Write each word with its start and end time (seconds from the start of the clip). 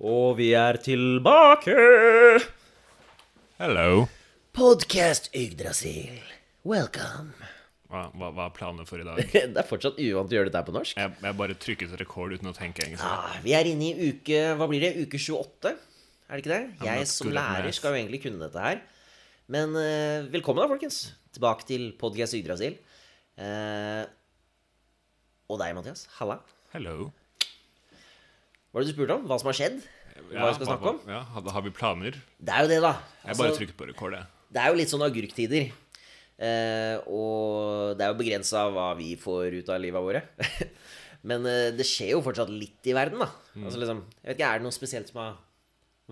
Og 0.00 0.38
vi 0.38 0.46
er 0.56 0.78
tilbake! 0.80 1.74
Hello. 3.60 4.06
Podcast 4.56 5.28
Yggdrasil. 5.36 6.22
Welcome. 6.64 7.34
Hva, 7.92 8.06
hva, 8.16 8.30
hva 8.32 8.46
er 8.46 8.54
planene 8.56 8.86
for 8.88 9.02
i 9.02 9.04
dag? 9.04 9.20
Det 9.52 9.60
er 9.60 9.68
fortsatt 9.68 10.00
uvant 10.00 10.32
å 10.32 10.38
gjøre 10.38 10.48
dette 10.48 10.62
her 10.62 10.68
på 10.70 10.72
norsk. 10.78 10.96
Jeg, 10.96 11.18
jeg 11.20 11.38
bare 11.42 11.58
trykket 11.66 11.92
rekord 12.00 12.32
uten 12.32 12.48
å 12.48 12.54
tenke 12.56 12.86
engelsk. 12.86 13.04
Ah, 13.04 13.36
vi 13.44 13.52
er 13.58 13.68
inne 13.68 13.90
i 13.90 14.08
uke 14.14 14.40
Hva 14.56 14.70
blir 14.72 14.86
det? 14.86 14.94
Uke 15.04 15.20
28? 15.20 15.74
Er 15.76 16.32
det 16.32 16.46
ikke 16.46 16.54
det? 16.54 16.62
I'm 16.80 16.88
Jeg 16.88 17.12
som 17.12 17.36
lærer 17.36 17.76
skal 17.76 17.92
jo 17.92 18.00
egentlig 18.00 18.24
kunne 18.24 18.40
dette 18.46 18.66
her. 18.70 18.80
Men 19.52 19.76
uh, 19.76 20.32
velkommen, 20.32 20.64
da, 20.64 20.72
folkens. 20.72 21.10
Tilbake 21.36 21.68
til 21.68 21.90
Podcast 22.00 22.40
Yggdrasil. 22.40 22.80
Uh, 23.36 24.08
og 25.52 25.60
deg, 25.60 25.76
Mathias. 25.76 26.08
Halla. 26.16 26.40
Hello. 26.72 27.10
Hva 28.70 28.78
var 28.78 28.84
det 28.86 28.92
du 28.92 28.94
spurte 28.94 29.14
om? 29.18 29.22
Hva 29.26 29.36
som 29.42 29.48
har 29.50 29.56
skjedd? 29.58 29.78
Hva 30.30 30.46
vi 30.46 30.56
skal 30.60 30.68
snakke 30.68 30.90
om? 30.92 30.98
Ja, 31.10 31.24
har, 31.34 31.46
har 31.56 31.62
vi 31.64 31.72
planer? 31.74 32.18
Det 32.38 32.54
er 32.54 32.62
jo 32.62 32.70
det, 32.70 32.76
da. 32.84 32.92
Jeg 33.24 33.34
bare 33.34 33.48
Altså, 33.50 33.58
trykket 33.58 33.78
på 33.80 33.88
rekord, 33.88 34.14
jeg. 34.14 34.28
Det 34.54 34.62
er 34.62 34.70
jo 34.70 34.78
litt 34.78 34.92
sånn 34.92 35.02
agurktider. 35.02 35.72
Eh, 36.40 37.10
og 37.10 37.98
det 37.98 38.06
er 38.06 38.12
jo 38.12 38.18
begrensa 38.20 38.62
hva 38.70 38.92
vi 38.98 39.10
får 39.18 39.58
ut 39.58 39.72
av 39.74 39.82
livet 39.82 40.06
våre. 40.06 40.22
Men 41.32 41.48
eh, 41.50 41.72
det 41.74 41.86
skjer 41.88 42.14
jo 42.14 42.22
fortsatt 42.22 42.52
litt 42.54 42.86
i 42.86 42.94
verden, 42.94 43.20
da. 43.24 43.28
Mm. 43.56 43.66
Altså 43.66 43.82
liksom, 43.82 44.04
jeg 44.20 44.30
vet 44.30 44.38
ikke, 44.38 44.50
Er 44.54 44.62
det 44.62 44.68
noe 44.68 44.78
spesielt 44.78 45.10
som 45.10 45.18
har 45.24 45.34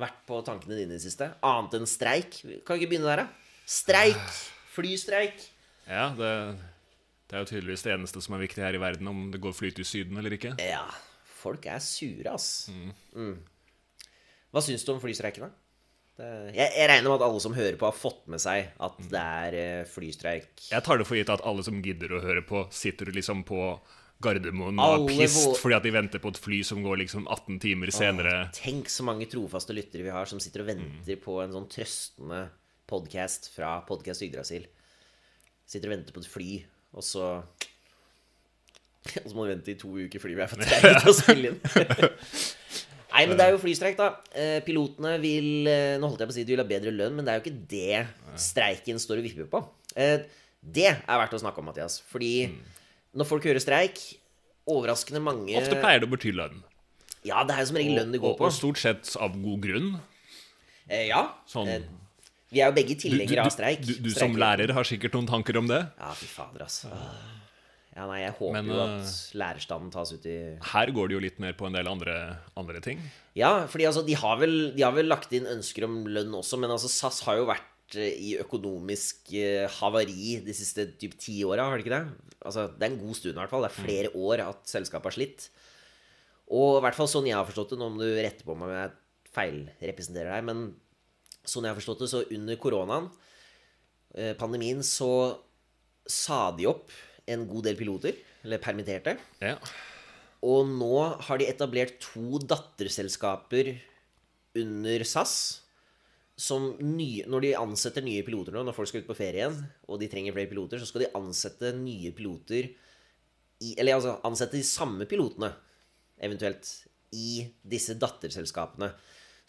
vært 0.02 0.19
på 0.27 0.42
tankene 0.50 0.80
dine 0.80 0.91
i 0.91 0.98
det 0.98 1.05
siste? 1.06 1.30
Annet 1.47 1.78
enn 1.78 1.86
streik? 1.88 2.41
Kan 2.66 2.75
vi 2.75 2.83
ikke 2.83 2.92
begynne 2.97 3.12
der, 3.12 3.22
da? 3.22 3.62
Streik! 3.70 4.25
Flystreik. 4.75 5.47
Ja, 5.86 6.11
det, 6.19 6.33
det 7.30 7.38
er 7.38 7.47
jo 7.47 7.52
tydeligvis 7.55 7.86
det 7.86 7.95
eneste 7.95 8.20
som 8.22 8.34
er 8.34 8.42
viktig 8.45 8.66
her 8.66 8.75
i 8.75 8.83
verden, 8.83 9.09
om 9.11 9.28
det 9.30 9.41
går 9.42 9.55
flyt 9.55 9.78
til 9.78 9.86
Syden 9.86 10.19
eller 10.20 10.34
ikke. 10.34 10.52
Ja, 10.62 10.84
folk 11.38 11.66
er 11.70 11.78
sure, 11.84 12.34
ass. 12.34 12.69
Mm. 12.74 12.91
Mm. 13.15 13.38
Hva 14.52 14.62
syns 14.65 14.84
du 14.87 14.92
om 14.95 15.01
flystreikene? 15.02 15.51
jeg, 16.19 16.55
jeg 16.74 16.89
regner 16.91 17.06
med 17.12 17.20
at 17.20 17.28
alle 17.28 17.41
som 17.44 17.53
hører 17.55 17.77
på, 17.78 17.86
har 17.86 17.94
fått 17.94 18.25
med 18.33 18.41
seg 18.42 18.72
at 18.83 18.97
Mm. 18.98 19.08
det 19.12 19.20
er 19.22 19.56
eh, 19.61 19.84
flystreik. 19.86 20.48
Jeg 20.72 20.83
tar 20.83 20.98
det 20.98 21.06
for 21.06 21.14
gitt 21.14 21.31
at 21.31 21.44
alle 21.47 21.62
som 21.62 21.78
gidder 21.84 22.16
å 22.16 22.22
høre 22.25 22.42
på, 22.42 22.64
sitter 22.75 23.12
liksom 23.14 23.44
på 23.47 23.61
Gardermoen 24.19 24.81
og 24.83 25.05
er 25.05 25.12
pissed 25.14 25.61
fordi 25.61 25.77
at 25.77 25.84
de 25.86 25.92
venter 25.94 26.19
på 26.19 26.33
et 26.33 26.41
fly 26.42 26.59
som 26.66 26.81
går 26.83 26.98
liksom 27.05 27.28
18 27.31 27.61
timer 27.62 27.92
senere. 27.94 28.33
Tenk 28.56 28.91
så 28.91 29.06
mange 29.06 29.28
trofaste 29.31 29.70
lyttere 29.77 30.03
vi 30.03 30.11
har 30.11 30.27
som 30.27 30.41
sitter 30.42 30.64
og 30.64 30.72
venter 30.72 31.20
på 31.22 31.36
en 31.44 31.55
sånn 31.55 31.69
trøstende 31.70 32.41
podkast 32.91 33.47
fra 33.55 33.77
Podkast 33.86 34.27
Yggdrasil. 34.27 34.66
Sitter 35.70 35.86
og 35.92 35.94
venter 36.00 36.16
på 36.16 36.25
et 36.25 36.33
fly, 36.34 36.50
og 36.98 37.06
så 37.06 37.28
Og 39.24 39.30
så 39.30 39.34
må 39.36 39.46
du 39.46 39.52
vente 39.54 39.72
i 39.72 39.78
to 39.80 39.91
uker 39.96 40.22
fordi 40.22 40.36
vi 40.38 40.44
er 40.44 40.50
for 40.50 40.62
treige 40.62 40.94
til 41.02 41.10
å 41.12 41.16
spille 41.16 41.52
inn. 41.52 41.60
Nei, 43.08 43.22
men 43.24 43.38
det 43.38 43.46
er 43.46 43.54
jo 43.54 43.60
flystreik, 43.62 43.96
da. 43.98 44.10
Eh, 44.36 44.58
Pilotene 44.66 45.14
vil 45.22 45.66
eh, 45.70 45.94
Nå 45.98 46.10
holdt 46.10 46.20
jeg 46.22 46.28
på 46.28 46.34
å 46.34 46.36
si 46.36 46.44
de 46.44 46.52
vil 46.52 46.60
ha 46.60 46.66
bedre 46.68 46.92
lønn, 46.92 47.14
men 47.16 47.24
det 47.26 47.32
er 47.32 47.38
jo 47.41 47.44
ikke 47.46 47.69
det 47.70 48.38
streiken 48.38 49.00
står 49.00 49.22
og 49.22 49.28
vipper 49.30 49.48
på. 49.50 49.62
Eh, 49.96 50.26
Det 50.60 50.91
er 50.92 51.20
verdt 51.22 51.34
å 51.38 51.41
snakke 51.41 51.62
om, 51.62 51.70
Mathias. 51.70 52.00
Fordi 52.12 52.50
når 53.16 53.28
folk 53.30 53.46
hører 53.48 53.62
streik 53.64 54.02
Overraskende 54.69 55.22
mange 55.24 55.54
Ofte 55.56 55.78
pleier 55.80 56.02
det 56.02 56.10
å 56.10 56.12
bety 56.12 56.28
lønn. 56.36 56.58
Ja, 57.24 57.41
det 57.48 57.54
er 57.56 57.62
jo 57.64 57.70
som 57.70 57.78
regel 57.80 57.96
lønn 57.96 58.12
det 58.12 58.20
går 58.20 58.34
på. 58.36 58.44
og 58.44 58.52
stort 58.52 58.76
sett 58.82 59.14
av 59.16 59.32
god 59.41 59.62
grunn. 59.64 59.88
Eh, 60.84 61.06
ja. 61.08 61.22
Sånn 61.48 61.70
vi 62.48 62.62
er 62.62 62.70
jo 62.70 62.76
begge 62.76 62.94
du, 62.94 62.96
du, 62.96 63.00
tilhengere 63.02 63.42
av 63.44 63.52
streik. 63.52 63.82
du, 63.84 63.94
du 64.06 64.12
som 64.16 64.36
lærer 64.41 64.70
har 64.76 64.86
sikkert 64.88 65.16
noen 65.16 65.26
tanker 65.28 65.58
om 65.60 65.66
det. 65.69 65.82
Ja, 66.00 66.12
fy 66.16 66.28
fader, 66.30 66.64
altså. 66.64 66.88
Ja, 67.98 68.04
nei, 68.06 68.20
jeg 68.22 68.34
håper 68.36 68.54
Men, 68.54 68.68
jo 68.70 68.77
eh, 68.78 68.92
at 69.00 69.38
lærerstanden 69.41 69.91
tas 69.91 70.12
ut 70.14 70.27
i 70.30 70.36
Her 70.70 70.92
går 70.94 71.10
det 71.10 71.16
jo 71.16 71.22
litt 71.24 71.41
mer 71.42 71.56
på 71.58 71.66
en 71.66 71.74
del 71.74 71.88
andre, 71.91 72.14
andre 72.60 72.82
ting. 72.84 73.00
Ja, 73.38 73.66
fordi 73.70 73.88
altså, 73.88 74.04
de 74.06 74.14
har, 74.18 74.38
vel, 74.38 74.54
de 74.77 74.84
har 74.86 74.94
vel 74.94 75.10
lagt 75.10 75.34
inn 75.34 75.48
ønsker 75.50 75.88
om 75.88 76.04
lønn 76.06 76.36
også, 76.38 76.60
men 76.62 76.70
altså, 76.70 76.91
SAS 76.92 77.24
har 77.26 77.41
jo 77.41 77.48
vært 77.50 77.98
eh, 77.98 78.14
i 78.14 78.36
økonomisk 78.38 79.32
eh, 79.34 79.66
havari 79.80 80.36
de 80.46 80.54
siste 80.54 80.86
typ 81.00 81.19
ti 81.19 81.41
åra, 81.48 81.66
har 81.66 81.78
det 81.78 81.87
ikke 81.88 81.97
det? 81.97 82.37
Altså, 82.38 82.69
det 82.70 82.87
er 82.87 82.92
en 82.92 83.00
god 83.03 83.19
stund, 83.19 83.34
i 83.34 83.42
hvert 83.42 83.54
fall. 83.54 83.66
Det 83.66 83.72
er 83.72 83.88
flere 83.88 84.14
år 84.14 84.44
at 84.47 84.70
selskapet 84.70 85.10
har 85.10 85.19
slitt. 85.19 85.48
Og 86.54 86.78
i 86.78 86.84
hvert 86.87 86.97
fall 86.97 87.10
sånn 87.10 87.26
jeg 87.28 87.37
har 87.37 87.48
forstått 87.48 87.75
det, 87.75 87.81
nå 87.81 87.91
om 87.91 87.98
du 87.98 88.06
retter 88.06 88.47
på 88.47 88.54
meg 88.56 88.70
om 88.70 88.76
jeg 88.76 88.94
feilrepresenterer 89.34 90.37
deg, 90.37 90.47
men 90.47 90.62
sånn 91.48 91.66
jeg 91.66 91.75
har 91.75 91.81
forstått 91.81 92.04
det, 92.04 92.12
så 92.14 92.22
under 92.38 92.62
koronaen, 92.62 93.10
eh, 94.14 94.32
pandemien, 94.38 94.87
så 94.87 95.10
sa 96.08 96.47
de 96.56 96.70
opp 96.70 96.94
en 97.33 97.47
god 97.50 97.69
del 97.69 97.78
piloter, 97.78 98.19
eller 98.44 98.62
permitterte. 98.62 99.16
Ja. 99.43 99.56
Og 100.47 100.69
nå 100.71 100.93
har 101.27 101.41
de 101.41 101.49
etablert 101.50 101.99
to 102.03 102.41
datterselskaper 102.47 103.72
under 104.59 105.05
SAS. 105.06 105.34
Som 106.38 106.77
nye, 106.78 107.25
når 107.27 107.43
de 107.43 107.56
ansetter 107.59 108.05
nye 108.06 108.22
piloter 108.22 108.55
nå, 108.55 108.62
når 108.62 108.77
folk 108.77 108.87
skal 108.93 109.03
ut 109.03 109.09
på 109.09 109.17
ferie 109.19 109.43
igjen, 109.43 109.56
og 109.91 109.99
de 109.99 110.06
trenger 110.11 110.37
flere 110.37 110.50
piloter, 110.50 110.78
så 110.78 110.87
skal 110.87 111.03
de 111.03 111.15
ansette 111.19 111.72
nye 111.75 112.12
piloter 112.15 112.69
i, 113.59 113.72
Eller 113.75 113.97
altså 113.97 114.21
ansette 114.22 114.55
de 114.55 114.62
samme 114.62 115.09
pilotene, 115.11 115.50
eventuelt, 116.22 116.69
i 117.11 117.43
disse 117.67 117.97
datterselskapene. 117.99 118.93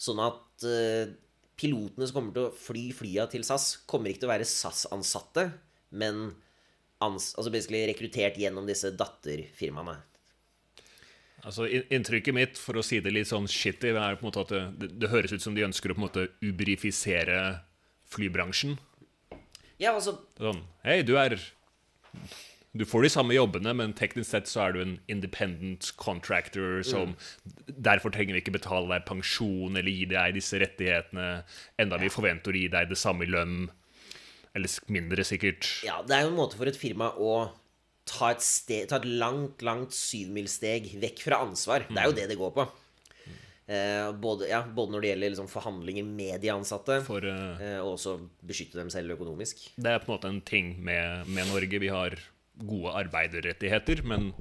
Sånn 0.02 0.22
at 0.24 0.66
eh, 0.66 1.12
pilotene 1.60 2.08
som 2.08 2.18
kommer 2.18 2.34
til 2.34 2.48
å 2.48 2.56
fly 2.56 2.88
flya 2.96 3.28
til 3.30 3.46
SAS, 3.46 3.84
kommer 3.86 4.10
ikke 4.10 4.24
til 4.24 4.32
å 4.32 4.34
være 4.34 4.50
SAS-ansatte, 4.50 5.46
men 5.94 6.32
ans 7.04 7.34
altså 7.40 7.52
rekruttert 7.88 8.38
gjennom 8.40 8.68
disse 8.68 8.92
datterfirmaene. 8.92 9.98
Altså, 11.48 11.70
Inntrykket 11.70 12.36
mitt, 12.36 12.60
for 12.60 12.80
å 12.80 12.84
si 12.84 13.00
det 13.04 13.14
litt 13.16 13.30
sånn 13.30 13.48
shitty, 13.48 13.94
er 13.94 14.18
på 14.20 14.26
en 14.26 14.28
måte 14.28 14.44
at 14.44 14.52
det, 14.80 14.92
det, 15.00 15.12
høres 15.12 15.32
ut 15.32 15.44
som 15.44 15.56
de 15.56 15.64
ønsker 15.68 15.92
å 15.92 15.96
på 15.96 16.02
en 16.02 16.08
måte 16.10 16.28
uberifisere 16.44 17.40
flybransjen. 18.12 18.76
Ja, 19.80 19.94
altså 19.94 20.18
Sånn 20.36 20.66
Hei, 20.84 21.00
du 21.08 21.14
er 21.16 21.38
Du 22.76 22.84
får 22.84 23.06
de 23.06 23.12
samme 23.14 23.38
jobbene, 23.38 23.72
men 23.78 23.94
teknisk 23.96 24.28
sett 24.34 24.50
så 24.52 24.66
er 24.66 24.76
du 24.76 24.82
en 24.82 24.98
independent 25.08 25.94
contractor 26.02 26.84
som 26.84 27.16
Derfor 27.70 28.12
trenger 28.12 28.36
vi 28.36 28.44
ikke 28.44 28.58
betale 28.58 28.92
deg 28.92 29.08
pensjon 29.08 29.80
eller 29.80 29.94
gi 29.94 30.10
deg 30.12 30.36
disse 30.36 30.60
rettighetene, 30.60 31.30
enda 31.80 32.02
vi 32.02 32.12
forventer 32.12 32.52
å 32.52 32.66
gi 32.66 32.68
deg 32.74 32.92
det 32.92 33.00
samme 33.00 33.24
i 33.24 33.32
lønn. 33.32 33.70
Eller 34.60 34.92
mindre, 34.92 35.26
sikkert. 35.28 35.72
Ja, 35.88 36.02
det 36.04 36.18
er 36.18 36.28
jo 36.28 36.34
en 36.34 36.40
måte 36.40 36.60
for 36.60 36.70
et 36.70 36.80
firma 36.80 37.14
å 37.16 37.48
ta 38.10 38.34
et, 38.34 38.44
steg, 38.44 38.90
ta 38.90 39.00
et 39.00 39.08
langt, 39.08 39.64
langt 39.66 39.96
syvmilssteg 39.96 40.92
vekk 41.02 41.24
fra 41.28 41.42
ansvar. 41.46 41.86
Det 41.90 42.02
er 42.02 42.10
jo 42.10 42.18
det 42.18 42.30
det 42.32 42.40
går 42.40 42.54
på. 42.58 42.68
Eh, 43.70 44.08
både, 44.18 44.48
ja, 44.50 44.64
både 44.66 44.96
når 44.96 45.04
det 45.04 45.10
gjelder 45.12 45.32
liksom 45.36 45.50
forhandlinger 45.52 46.06
med 46.08 46.42
de 46.42 46.50
ansatte, 46.50 46.96
For 47.06 47.26
eh, 47.30 47.62
eh, 47.62 47.78
og 47.84 48.00
også 48.00 48.16
beskytte 48.50 48.80
dem 48.80 48.90
selv 48.90 49.14
økonomisk. 49.14 49.62
det 49.78 49.92
er 49.94 50.02
på 50.02 50.10
en 50.10 50.16
måte 50.16 50.32
en 50.32 50.42
ting 50.42 50.74
med, 50.82 51.30
med 51.30 51.52
Norge. 51.52 51.82
Vi 51.84 51.92
har 51.94 52.18
gode 52.58 52.96
arbeiderrettigheter, 53.04 54.02
men 54.10 54.32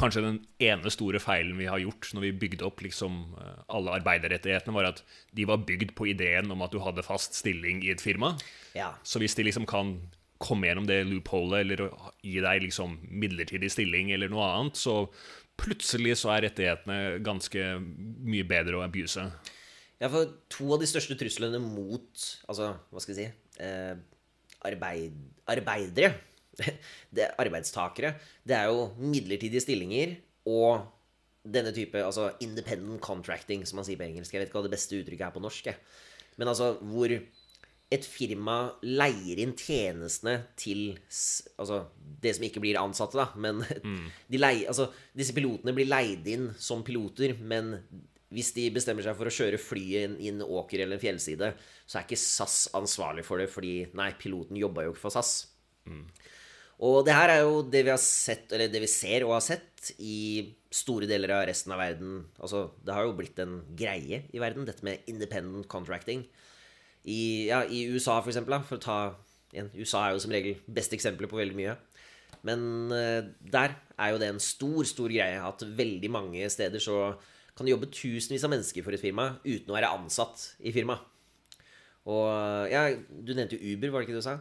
kanskje 0.00 0.22
den 0.24 0.38
ene 0.62 0.92
store 0.92 1.20
feilen 1.22 1.58
vi 1.60 1.68
har 1.70 1.80
gjort 1.82 2.10
når 2.16 2.26
vi 2.26 2.36
bygde 2.44 2.66
opp 2.66 2.80
liksom 2.84 3.20
eh, 3.40 3.58
alle 3.76 3.98
arbeiderrettighetene, 4.00 4.74
var 4.76 4.88
at 4.92 5.02
de 5.36 5.46
var 5.48 5.62
bygd 5.68 5.94
på 5.98 6.08
ideen 6.12 6.50
om 6.52 6.64
at 6.64 6.72
du 6.74 6.80
hadde 6.82 7.04
fast 7.06 7.38
stilling 7.38 7.84
i 7.84 7.92
et 7.94 8.02
firma. 8.02 8.34
Ja. 8.76 8.94
Så 9.04 9.22
hvis 9.22 9.36
de 9.38 9.46
liksom 9.46 9.68
kan 9.70 9.98
komme 10.40 10.70
gjennom 10.70 10.88
det 10.88 11.02
loopholet 11.04 11.66
eller 11.66 11.90
gi 12.24 12.38
deg 12.40 12.64
liksom 12.64 12.96
midlertidig 13.12 13.68
stilling 13.72 14.12
eller 14.14 14.32
noe 14.32 14.48
annet, 14.48 14.80
så 14.80 15.04
plutselig 15.60 16.16
så 16.22 16.32
er 16.34 16.46
rettighetene 16.46 17.20
ganske 17.24 17.66
mye 17.80 18.46
bedre 18.48 18.78
å 18.78 18.84
abuse. 18.86 19.26
Ja, 20.00 20.08
for 20.08 20.32
to 20.48 20.70
av 20.72 20.80
de 20.80 20.88
største 20.88 21.12
truslene 21.20 21.58
mot 21.60 22.22
Altså, 22.48 22.70
hva 22.88 23.02
skal 23.04 23.18
jeg 23.18 23.18
si 23.20 23.64
eh, 23.66 23.98
arbeid, 24.64 25.16
Arbeidere. 25.50 26.14
Det 27.14 27.26
er 27.26 27.36
arbeidstakere. 27.42 28.14
Det 28.46 28.56
er 28.56 28.70
jo 28.70 28.90
midlertidige 29.00 29.64
stillinger 29.64 30.16
og 30.50 30.86
denne 31.40 31.72
type 31.72 31.98
altså 32.04 32.30
independent 32.44 33.00
contracting, 33.02 33.64
som 33.66 33.80
man 33.80 33.86
sier 33.88 33.98
på 33.98 34.06
engelsk. 34.06 34.34
Jeg 34.34 34.42
vet 34.42 34.50
ikke 34.50 34.60
hva 34.60 34.68
det 34.68 34.74
beste 34.74 34.98
uttrykket 34.98 35.28
er 35.30 35.36
på 35.36 35.42
norsk. 35.42 35.70
Jeg. 35.70 35.80
Men 36.40 36.52
altså 36.52 36.74
hvor 36.80 37.14
et 37.90 38.06
firma 38.06 38.56
leier 38.86 39.40
inn 39.42 39.56
tjenestene 39.58 40.36
til 40.58 40.92
Altså 41.58 41.82
det 42.22 42.36
som 42.36 42.44
ikke 42.46 42.62
blir 42.62 42.78
ansatte, 42.78 43.18
da, 43.18 43.30
men 43.40 43.64
de 44.30 44.40
leier, 44.40 44.68
altså, 44.70 44.90
disse 45.16 45.34
pilotene 45.36 45.74
blir 45.76 45.88
leid 45.88 46.28
inn 46.30 46.50
som 46.60 46.84
piloter, 46.86 47.34
men 47.40 47.78
hvis 48.30 48.52
de 48.54 48.68
bestemmer 48.74 49.02
seg 49.02 49.16
for 49.18 49.26
å 49.26 49.32
kjøre 49.34 49.58
flyet 49.58 50.20
inn 50.22 50.42
åker 50.44 50.84
eller 50.84 50.98
en 50.98 51.02
fjellside, 51.02 51.48
så 51.82 51.98
er 51.98 52.06
ikke 52.06 52.20
SAS 52.20 52.58
ansvarlig 52.78 53.24
for 53.26 53.42
det, 53.42 53.48
fordi 53.50 53.74
nei, 53.98 54.12
piloten 54.20 54.60
jobba 54.60 54.84
jo 54.86 54.92
ikke 54.94 55.02
for 55.08 55.16
SAS. 55.16 55.32
Og 56.80 57.02
det 57.04 57.12
her 57.12 57.28
er 57.28 57.42
jo 57.42 57.60
det 57.68 57.82
vi 57.84 57.92
har 57.92 58.00
sett, 58.00 58.48
eller 58.56 58.70
det 58.72 58.80
vi 58.80 58.88
ser 58.88 59.26
og 59.26 59.34
har 59.36 59.44
sett 59.44 59.90
i 60.00 60.54
store 60.72 61.08
deler 61.10 61.34
av 61.34 61.42
resten 61.48 61.74
av 61.74 61.80
verden. 61.82 62.22
Altså, 62.40 62.70
det 62.84 62.94
har 62.96 63.04
jo 63.04 63.16
blitt 63.18 63.40
en 63.42 63.58
greie 63.76 64.22
i 64.30 64.40
verden, 64.40 64.64
dette 64.68 64.86
med 64.86 65.04
independent 65.10 65.68
contracting. 65.68 66.24
I, 67.04 67.50
ja, 67.50 67.62
i 67.64 67.84
USA, 67.92 68.20
for 68.20 68.32
eksempel, 68.32 68.56
da, 68.56 68.62
for 68.64 68.80
å 68.80 68.84
ta 68.84 68.98
igjen, 69.52 69.68
USA 69.76 70.06
er 70.06 70.16
jo 70.16 70.24
som 70.24 70.32
regel 70.32 70.56
beste 70.70 70.96
eksempelet 70.96 71.30
på 71.30 71.40
veldig 71.40 71.58
mye. 71.58 71.76
Men 72.46 72.64
eh, 72.96 73.28
der 73.52 73.76
er 74.00 74.14
jo 74.14 74.22
det 74.22 74.30
en 74.32 74.40
stor, 74.40 74.80
stor 74.88 75.12
greie 75.12 75.40
at 75.44 75.64
veldig 75.76 76.10
mange 76.12 76.48
steder 76.52 76.80
så 76.80 77.12
kan 77.56 77.66
det 77.66 77.74
jobbe 77.74 77.90
tusenvis 77.92 78.46
av 78.46 78.54
mennesker 78.54 78.84
for 78.86 78.96
et 78.96 79.02
firma 79.02 79.34
uten 79.44 79.68
å 79.68 79.76
være 79.76 79.92
ansatt 79.98 80.46
i 80.64 80.72
firmaet. 80.72 81.04
Og 82.08 82.70
ja, 82.72 82.86
du 82.96 83.34
nevnte 83.36 83.58
jo 83.58 83.74
Uber, 83.74 83.92
var 83.92 84.00
det 84.00 84.08
ikke 84.08 84.16
det 84.16 84.22
du 84.22 84.28
sa? 84.30 84.38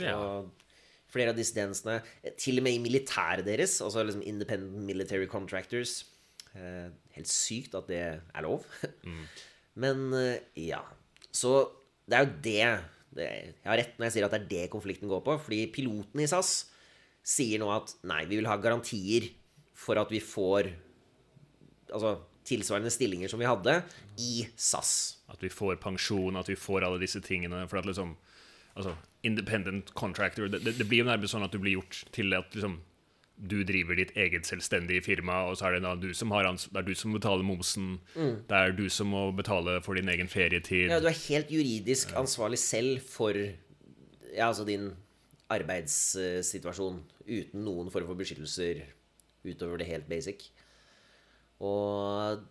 Ja. 0.00 0.14
Og 0.16 0.71
flere 1.12 1.32
av 1.32 1.38
dissidensene, 1.38 1.98
til 2.40 2.60
og 2.60 2.66
med 2.66 2.76
i 2.76 2.82
militæret 2.82 3.44
deres, 3.46 3.78
altså 3.84 4.04
liksom 4.06 4.24
Independent 4.26 4.84
Military 4.88 5.28
Contractors 5.30 6.02
eh, 6.56 6.88
Helt 7.16 7.28
sykt 7.28 7.76
at 7.76 7.90
det 7.90 8.02
er 8.02 8.44
lov. 8.44 8.64
Men 9.82 10.08
eh, 10.16 10.40
ja. 10.68 10.80
Så 11.32 11.68
det 12.08 12.16
er 12.16 12.24
jo 12.24 12.32
det, 12.44 12.64
det 13.16 13.28
Jeg 13.28 13.68
har 13.68 13.80
rett 13.80 13.98
når 13.98 14.08
jeg 14.08 14.16
sier 14.16 14.26
at 14.26 14.34
det 14.34 14.40
er 14.42 14.50
det 14.50 14.72
konflikten 14.72 15.10
går 15.12 15.22
på. 15.26 15.36
Fordi 15.44 15.66
piloten 15.74 16.24
i 16.24 16.28
SAS 16.30 16.54
sier 17.22 17.60
nå 17.62 17.68
at 17.72 17.92
nei, 18.08 18.24
vi 18.26 18.40
vil 18.40 18.48
ha 18.50 18.58
garantier 18.60 19.28
for 19.76 20.00
at 20.00 20.12
vi 20.12 20.22
får 20.24 20.72
Altså 21.92 22.16
tilsvarende 22.48 22.90
stillinger 22.90 23.28
som 23.28 23.36
vi 23.38 23.44
hadde 23.44 23.74
i 24.24 24.46
SAS. 24.56 25.20
At 25.28 25.42
vi 25.44 25.50
får 25.52 25.76
pensjon, 25.82 26.38
at 26.40 26.48
vi 26.48 26.56
får 26.56 26.86
alle 26.86 27.00
disse 27.02 27.20
tingene. 27.24 27.66
For 27.68 27.82
at 27.82 27.88
liksom 27.88 28.16
Altså, 28.72 28.94
independent 29.22 29.92
contractor 29.94 30.48
Det, 30.48 30.62
det, 30.64 30.76
det 30.78 30.86
blir 30.88 31.04
jo 31.04 31.10
nærmest 31.10 31.34
sånn 31.34 31.44
at 31.46 31.52
du 31.54 31.60
blir 31.62 31.78
gjort 31.78 32.02
til 32.14 32.34
at 32.34 32.54
liksom 32.56 32.80
du 33.42 33.62
driver 33.66 33.96
ditt 33.98 34.12
eget 34.14 34.46
selvstendige 34.46 35.02
firma, 35.02 35.40
og 35.50 35.56
så 35.58 35.66
er 35.66 35.76
det 35.76 35.82
da 35.82 35.96
du 35.98 36.12
som, 36.14 36.30
har 36.30 36.46
ans 36.46 36.68
det 36.70 36.78
er 36.78 36.86
du 36.86 36.92
som 36.94 37.14
betaler 37.16 37.42
momsen. 37.42 37.96
Det 38.14 38.54
er 38.54 38.74
du 38.76 38.84
som 38.92 39.08
må 39.10 39.24
betale 39.34 39.80
for 39.82 39.98
din 39.98 40.10
egen 40.12 40.30
ferietid. 40.30 40.92
Ja, 40.92 41.00
du 41.02 41.08
er 41.10 41.16
helt 41.24 41.50
juridisk 41.50 42.12
ansvarlig 42.18 42.60
selv 42.62 43.02
for 43.02 43.34
ja, 43.34 44.46
altså 44.46 44.66
din 44.68 44.92
arbeidssituasjon 45.52 47.02
uten 47.26 47.66
noen 47.66 47.90
form 47.92 48.06
for 48.08 48.20
beskyttelser 48.20 48.84
utover 49.42 49.80
det 49.80 49.90
helt 49.90 50.08
basic. 50.10 50.46
Og 51.62 52.42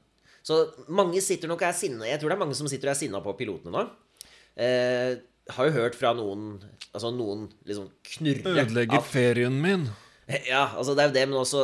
Så 0.44 0.57
mange 0.89 1.21
sitter 1.21 1.50
nok 1.51 1.62
og 1.62 1.67
er 1.67 1.75
sinna 1.75 2.07
Jeg 2.07 2.17
tror 2.17 2.31
det 2.31 2.35
er 2.38 2.41
mange 2.41 2.56
som 2.57 2.67
sitter 2.71 2.89
og 2.89 2.95
er 2.95 3.00
sinna 3.00 3.19
på 3.21 3.35
pilotene 3.38 3.74
nå. 3.75 3.83
Eh, 4.57 5.19
har 5.49 5.67
jo 5.67 5.75
hørt 5.79 5.97
fra 5.97 6.13
noen 6.17 6.61
Altså 6.91 7.09
noen 7.15 7.45
liksom 7.63 7.88
knurre 8.03 8.51
Ødelegger 8.65 9.03
ferien 9.07 9.55
min. 9.63 9.85
Ja, 10.47 10.65
altså 10.77 10.93
det 10.95 11.03
er 11.03 11.09
jo 11.09 11.15
det, 11.15 11.23
men 11.29 11.39
også 11.39 11.61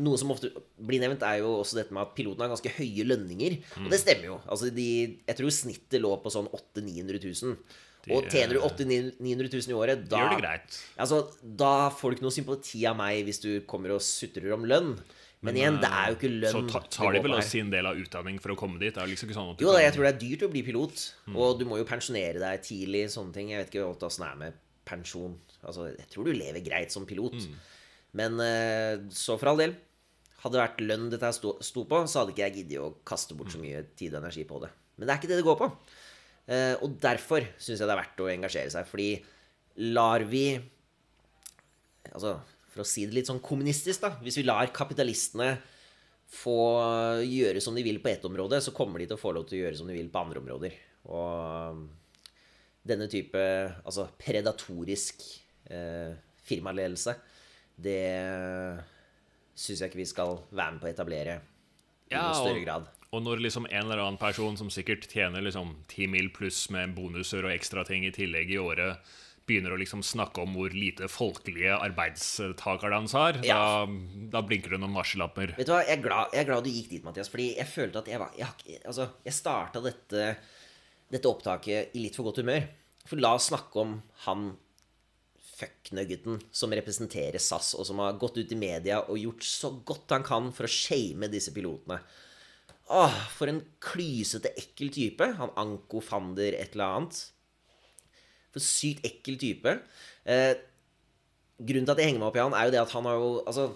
noe 0.00 0.18
som 0.20 0.32
ofte 0.34 0.50
blir 0.88 1.00
nevnt, 1.02 1.22
er 1.24 1.40
jo 1.40 1.52
også 1.60 1.78
dette 1.78 1.94
med 1.94 2.02
at 2.02 2.14
pilotene 2.16 2.46
har 2.46 2.52
ganske 2.52 2.72
høye 2.78 3.06
lønninger. 3.06 3.58
Og 3.84 3.92
det 3.92 4.00
stemmer 4.02 4.26
jo. 4.32 4.38
Altså 4.50 4.70
de, 4.74 4.88
jeg 5.28 5.38
tror 5.38 5.54
snittet 5.54 6.02
lå 6.02 6.10
på 6.20 6.32
sånn 6.32 6.48
800 6.50 7.20
000-900 7.20 7.22
000. 7.44 7.78
Og 8.16 8.28
tjener 8.32 8.56
du 8.56 8.62
800 8.64 9.14
000-900 9.20 9.50
000 9.52 9.72
i 9.72 9.76
året, 9.76 10.04
da 10.08 10.22
Gjør 10.22 10.34
det 10.34 10.40
greit. 10.40 10.76
Altså, 11.04 11.22
da 11.44 11.72
får 11.92 12.10
du 12.10 12.16
ikke 12.16 12.26
noe 12.26 12.36
sympati 12.36 12.84
av 12.88 12.96
meg 12.96 13.20
hvis 13.28 13.42
du 13.44 13.50
kommer 13.68 13.92
og 13.96 14.04
sutrer 14.04 14.56
om 14.56 14.64
lønn. 14.68 14.94
Men, 15.40 15.56
igjen, 15.56 15.78
det 15.80 15.88
er 15.88 16.10
jo 16.12 16.16
ikke 16.18 16.28
lønn 16.34 16.52
Så 16.52 16.80
tar 16.92 17.14
de 17.16 17.20
vel 17.24 17.32
også 17.32 17.52
sin 17.54 17.70
del 17.72 17.86
av 17.88 17.96
utdanning 17.96 18.36
for 18.44 18.52
å 18.52 18.56
komme 18.60 18.76
dit. 18.80 18.92
Det 18.92 19.00
er 19.00 19.08
liksom 19.08 19.30
ikke 19.30 19.38
sånn 19.38 19.52
at 19.54 19.62
Jo 19.64 19.70
da, 19.72 19.80
jeg 19.80 19.94
tror 19.94 20.04
det 20.04 20.10
er 20.12 20.18
dyrt 20.20 20.42
å 20.44 20.50
bli 20.52 20.62
pilot. 20.66 21.04
Og 21.32 21.54
du 21.60 21.64
må 21.68 21.78
jo 21.80 21.86
pensjonere 21.88 22.42
deg 22.42 22.64
tidlig. 22.66 23.06
Sånne 23.14 23.32
ting. 23.36 23.52
Jeg 23.54 23.62
vet 23.62 23.72
ikke 23.72 23.86
åssen 23.88 24.26
det 24.26 24.28
er 24.28 24.40
med 24.42 24.58
pensjon. 24.90 25.38
Altså, 25.64 25.86
jeg 25.94 26.08
tror 26.12 26.28
du 26.28 26.34
lever 26.36 26.64
greit 26.66 26.92
som 26.92 27.06
pilot. 27.08 27.38
Men 28.20 28.36
eh, 28.44 29.06
så 29.14 29.38
for 29.40 29.52
all 29.54 29.62
del. 29.62 29.76
Hadde 30.40 30.56
det 30.56 30.62
vært 30.62 30.84
lønn 30.84 31.08
dette 31.12 31.30
sto, 31.36 31.54
sto 31.64 31.82
på, 31.88 31.98
så 32.08 32.22
hadde 32.22 32.32
ikke 32.32 32.46
jeg 32.46 32.54
giddet 32.62 32.80
å 32.80 32.94
kaste 33.04 33.36
bort 33.36 33.52
så 33.52 33.58
mye 33.60 33.82
tid 33.92 34.14
og 34.14 34.22
energi 34.22 34.46
på 34.48 34.60
det. 34.62 34.70
Men 34.96 35.08
det 35.08 35.12
er 35.12 35.20
ikke 35.20 35.28
det 35.32 35.40
det 35.40 35.48
går 35.48 35.58
på. 35.60 35.68
Eh, 36.50 36.74
og 36.80 36.94
derfor 37.00 37.44
syns 37.60 37.76
jeg 37.80 37.84
det 37.88 37.92
er 37.94 38.00
verdt 38.00 38.22
å 38.24 38.30
engasjere 38.32 38.72
seg. 38.72 38.88
Fordi 38.88 39.10
lar 39.88 40.24
vi 40.28 40.44
Altså, 42.10 42.32
for 42.80 42.88
å 42.88 42.88
si 42.88 43.04
det 43.06 43.18
litt 43.18 43.28
sånn 43.28 43.42
kommunistisk, 43.44 44.00
da. 44.06 44.14
Hvis 44.24 44.40
vi 44.40 44.46
lar 44.48 44.72
kapitalistene 44.72 45.52
få 46.30 46.60
gjøre 47.26 47.60
som 47.62 47.76
de 47.76 47.84
vil 47.84 48.00
på 48.02 48.12
ett 48.12 48.24
område, 48.24 48.60
så 48.62 48.72
kommer 48.72 49.02
de 49.02 49.10
til 49.10 49.18
å 49.18 49.20
få 49.20 49.34
lov 49.36 49.48
til 49.48 49.58
å 49.58 49.64
gjøre 49.64 49.80
som 49.80 49.90
de 49.90 49.96
vil 49.98 50.10
på 50.12 50.22
andre 50.22 50.40
områder. 50.40 50.76
Og 51.10 51.82
denne 52.86 53.08
type 53.10 53.40
altså 53.82 54.06
predatorisk 54.20 55.26
eh, 55.68 56.14
firmaledelse, 56.46 57.16
det 57.80 58.00
syns 59.60 59.82
jeg 59.82 59.90
ikke 59.90 60.00
vi 60.00 60.08
skal 60.08 60.38
være 60.48 60.76
med 60.76 60.80
på 60.80 60.88
å 60.88 60.94
etablere 60.94 61.36
i 62.08 62.14
Ja, 62.14 62.30
noe 62.30 62.38
større 62.38 62.64
grad. 62.64 62.88
Og 63.10 63.24
når 63.26 63.42
liksom 63.42 63.66
en 63.66 63.88
eller 63.88 64.04
annen 64.04 64.20
person 64.20 64.54
som 64.58 64.70
sikkert 64.70 65.08
tjener 65.10 65.42
liksom 65.42 65.74
10 65.90 66.12
mil 66.12 66.30
pluss 66.34 66.68
med 66.70 66.94
bonuser 66.94 67.42
og 67.42 67.52
ekstra 67.52 67.82
ting 67.86 68.06
i 68.06 68.14
tillegg 68.14 68.52
i 68.54 68.60
året, 68.62 69.02
begynner 69.48 69.72
å 69.74 69.78
liksom 69.80 70.02
snakke 70.06 70.42
om 70.44 70.52
hvor 70.54 70.70
lite 70.74 71.08
folkelige 71.10 71.74
arbeidstakere 71.80 72.94
hans 72.94 73.12
har, 73.16 73.40
Ja. 73.46 73.56
da, 73.86 74.30
da 74.36 74.42
blinker 74.46 74.70
det 74.70 74.80
noen 74.80 74.94
varsellamper. 74.94 75.56
Vet 75.56 75.66
du 75.66 75.72
hva, 75.72 75.80
jeg 75.86 75.98
er 75.98 76.02
glad, 76.04 76.32
jeg 76.36 76.44
er 76.44 76.48
glad 76.52 76.64
du 76.64 76.70
gikk 76.70 76.90
dit, 76.90 77.04
Mathias. 77.04 77.30
Fordi 77.32 77.48
jeg 77.56 77.66
følte 77.66 77.98
at 78.04 78.10
jeg 78.12 78.20
var 78.22 78.30
Jeg, 78.38 78.46
har 78.46 78.86
altså, 78.86 79.08
jeg 79.26 79.34
starta 79.34 79.82
dette, 79.82 80.36
dette 81.10 81.28
opptaket 81.32 81.96
i 81.96 82.04
litt 82.04 82.16
for 82.18 82.28
godt 82.30 82.42
humør. 82.44 82.68
For 83.08 83.16
la 83.18 83.34
oss 83.34 83.48
snakke 83.50 83.80
om 83.82 83.96
han 84.26 84.50
fucknuggeten 85.60 86.38
som 86.54 86.72
representerer 86.72 87.40
SAS, 87.42 87.74
og 87.76 87.84
som 87.88 87.98
har 88.00 88.16
gått 88.20 88.38
ut 88.40 88.52
i 88.54 88.58
media 88.58 89.02
og 89.02 89.18
gjort 89.20 89.44
så 89.44 89.72
godt 89.84 90.14
han 90.14 90.24
kan 90.26 90.48
for 90.56 90.68
å 90.68 90.72
shame 90.72 91.28
disse 91.32 91.52
pilotene. 91.52 91.98
Åh, 92.90 93.18
for 93.36 93.50
en 93.50 93.60
klysete, 93.82 94.50
ekkel 94.58 94.88
type. 94.94 95.26
Han 95.38 95.52
Anko 95.60 96.00
Fander 96.02 96.56
et 96.58 96.72
eller 96.74 96.96
annet. 96.96 97.20
For 98.50 98.64
sykt 98.64 99.06
ekkel 99.06 99.38
type. 99.40 99.76
Eh, 100.26 100.52
grunnen 101.60 101.86
til 101.86 101.94
at 101.94 102.02
jeg 102.02 102.10
henger 102.10 102.22
meg 102.22 102.30
opp 102.30 102.38
i 102.38 102.44
han, 102.44 102.56
er 102.56 102.68
jo 102.68 102.74
det 102.74 102.82
at 102.82 102.94
han 102.96 103.08
har 103.08 103.20
jo 103.20 103.30
Altså 103.44 103.70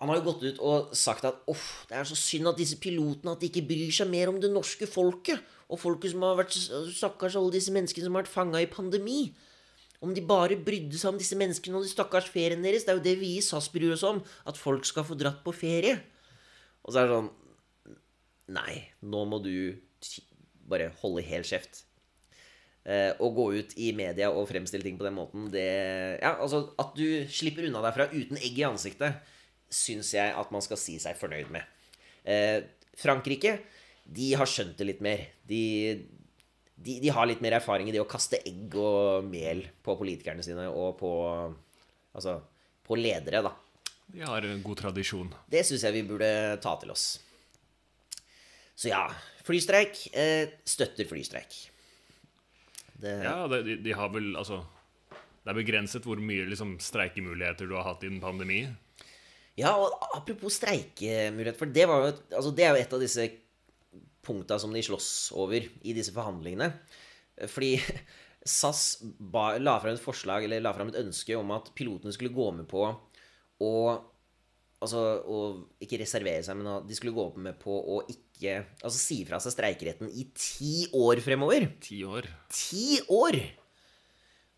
han 0.00 0.08
har 0.08 0.16
jo 0.16 0.30
gått 0.30 0.44
ut 0.46 0.60
og 0.64 0.92
sagt 0.96 1.26
at 1.28 1.42
Uff, 1.52 1.84
det 1.90 1.98
er 1.98 2.06
så 2.08 2.16
synd 2.16 2.48
at 2.48 2.56
disse 2.56 2.78
pilotene 2.80 3.34
at 3.34 3.42
de 3.42 3.50
ikke 3.50 3.66
bryr 3.68 3.90
seg 3.92 4.08
mer 4.08 4.30
om 4.32 4.38
det 4.40 4.48
norske 4.48 4.88
folket. 4.88 5.42
Og 5.68 5.78
folket 5.78 6.14
som 6.14 6.24
har 6.24 6.38
vært 6.38 6.56
Stakkars 6.56 7.36
alle 7.36 7.52
disse 7.52 7.74
menneskene 7.74 8.08
som 8.08 8.16
har 8.16 8.24
vært 8.24 8.32
fanga 8.32 8.62
i 8.64 8.70
pandemi. 8.70 9.26
Om 10.00 10.14
de 10.16 10.24
bare 10.24 10.56
brydde 10.56 10.96
seg 10.96 11.12
om 11.12 11.20
disse 11.20 11.36
menneskene 11.36 11.76
og 11.76 11.84
de 11.84 11.92
stakkars 11.92 12.30
ferien 12.32 12.64
deres. 12.64 12.86
Det 12.86 12.94
er 12.94 12.96
jo 12.96 13.04
det 13.04 13.14
vi 13.20 13.34
i 13.36 13.44
SAS 13.44 13.68
bryr 13.68 13.92
oss 13.92 14.06
om. 14.08 14.22
At 14.48 14.56
folk 14.56 14.88
skal 14.88 15.04
få 15.04 15.18
dratt 15.20 15.44
på 15.44 15.52
ferie. 15.52 15.98
Og 16.80 16.94
så 16.94 17.02
er 17.02 17.10
det 17.10 17.18
sånn 17.18 17.30
Nei, 18.50 18.80
nå 19.06 19.20
må 19.30 19.38
du 19.44 19.76
bare 20.66 20.88
holde 21.04 21.22
hel 21.22 21.44
kjeft. 21.46 21.84
Eh, 22.80 23.10
å 23.20 23.28
gå 23.36 23.44
ut 23.58 23.74
i 23.76 23.90
media 23.92 24.30
og 24.32 24.46
fremstille 24.48 24.86
ting 24.86 24.96
på 24.96 25.04
den 25.04 25.18
måten, 25.18 25.50
det 25.52 25.66
Ja, 26.22 26.38
altså, 26.40 26.70
at 26.80 26.94
du 26.96 27.26
slipper 27.28 27.66
unna 27.68 27.82
derfra 27.84 28.08
uten 28.08 28.40
egg 28.40 28.56
i 28.56 28.64
ansiktet, 28.64 29.20
syns 29.70 30.14
jeg 30.16 30.32
at 30.32 30.50
man 30.50 30.64
skal 30.64 30.80
si 30.80 30.96
seg 30.98 31.18
fornøyd 31.20 31.52
med. 31.52 31.62
Eh, 32.24 32.64
Frankrike, 32.96 33.58
de 34.08 34.32
har 34.32 34.48
skjønt 34.48 34.80
det 34.80 34.88
litt 34.88 35.04
mer. 35.04 35.26
De, 35.46 35.60
de, 36.74 36.96
de 37.04 37.12
har 37.12 37.28
litt 37.28 37.44
mer 37.44 37.58
erfaring 37.60 37.88
i 37.88 37.94
det 37.94 38.00
å 38.02 38.08
kaste 38.08 38.40
egg 38.48 38.74
og 38.80 39.28
mel 39.28 39.66
på 39.84 39.98
politikerne 40.00 40.44
sine 40.44 40.68
og 40.70 40.96
på 41.00 41.12
Altså 42.10 42.40
på 42.82 42.96
ledere, 42.98 43.38
da. 43.46 43.52
De 44.10 44.24
har 44.26 44.42
en 44.42 44.62
god 44.64 44.80
tradisjon. 44.80 45.28
Det 45.46 45.60
syns 45.62 45.84
jeg 45.86 45.94
vi 45.94 46.08
burde 46.08 46.30
ta 46.58 46.72
til 46.80 46.90
oss. 46.90 47.20
Så 48.74 48.90
ja, 48.90 49.04
flystreik. 49.46 50.08
Eh, 50.10 50.56
støtter 50.66 51.06
flystreik. 51.06 51.69
Det, 53.00 53.16
Ja, 53.24 53.48
de, 53.48 53.78
de 53.80 53.96
har 53.96 54.10
vel 54.12 54.34
altså 54.36 54.60
Det 55.10 55.52
er 55.52 55.56
begrenset 55.56 56.04
hvor 56.04 56.20
mye 56.20 56.48
liksom, 56.50 56.76
streikemuligheter 56.84 57.68
du 57.68 57.76
har 57.78 57.86
hatt 57.88 58.04
i 58.04 58.10
en 58.12 58.20
pandemi. 58.22 58.62
Ja, 59.58 59.74
og 59.76 59.94
apropos 60.16 60.58
streikemulighet, 60.60 61.58
for 61.58 61.70
det, 61.72 61.86
var 61.88 62.04
jo, 62.04 62.10
altså 62.36 62.52
det 62.56 62.66
er 62.66 62.74
jo 62.74 62.82
et 62.84 62.96
av 62.96 63.02
disse 63.02 63.26
punkta 64.24 64.58
som 64.60 64.72
de 64.74 64.82
slåss 64.84 65.32
over 65.40 65.64
i 65.64 65.94
disse 65.96 66.12
forhandlingene. 66.14 66.70
Fordi 67.48 67.74
SAS 68.56 69.00
ba, 69.02 69.54
la 69.60 69.78
fram 69.80 69.96
et 69.96 70.04
forslag, 70.04 70.46
eller 70.46 70.62
la 70.64 70.72
fram 70.76 70.92
et 70.92 71.00
ønske 71.00 71.36
om 71.36 71.56
at 71.56 71.72
pilotene 71.76 72.14
skulle 72.14 72.34
gå 72.36 72.50
med 72.56 72.68
på 72.70 72.84
å 73.60 73.72
Altså 74.80 75.00
å 75.28 75.38
ikke 75.82 75.98
reservere 76.00 76.44
seg, 76.44 76.56
men 76.56 76.86
de 76.88 76.96
skulle 76.96 77.12
gå 77.12 77.24
opp 77.26 77.36
med 77.42 77.58
på 77.60 77.74
å 77.76 78.00
ikke 78.08 78.62
Altså 78.80 78.96
si 78.96 79.18
fra 79.28 79.36
seg 79.44 79.52
streikeretten 79.52 80.08
i 80.16 80.24
ti 80.32 80.86
år 80.96 81.20
fremover. 81.20 81.66
Ti 81.84 81.98
år. 82.08 82.28
Ti 82.48 82.86
år! 83.12 83.36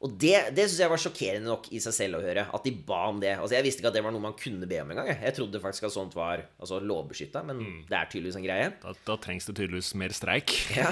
Og 0.03 0.15
det, 0.19 0.35
det 0.55 0.65
syns 0.67 0.81
jeg 0.83 0.91
var 0.91 1.01
sjokkerende 1.03 1.47
nok 1.47 1.69
i 1.75 1.81
seg 1.83 1.95
selv 1.95 2.19
å 2.19 2.23
høre. 2.25 2.45
At 2.51 2.65
de 2.67 2.73
ba 2.87 3.05
om 3.11 3.21
det. 3.23 3.37
Altså 3.37 3.55
Jeg 3.55 3.67
visste 3.69 3.83
ikke 3.83 3.93
at 3.93 3.99
det 3.99 4.03
var 4.07 4.15
noe 4.15 4.25
man 4.25 4.35
kunne 4.39 4.67
be 4.71 4.81
om 4.83 4.91
engang. 4.91 5.13
Jeg. 5.13 5.35
trodde 5.37 5.63
faktisk 5.63 5.87
at 5.87 5.95
sånt 5.95 6.17
var 6.19 6.43
altså, 6.59 6.81
lovbeskytta, 6.83 7.45
men 7.47 7.63
det 7.91 7.99
er 7.99 8.11
tydeligvis 8.11 8.39
en 8.41 8.47
greie. 8.47 8.71
Da, 8.83 8.95
da 9.07 9.19
trengs 9.23 9.47
det 9.47 9.57
tydeligvis 9.61 9.93
mer 10.03 10.15
streik. 10.17 10.55
Ja. 10.79 10.91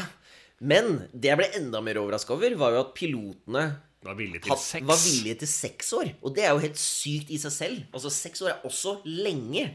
Men 0.60 1.06
det 1.10 1.30
jeg 1.32 1.40
ble 1.40 1.48
enda 1.56 1.80
mer 1.82 1.98
overraska 2.02 2.34
over, 2.36 2.54
var 2.60 2.74
jo 2.74 2.82
at 2.84 2.94
pilotene 2.98 3.64
Var 4.02 4.16
villig 4.16 4.40
til 4.42 4.56
sex. 4.56 4.86
var 4.88 4.96
villig 5.04 5.34
til 5.42 5.48
seks 5.50 5.92
år. 5.92 6.10
Og 6.24 6.34
det 6.36 6.44
er 6.46 6.54
jo 6.54 6.62
helt 6.62 6.78
sykt 6.80 7.30
i 7.30 7.36
seg 7.42 7.52
selv. 7.52 7.82
Altså 7.92 8.10
Seks 8.14 8.40
år 8.42 8.54
er 8.54 8.62
også 8.64 8.94
lenge. 9.04 9.66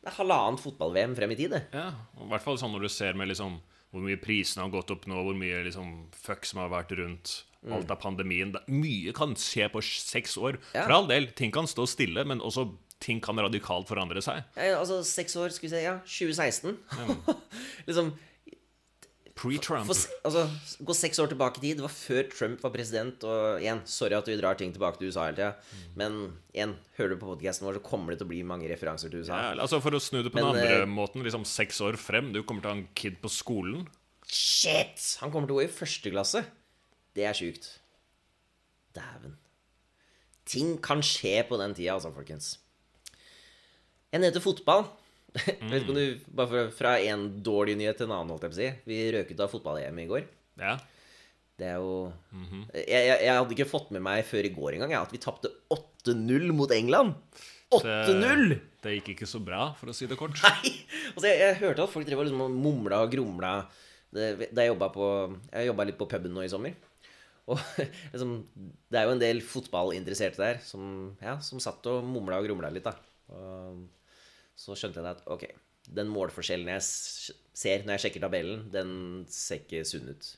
Det 0.00 0.08
er 0.08 0.16
halvannet 0.20 0.62
fotball-VM 0.62 1.16
frem 1.18 1.34
i 1.34 1.36
tid, 1.36 1.50
det. 1.52 1.64
Ja, 1.74 1.88
og 2.16 2.28
i 2.28 2.30
hvert 2.30 2.44
fall 2.46 2.56
sånn 2.60 2.72
når 2.72 2.86
du 2.86 2.88
ser 2.94 3.18
med 3.18 3.28
liksom 3.32 3.58
hvor 3.90 4.04
mye 4.06 4.20
prisene 4.22 4.62
har 4.62 4.70
gått 4.70 4.92
opp 4.94 5.08
nå, 5.10 5.18
hvor 5.26 5.34
mye 5.34 5.64
liksom 5.66 6.06
fuck 6.14 6.46
som 6.46 6.62
har 6.62 6.70
vært 6.72 6.94
rundt 6.98 7.40
Mm. 7.60 7.74
alt 7.76 7.90
av 7.92 7.98
pandemien. 8.00 8.52
Det, 8.54 8.62
mye 8.72 9.12
kan 9.12 9.34
skje 9.36 9.66
på 9.68 9.82
seks 9.84 10.38
år. 10.40 10.56
Ja. 10.72 10.86
For 10.86 10.94
all 10.94 11.06
del, 11.10 11.26
ting 11.36 11.50
kan 11.52 11.66
stå 11.68 11.84
stille, 11.92 12.22
men 12.24 12.40
også 12.40 12.70
ting 13.04 13.20
kan 13.20 13.36
radikalt 13.36 13.84
forandre 13.90 14.22
seg. 14.24 14.46
Ja, 14.56 14.78
altså 14.78 15.02
seks 15.04 15.36
år, 15.36 15.52
skal 15.52 15.68
vi 15.68 15.72
se, 15.74 15.82
ja. 15.84 15.98
2016. 16.08 16.78
liksom 17.90 18.14
Pre-Trump. 19.40 19.88
altså, 19.88 20.42
Gå 20.84 20.94
seks 20.96 21.18
år 21.22 21.30
tilbake 21.32 21.60
i 21.60 21.62
tid. 21.64 21.78
Det 21.80 21.84
var 21.86 21.94
før 21.94 22.26
Trump 22.32 22.60
var 22.64 22.72
president. 22.74 23.24
Og 23.24 23.62
igjen, 23.62 23.80
sorry 23.88 24.18
at 24.18 24.28
vi 24.28 24.36
drar 24.40 24.58
ting 24.60 24.74
tilbake 24.74 25.00
til 25.00 25.08
USA 25.08 25.30
hele 25.30 25.38
tida. 25.38 25.80
Men 25.96 26.18
igjen, 26.52 26.74
hører 26.98 27.14
du 27.14 27.20
på 27.22 27.30
podkasten 27.30 27.68
vår, 27.68 27.78
så 27.80 27.84
kommer 27.86 28.12
det 28.12 28.20
til 28.20 28.28
å 28.28 28.32
bli 28.34 28.42
mange 28.44 28.68
referanser 28.68 29.12
til 29.12 29.24
USA. 29.24 29.38
Ja, 29.40 29.54
altså 29.64 29.80
For 29.80 29.96
å 29.96 30.02
snu 30.02 30.20
det 30.20 30.34
på 30.34 30.40
Men, 30.42 30.50
den 30.52 30.60
andre 30.60 30.82
eh, 30.84 30.92
måten, 30.92 31.24
liksom 31.24 31.46
seks 31.48 31.80
år 31.86 31.96
frem 32.00 32.32
Du 32.36 32.42
kommer 32.44 32.60
til 32.64 32.70
å 32.70 32.74
ha 32.74 32.80
en 32.82 32.88
kid 32.98 33.16
på 33.24 33.32
skolen. 33.32 33.86
Shit! 34.28 35.00
Han 35.24 35.32
kommer 35.32 35.48
til 35.48 35.56
å 35.56 35.60
gå 35.62 35.66
i 35.68 35.72
første 35.72 36.12
klasse. 36.12 36.44
Det 37.16 37.24
er 37.26 37.34
sjukt. 37.36 37.72
Dæven. 38.94 39.38
Ting 40.50 40.76
kan 40.82 41.00
skje 41.06 41.40
på 41.48 41.56
den 41.60 41.72
tida, 41.78 41.96
altså, 41.96 42.12
folkens. 42.14 42.58
Jeg 44.10 44.20
nevnte 44.24 44.42
fotball. 44.42 44.88
Om 45.30 45.94
du, 45.94 46.04
Bare 46.26 46.50
for, 46.50 46.70
fra 46.74 46.96
en 47.06 47.28
dårlig 47.44 47.76
nyhet 47.78 48.00
til 48.00 48.08
en 48.08 48.16
annen, 48.16 48.32
holdt 48.34 48.48
jeg 48.48 48.52
på 48.52 48.56
å 48.56 48.60
si. 48.60 48.70
Vi 48.90 48.98
røk 49.14 49.30
ut 49.30 49.44
av 49.44 49.52
fotball-EM 49.52 50.00
i 50.02 50.08
går. 50.10 50.24
Ja. 50.60 50.74
Det 51.60 51.68
er 51.68 51.78
jo 51.82 52.08
jeg, 52.72 52.88
jeg, 52.88 53.16
jeg 53.26 53.36
hadde 53.36 53.54
ikke 53.56 53.68
fått 53.68 53.90
med 53.92 54.02
meg 54.04 54.24
før 54.24 54.46
i 54.48 54.52
går 54.54 54.78
engang 54.78 54.94
at 54.96 55.12
vi 55.12 55.20
tapte 55.20 55.52
8-0 55.74 56.54
mot 56.56 56.72
England. 56.72 57.18
8-0! 57.76 58.56
Det 58.80 58.94
gikk 58.96 59.12
ikke 59.14 59.28
så 59.28 59.42
bra, 59.44 59.68
for 59.78 59.92
å 59.92 59.94
si 59.94 60.08
det 60.10 60.18
kort. 60.18 60.40
Nei! 60.40 60.72
Altså, 61.12 61.26
jeg, 61.28 61.38
jeg 61.42 61.58
hørte 61.60 61.84
at 61.84 61.92
folk 61.92 62.08
drev 62.08 62.22
og 62.22 62.26
liksom 62.30 62.56
mumla 62.62 63.02
og 63.04 63.12
grumla 63.12 63.54
da 64.10 64.32
Jeg 64.32 65.66
jobba 65.68 65.84
litt 65.86 65.98
på 66.00 66.08
puben 66.10 66.32
nå 66.34 66.42
i 66.42 66.50
sommer. 66.50 66.74
Og 67.50 67.60
liksom, 68.12 68.34
det 68.90 68.98
er 68.98 69.06
jo 69.06 69.14
en 69.14 69.22
del 69.22 69.44
fotballinteresserte 69.44 70.42
der 70.42 70.60
som, 70.64 71.12
ja, 71.22 71.36
som 71.44 71.62
satt 71.62 71.86
og 71.92 72.02
mumla 72.06 72.40
og 72.40 72.48
grumla 72.48 72.72
litt, 72.74 72.88
da. 72.88 72.96
Og 73.30 73.84
så 74.60 74.76
skjønte 74.76 75.00
jeg 75.00 75.16
at 75.16 75.22
ok, 75.30 75.46
den 75.96 76.10
målforskjellen 76.12 76.68
jeg 76.74 76.84
ser 76.84 77.84
når 77.86 77.96
jeg 77.96 78.04
sjekker 78.06 78.24
tabellen, 78.26 78.66
den 78.72 78.90
ser 79.32 79.62
ikke 79.62 79.86
sunn 79.88 80.10
ut. 80.12 80.34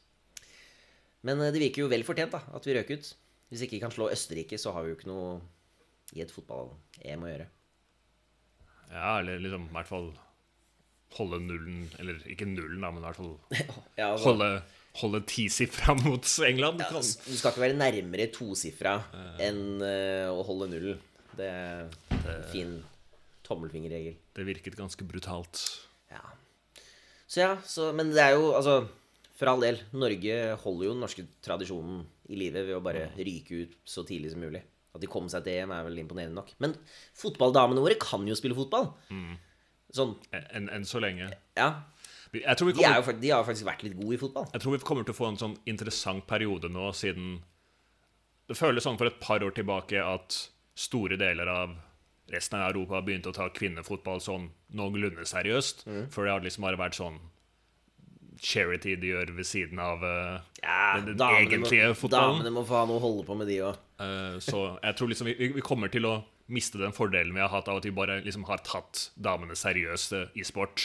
Men 1.27 1.43
eh, 1.43 1.51
det 1.55 1.63
virker 1.63 1.85
jo 1.85 1.91
vel 1.93 2.07
fortjent 2.07 2.35
da, 2.35 2.43
at 2.55 2.67
vi 2.67 2.77
røk 2.77 2.93
ut. 2.95 3.09
Hvis 3.53 3.65
ikke 3.67 3.83
kan 3.83 3.93
slå 3.93 4.09
Østerrike, 4.13 4.59
så 4.59 4.73
har 4.75 4.85
vi 4.85 4.93
jo 4.93 4.99
ikke 4.99 5.11
noe 5.11 5.41
i 6.17 6.23
et 6.25 6.33
fotball-EM 6.33 7.27
å 7.27 7.33
gjøre. 7.33 7.49
Ja, 8.93 9.17
eller 9.19 9.43
liksom 9.43 9.67
i 9.71 9.75
hvert 9.75 9.89
fall 9.89 10.11
holde 11.17 11.39
nullen 11.41 11.87
Eller 12.01 12.19
ikke 12.29 12.45
nullen, 12.45 12.83
da, 12.85 12.91
men 12.93 13.01
i 13.01 13.07
hvert 13.07 13.17
fall 13.17 13.31
Ja, 14.01 14.11
altså, 14.11 14.27
holde, 14.31 14.49
holde 15.01 15.23
tisifra 15.29 15.97
mot 16.05 16.29
England. 16.47 16.85
Ja, 16.85 17.01
du 17.01 17.37
skal 17.37 17.53
ikke 17.53 17.65
være 17.67 17.79
nærmere 17.81 18.29
tosifra 18.33 18.99
enn 19.43 19.83
eh, 19.85 20.29
å 20.31 20.45
holde 20.47 20.71
nullen. 20.75 21.03
Det 21.37 21.49
er 21.49 21.87
en 22.13 22.49
fin 22.53 22.75
tommelfingerregel. 23.47 24.17
Det 24.35 24.45
virket 24.47 24.77
ganske 24.79 25.05
brutalt. 25.09 25.61
Ja. 26.11 26.21
Så 27.27 27.41
ja, 27.41 27.53
så, 27.65 27.93
men 27.97 28.11
det 28.13 28.21
er 28.21 28.35
jo 28.37 28.51
altså 28.55 28.89
For 29.39 29.49
all 29.49 29.61
del, 29.65 29.79
Norge 29.97 30.35
holder 30.63 30.85
jo 30.87 30.93
den 30.93 31.01
norske 31.03 31.25
tradisjonen 31.43 32.03
i 32.31 32.37
live 32.37 32.63
ved 32.69 32.77
å 32.77 32.83
bare 32.85 33.09
ryke 33.17 33.63
ut 33.65 33.73
så 33.89 34.05
tidlig 34.07 34.31
som 34.35 34.41
mulig. 34.45 34.61
At 34.95 35.01
de 35.01 35.09
kom 35.11 35.27
seg 35.33 35.43
til 35.47 35.57
EM, 35.63 35.73
er 35.73 35.87
vel 35.89 35.99
imponerende 35.99 36.37
nok. 36.37 36.53
Men 36.63 36.77
fotballdamene 37.17 37.81
våre 37.83 37.97
kan 37.99 38.23
jo 38.29 38.37
spille 38.39 38.55
fotball. 38.55 38.93
Sånn, 39.93 40.13
Enn 40.33 40.69
en 40.73 40.85
så 40.89 41.01
lenge. 41.03 41.31
ja. 41.57 41.71
Vi- 42.33 42.41
Jeg 42.45 42.57
tror, 42.57 42.67
vi 42.67 42.73
De, 42.73 42.81
jo, 42.83 43.13
de 43.21 43.29
har 43.31 43.43
jo 43.43 43.49
faktisk 43.51 43.67
vært 43.67 43.83
litt 43.83 43.97
gode 43.99 44.15
i 44.15 44.21
fotball. 44.21 44.47
jeg 44.53 44.61
tror 44.63 44.73
vi 44.73 44.79
kommer 44.79 45.05
til 45.05 45.13
å 45.13 45.17
få 45.19 45.29
en 45.29 45.37
sånn 45.37 45.57
interessant 45.67 46.27
periode 46.27 46.71
nå, 46.71 46.93
siden 46.95 47.43
Det 48.49 48.57
føles 48.57 48.83
sånn 48.85 48.97
for 48.99 49.07
et 49.07 49.19
par 49.21 49.41
år 49.41 49.53
tilbake 49.55 49.99
at 50.01 50.49
store 50.75 51.17
deler 51.17 51.47
av 51.49 51.75
resten 52.31 52.61
av 52.61 52.71
Europa 52.71 52.99
har 52.99 53.07
begynt 53.07 53.27
å 53.27 53.35
ta 53.35 53.49
kvinnefotball 53.53 54.23
sånn 54.23 54.51
noenlunde 54.77 55.27
seriøst. 55.29 55.87
For 56.15 56.25
det 56.27 56.35
har 56.35 56.45
liksom 56.45 56.69
bare 56.69 56.81
vært 56.81 56.99
sånn 57.01 57.19
charity 58.43 58.97
de 58.99 59.13
gjør 59.13 59.33
ved 59.37 59.47
siden 59.47 59.79
av 59.83 60.03
uh, 60.03 60.41
Ja, 60.63 60.99
den, 60.99 61.15
den 61.15 61.37
egentlige 61.45 61.93
må, 61.93 61.99
fotballen. 61.99 62.41
Damene 62.41 62.55
må 62.57 62.65
få 62.67 62.81
ha 62.81 62.87
noe 62.91 62.99
å 62.99 63.05
holde 63.05 63.27
på 63.29 63.37
med, 63.39 63.51
de 63.51 63.61
òg. 63.69 63.83
Uh, 64.03 64.39
så 64.43 64.65
jeg 64.81 64.99
tror 64.99 65.13
liksom 65.13 65.31
vi, 65.31 65.37
vi 65.59 65.65
kommer 65.65 65.93
til 65.93 66.09
å 66.09 66.17
miste 66.53 66.81
den 66.81 66.95
fordelen 66.97 67.35
vi 67.35 67.41
har 67.41 67.53
hatt 67.53 67.71
av 67.71 67.81
at 67.81 67.87
vi 67.87 67.95
bare 67.95 68.21
liksom 68.25 68.47
har 68.49 68.63
tatt 68.67 69.09
damene 69.15 69.57
seriøst 69.57 70.17
eh, 70.19 70.33
i 70.35 70.45
sport. 70.47 70.85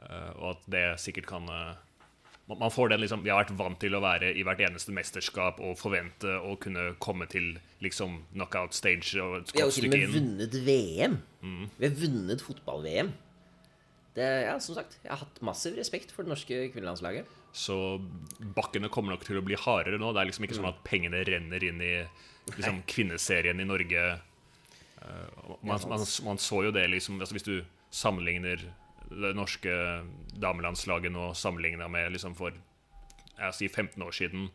Uh, 0.00 0.32
og 0.40 0.46
at 0.54 0.64
det 0.74 0.86
sikkert 1.00 1.28
kan 1.30 1.46
eh, 1.48 1.76
man- 2.48 2.70
får 2.70 2.88
den 2.88 3.00
liksom 3.00 3.22
Vi 3.22 3.30
har 3.30 3.44
vært 3.44 3.56
vant 3.56 3.78
til 3.80 3.94
å 3.96 4.00
være 4.04 4.34
i 4.36 4.42
hvert 4.44 4.60
eneste 4.60 4.92
mesterskap 4.92 5.60
og 5.60 5.78
forvente 5.78 6.28
å 6.28 6.58
kunne 6.60 6.94
komme 7.00 7.28
til 7.28 7.58
liksom 7.82 8.22
knockout 8.34 8.74
stage 8.74 9.16
og 9.20 9.38
et 9.42 9.52
Vi 9.52 9.60
har 9.60 9.70
jo 9.70 9.76
til 9.80 9.86
og 9.86 9.98
med 9.98 10.14
vunnet 10.14 10.58
VM. 10.66 11.22
Vi 11.78 11.88
har 11.88 11.94
vunnet 11.94 12.40
fotball-VM. 12.42 13.12
Det, 14.14 14.26
ja, 14.46 14.58
som 14.62 14.76
sagt, 14.76 14.98
jeg 15.02 15.10
har 15.10 15.18
hatt 15.24 15.40
massiv 15.42 15.74
respekt 15.74 16.12
for 16.14 16.22
det 16.22 16.30
norske 16.30 16.68
kvinnelandslaget. 16.70 17.26
Så 17.54 17.74
bakkene 18.54 18.88
kommer 18.90 19.14
nok 19.14 19.24
til 19.26 19.40
å 19.40 19.42
bli 19.44 19.56
hardere 19.58 19.98
nå. 19.98 20.12
Det 20.14 20.20
er 20.22 20.28
liksom 20.30 20.46
ikke 20.46 20.58
sånn 20.60 20.68
at 20.70 20.84
pengene 20.86 21.24
renner 21.26 21.66
inn 21.66 21.80
i 21.82 22.06
liksom, 22.52 22.82
kvinneserien 22.86 23.58
i 23.58 23.66
Norge. 23.66 24.04
Eh, 25.02 25.26
man, 25.62 25.80
man, 25.88 26.06
man 26.28 26.38
så 26.38 26.62
jo 26.64 26.70
det 26.74 26.86
liksom 26.90 27.18
altså 27.20 27.34
Hvis 27.36 27.46
du 27.48 27.64
sammenligner 27.94 28.62
det 29.10 29.34
norske 29.36 29.74
damelandslaget 30.40 31.12
nå 31.12 31.32
sammenligna 31.38 31.88
med 31.92 32.14
liksom 32.14 32.36
for 32.38 32.56
jeg 33.34 33.56
sier 33.58 33.72
15 33.72 34.02
år 34.04 34.14
siden, 34.14 34.48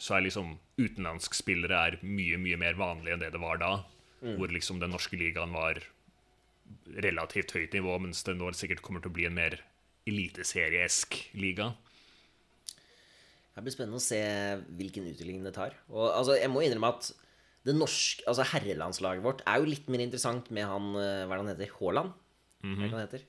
så 0.00 0.16
er 0.16 0.24
liksom 0.24 0.54
utenlandskspillere 0.80 1.80
er 1.88 1.96
mye, 2.06 2.38
mye 2.40 2.58
mer 2.60 2.78
vanlig 2.78 3.14
enn 3.14 3.22
det 3.22 3.32
det 3.34 3.42
var 3.42 3.58
da. 3.60 3.72
Hvor 4.20 4.52
liksom 4.52 4.80
den 4.80 4.92
norske 4.92 5.16
ligaen 5.16 5.52
var 5.56 5.80
relativt 7.02 7.54
høyt 7.56 7.74
nivå, 7.74 7.96
mens 8.04 8.22
det 8.26 8.36
nå 8.36 8.50
sikkert 8.56 8.82
kommer 8.84 9.02
til 9.02 9.10
å 9.10 9.16
bli 9.16 9.26
en 9.28 9.36
mer 9.36 9.56
eliteserieesk 10.08 11.16
liga. 11.40 11.72
Det 13.56 13.64
blir 13.64 13.74
spennende 13.74 13.98
å 13.98 14.04
se 14.04 14.20
hvilken 14.78 15.08
utvikling 15.10 15.42
det 15.44 15.54
tar. 15.56 15.74
Og 15.92 16.06
altså, 16.08 16.36
jeg 16.38 16.52
må 16.52 16.62
innrømme 16.64 16.92
at 16.94 17.10
det 17.68 17.74
norske, 17.76 18.24
altså 18.30 18.46
herrelandslaget 18.54 19.24
vårt 19.24 19.42
er 19.48 19.60
jo 19.60 19.68
litt 19.68 19.90
mer 19.92 20.00
interessant 20.04 20.46
med 20.54 20.64
han 20.64 20.94
eh, 20.96 21.26
Hva 21.28 21.34
er 21.34 21.40
det 21.40 21.42
han 21.42 21.50
heter? 21.50 21.74
Haaland? 21.76 22.14
Mm 22.64 22.76
er 22.88 23.26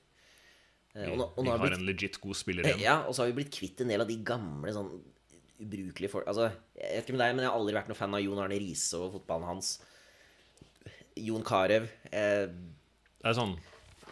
det? 0.94 1.06
Eh, 1.06 1.12
Og 1.12 1.18
nå, 1.18 1.26
Vi 1.42 1.48
har 1.48 1.58
har 1.58 1.66
blitt, 1.66 1.78
en 1.78 1.86
legit 1.86 2.20
god 2.20 2.36
spiller 2.36 2.64
igjen. 2.68 2.80
ja, 2.84 2.98
og 3.06 3.14
så 3.14 3.22
har 3.24 3.32
vi 3.32 3.38
blitt 3.42 3.54
kvitt 3.54 3.80
en 3.80 3.88
del 3.88 4.00
av 4.04 4.08
de 4.08 4.16
gamle 4.24 4.72
sånn 4.76 4.90
ubrukelige 5.62 6.10
folk 6.10 6.26
Altså, 6.26 6.50
jeg 6.76 6.90
vet 6.96 7.04
ikke 7.06 7.16
med 7.16 7.22
deg, 7.26 7.34
men 7.36 7.44
jeg 7.44 7.50
har 7.52 7.58
aldri 7.60 7.74
vært 7.76 7.88
noen 7.92 7.96
fan 8.00 8.14
av 8.18 8.20
Jon 8.24 8.38
Arne 8.42 8.58
Riise 8.58 8.98
og 8.98 9.12
fotballen 9.16 9.46
hans. 9.52 9.76
Jon 11.16 11.44
Carew. 11.44 11.86
Eh, 12.10 12.46
Det 13.22 13.30
er 13.30 13.36
sånn 13.38 13.54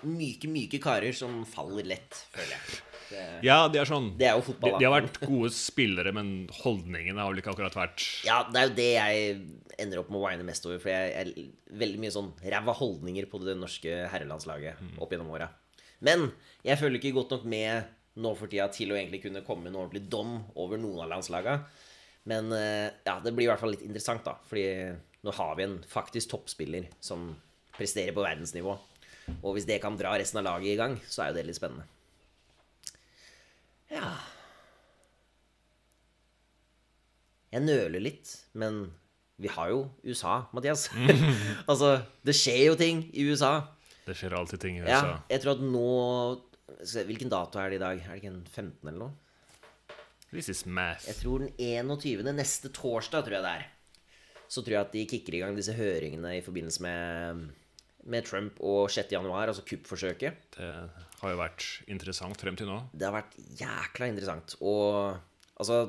myke, 0.07 0.49
myke 0.49 0.79
karer 0.81 1.13
som 1.17 1.43
faller 1.45 1.85
lett, 1.85 2.15
føler 2.33 2.55
jeg. 2.55 2.79
Det, 3.11 3.23
Ja, 3.43 3.67
de 3.69 3.81
er 3.81 3.89
sånn 3.91 4.13
det 4.17 4.29
er 4.31 4.37
jo 4.39 4.55
de, 4.55 4.71
de 4.79 4.87
har 4.87 4.95
vært 5.03 5.19
gode 5.27 5.51
spillere, 5.51 6.13
men 6.15 6.47
holdningene 6.63 7.19
har 7.19 7.33
vel 7.33 7.41
ikke 7.43 7.51
akkurat 7.57 7.75
vært 7.75 8.05
Ja, 8.25 8.45
det 8.47 8.61
er 8.61 8.69
jo 8.69 8.75
det 8.79 8.87
jeg 8.95 9.41
ender 9.83 9.99
opp 10.05 10.11
med 10.15 10.21
å 10.21 10.29
wine 10.29 10.47
mest 10.47 10.65
over. 10.69 10.79
For 10.79 10.93
jeg 10.95 11.11
er 11.19 11.33
veldig 11.83 11.99
mye 12.05 12.13
sånn 12.15 12.31
ræva 12.45 12.73
holdninger 12.79 13.27
på 13.33 13.43
det 13.43 13.57
norske 13.59 14.07
herrelandslaget 14.13 14.79
opp 15.03 15.11
gjennom 15.11 15.33
åra. 15.35 15.51
Men 16.07 16.31
jeg 16.67 16.81
følger 16.81 17.01
ikke 17.01 17.17
godt 17.19 17.35
nok 17.37 17.47
med 17.51 17.97
nå 18.21 18.33
for 18.37 18.51
tida 18.51 18.67
til 18.73 18.93
å 18.93 18.99
egentlig 18.99 19.23
kunne 19.25 19.45
komme 19.47 19.67
med 19.67 19.75
en 19.75 19.83
ordentlig 19.85 20.05
dom 20.13 20.39
over 20.59 20.81
noen 20.81 21.05
av 21.05 21.13
landslaga. 21.13 21.61
Men 22.29 22.51
eh, 22.53 22.89
ja, 23.07 23.19
det 23.23 23.33
blir 23.37 23.47
i 23.47 23.51
hvert 23.53 23.63
fall 23.63 23.75
litt 23.75 23.87
interessant, 23.87 24.25
da. 24.27 24.37
Fordi 24.49 24.67
nå 25.25 25.35
har 25.37 25.57
vi 25.57 25.67
en 25.67 25.79
faktisk 25.89 26.33
toppspiller 26.33 26.89
som 27.05 27.31
presterer 27.77 28.15
på 28.17 28.25
verdensnivå. 28.25 28.77
Og 29.41 29.55
hvis 29.55 29.69
det 29.69 29.81
kan 29.83 29.97
dra 29.99 30.17
resten 30.19 30.41
av 30.41 30.49
laget 30.49 30.75
i 30.75 30.79
gang, 30.81 30.99
så 31.09 31.25
er 31.25 31.31
jo 31.31 31.39
det 31.39 31.47
litt 31.49 31.61
spennende. 31.61 31.87
Ja 33.91 34.13
Jeg 37.51 37.65
nøler 37.65 37.99
litt, 37.99 38.29
men 38.55 38.85
vi 39.43 39.51
har 39.51 39.73
jo 39.73 39.81
USA, 40.07 40.45
Mathias. 40.55 40.87
altså, 41.71 41.97
det 42.23 42.37
skjer 42.39 42.69
jo 42.69 42.77
ting 42.79 43.09
i 43.11 43.25
USA. 43.27 43.57
Det 44.11 44.19
skjer 44.19 44.35
alltid 44.35 44.63
ting 44.63 44.81
i 44.81 44.87
Ja, 44.89 45.21
jeg 45.31 45.43
tror 45.45 45.57
at 45.59 45.65
nå 45.65 45.89
Hvilken 47.07 47.31
dato 47.31 47.59
er 47.59 47.73
det 47.73 47.81
i 47.81 47.83
dag? 47.83 47.99
Er 47.99 48.13
det 48.15 48.21
ikke 48.21 48.31
en 48.31 48.43
15 48.47 48.89
eller 48.89 48.99
noe? 49.01 49.95
This 50.31 50.49
is 50.53 50.63
math. 50.67 51.09
Jeg 51.09 51.19
tror 51.19 51.43
den 51.43 51.51
21. 51.59 52.23
neste 52.37 52.71
torsdag, 52.71 53.25
tror 53.27 53.35
jeg 53.35 53.43
det 53.43 53.55
er. 53.59 53.65
Så 54.47 54.63
tror 54.63 54.77
jeg 54.77 54.87
at 54.87 54.93
de 54.95 55.03
kicker 55.11 55.35
i 55.35 55.41
gang 55.43 55.57
disse 55.59 55.75
høringene 55.75 56.37
i 56.39 56.45
forbindelse 56.47 56.85
med, 56.87 57.49
med 58.15 58.29
Trump 58.29 58.61
og 58.63 58.85
6. 58.95 59.11
januar, 59.17 59.51
altså 59.51 59.65
kuppforsøket. 59.67 60.47
Det 60.55 60.71
har 61.21 61.35
jo 61.35 61.41
vært 61.43 61.67
interessant 61.91 62.39
frem 62.39 62.59
til 62.59 62.71
nå. 62.71 62.79
Det 62.95 63.09
har 63.09 63.17
vært 63.19 63.35
jækla 63.59 64.11
interessant. 64.13 64.55
Og 64.63 65.19
altså 65.59 65.83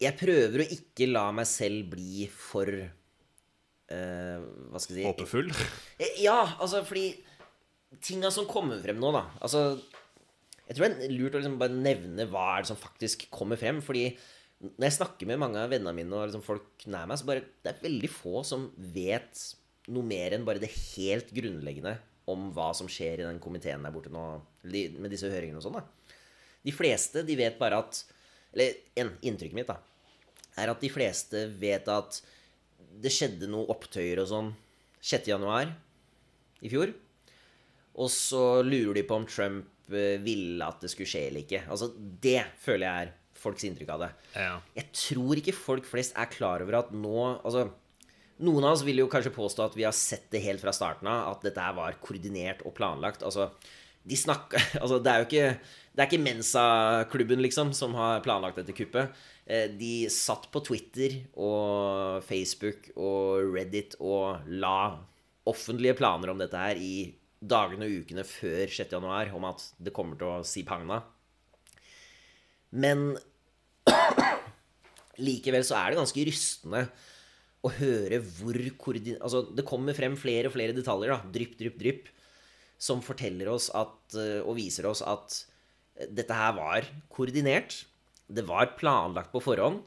Jeg 0.00 0.16
prøver 0.18 0.64
å 0.64 0.70
ikke 0.78 1.12
la 1.12 1.28
meg 1.36 1.48
selv 1.48 1.92
bli 1.92 2.24
for 2.32 2.72
Hva 4.72 4.80
skal 4.80 4.96
jeg 4.96 5.02
si 5.02 5.08
Håpefull. 5.08 5.50
Eh, 5.98 6.18
Ja, 6.24 6.38
altså 6.58 6.82
fordi 6.86 7.10
Tinga 8.02 8.30
som 8.32 8.46
kommer 8.48 8.78
frem 8.80 8.96
nå, 9.00 9.10
da 9.12 9.26
Altså 9.44 9.64
Jeg 10.68 10.76
tror 10.78 10.86
det 10.94 11.08
er 11.08 11.12
lurt 11.16 11.34
å 11.36 11.42
liksom 11.42 11.58
bare 11.60 11.74
nevne 11.76 12.24
hva 12.30 12.46
er 12.56 12.62
det 12.64 12.70
som 12.70 12.78
faktisk 12.80 13.26
kommer 13.34 13.58
frem. 13.60 13.82
Fordi 13.84 14.06
når 14.62 14.86
jeg 14.86 14.94
snakker 15.00 15.28
med 15.28 15.40
mange 15.42 15.58
av 15.60 15.72
vennene 15.74 15.92
mine 15.96 16.14
og 16.16 16.28
liksom 16.30 16.44
folk 16.46 16.86
nær 16.86 17.08
meg, 17.10 17.18
så 17.20 17.26
bare 17.28 17.42
Det 17.62 17.72
er 17.74 17.82
veldig 17.84 18.10
få 18.14 18.44
som 18.46 18.68
vet 18.94 19.42
noe 19.92 20.06
mer 20.06 20.36
enn 20.36 20.44
bare 20.46 20.62
det 20.62 20.70
helt 20.70 21.32
grunnleggende 21.34 21.96
om 22.30 22.52
hva 22.54 22.68
som 22.78 22.86
skjer 22.86 23.18
i 23.18 23.26
den 23.26 23.40
komiteen 23.42 23.82
der 23.82 23.90
borte 23.90 24.12
nå, 24.14 24.20
med 24.62 25.10
disse 25.10 25.26
høringene 25.26 25.58
og 25.58 25.64
sånn. 25.66 25.80
da. 25.80 26.14
De 26.62 26.70
fleste 26.70 27.24
de 27.26 27.34
vet 27.36 27.56
bare 27.58 27.80
at 27.82 28.04
Eller 28.54 28.76
en, 29.02 29.10
inntrykket 29.26 29.56
mitt 29.58 29.66
da, 29.66 29.78
er 30.60 30.70
at 30.70 30.80
de 30.84 30.90
fleste 30.92 31.46
vet 31.58 31.88
at 31.90 32.20
det 33.02 33.12
skjedde 33.12 33.48
noe 33.50 33.70
opptøyer 33.72 34.20
og 34.22 34.28
sånn 34.30 34.52
6. 35.02 35.30
januar 35.32 35.72
i 36.62 36.70
fjor. 36.70 36.92
Og 38.00 38.08
så 38.12 38.62
lurer 38.64 39.00
de 39.00 39.06
på 39.08 39.18
om 39.18 39.26
Trump 39.28 39.92
eh, 39.92 40.16
ville 40.22 40.64
at 40.64 40.80
det 40.84 40.92
skulle 40.92 41.10
skje 41.10 41.26
eller 41.28 41.44
ikke. 41.44 41.64
Altså, 41.68 41.90
Det 41.96 42.40
føler 42.62 42.86
jeg 42.86 43.08
er 43.08 43.12
folks 43.42 43.66
inntrykk 43.66 43.92
av 43.96 44.04
det. 44.04 44.10
Ja. 44.38 44.56
Jeg 44.78 44.90
tror 44.96 45.40
ikke 45.40 45.56
folk 45.56 45.88
flest 45.88 46.16
er 46.18 46.30
klar 46.30 46.62
over 46.64 46.78
at 46.78 46.92
nå 46.94 47.16
Altså, 47.42 47.66
noen 48.42 48.64
av 48.64 48.76
oss 48.76 48.84
vil 48.86 49.02
jo 49.02 49.10
kanskje 49.10 49.34
påstå 49.34 49.66
at 49.66 49.76
vi 49.78 49.86
har 49.86 49.94
sett 49.96 50.28
det 50.32 50.42
helt 50.46 50.62
fra 50.62 50.74
starten 50.74 51.10
av, 51.10 51.36
at 51.36 51.44
dette 51.46 51.66
var 51.76 51.98
koordinert 52.02 52.64
og 52.66 52.74
planlagt. 52.78 53.22
Altså, 53.26 53.50
de 54.08 54.18
snakker 54.18 54.62
Altså, 54.82 54.98
det 55.02 55.12
er 55.12 55.22
jo 55.22 55.28
ikke 55.28 55.46
ikke 55.92 56.22
Mensa-klubben, 56.22 57.42
liksom, 57.44 57.74
som 57.76 57.92
har 57.98 58.22
planlagt 58.24 58.56
dette 58.56 58.72
kuppet. 58.72 59.12
Eh, 59.44 59.66
De 59.76 60.08
satt 60.08 60.46
på 60.48 60.62
Twitter 60.64 61.18
og 61.36 62.22
Facebook 62.24 62.88
og 62.96 63.52
Reddit 63.52 63.98
og 64.00 64.46
la 64.48 64.96
offentlige 65.44 65.98
planer 65.98 66.32
om 66.32 66.40
dette 66.40 66.56
her 66.56 66.80
i 66.80 67.10
dagene 67.42 67.88
og 67.88 68.04
ukene 68.06 68.24
før 68.24 68.70
6. 68.70 68.94
januar 68.94 69.34
om 69.36 69.44
at 69.50 69.64
det 69.82 69.92
kommer 69.92 70.16
til 70.16 70.30
å 70.30 70.46
si 70.46 70.62
pagna. 70.64 71.02
Men 72.72 73.18
likevel 75.26 75.66
så 75.66 75.76
er 75.76 75.92
det 75.92 76.00
ganske 76.00 76.24
rystende 76.30 76.86
å 77.62 77.70
høre 77.76 78.22
hvor 78.38 78.58
koordin... 78.80 79.18
Altså, 79.20 79.44
det 79.52 79.66
kommer 79.68 79.96
frem 79.98 80.16
flere 80.18 80.48
og 80.48 80.56
flere 80.56 80.74
detaljer, 80.76 81.12
da, 81.12 81.32
drypp, 81.34 81.58
drypp, 81.60 81.76
drypp, 81.82 82.08
som 82.82 83.02
forteller 83.04 83.50
oss 83.52 83.68
at, 83.78 84.16
eh, 84.18 84.40
og 84.42 84.56
viser 84.58 84.88
oss 84.90 85.04
at 85.06 85.38
dette 86.10 86.34
her 86.34 86.54
var 86.56 86.88
koordinert. 87.12 87.84
Det 88.32 88.44
var 88.48 88.74
planlagt 88.78 89.32
på 89.34 89.42
forhånd. 89.44 89.82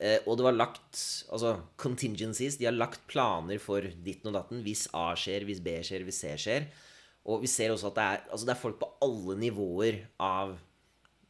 eh, 0.00 0.18
Og 0.26 0.36
det 0.38 0.44
var 0.44 0.56
lagt 0.56 0.98
altså 1.32 1.56
contingencies. 1.76 2.58
De 2.58 2.66
har 2.68 2.76
lagt 2.76 3.06
planer 3.08 3.58
for 3.58 3.80
ditten 3.80 4.28
og 4.30 4.36
datten 4.36 4.62
hvis 4.62 4.86
A 4.94 5.14
skjer, 5.16 5.46
hvis 5.48 5.62
B 5.64 5.78
skjer, 5.82 6.04
hvis 6.04 6.20
C 6.20 6.34
skjer. 6.36 6.68
Og 7.28 7.42
vi 7.42 7.48
ser 7.50 7.72
også 7.72 7.90
at 7.90 7.96
det 7.98 8.04
er, 8.04 8.22
altså 8.30 8.46
det 8.46 8.54
er 8.54 8.62
folk 8.62 8.78
på 8.80 8.92
alle 9.04 9.36
nivåer 9.40 10.02
av 10.20 10.56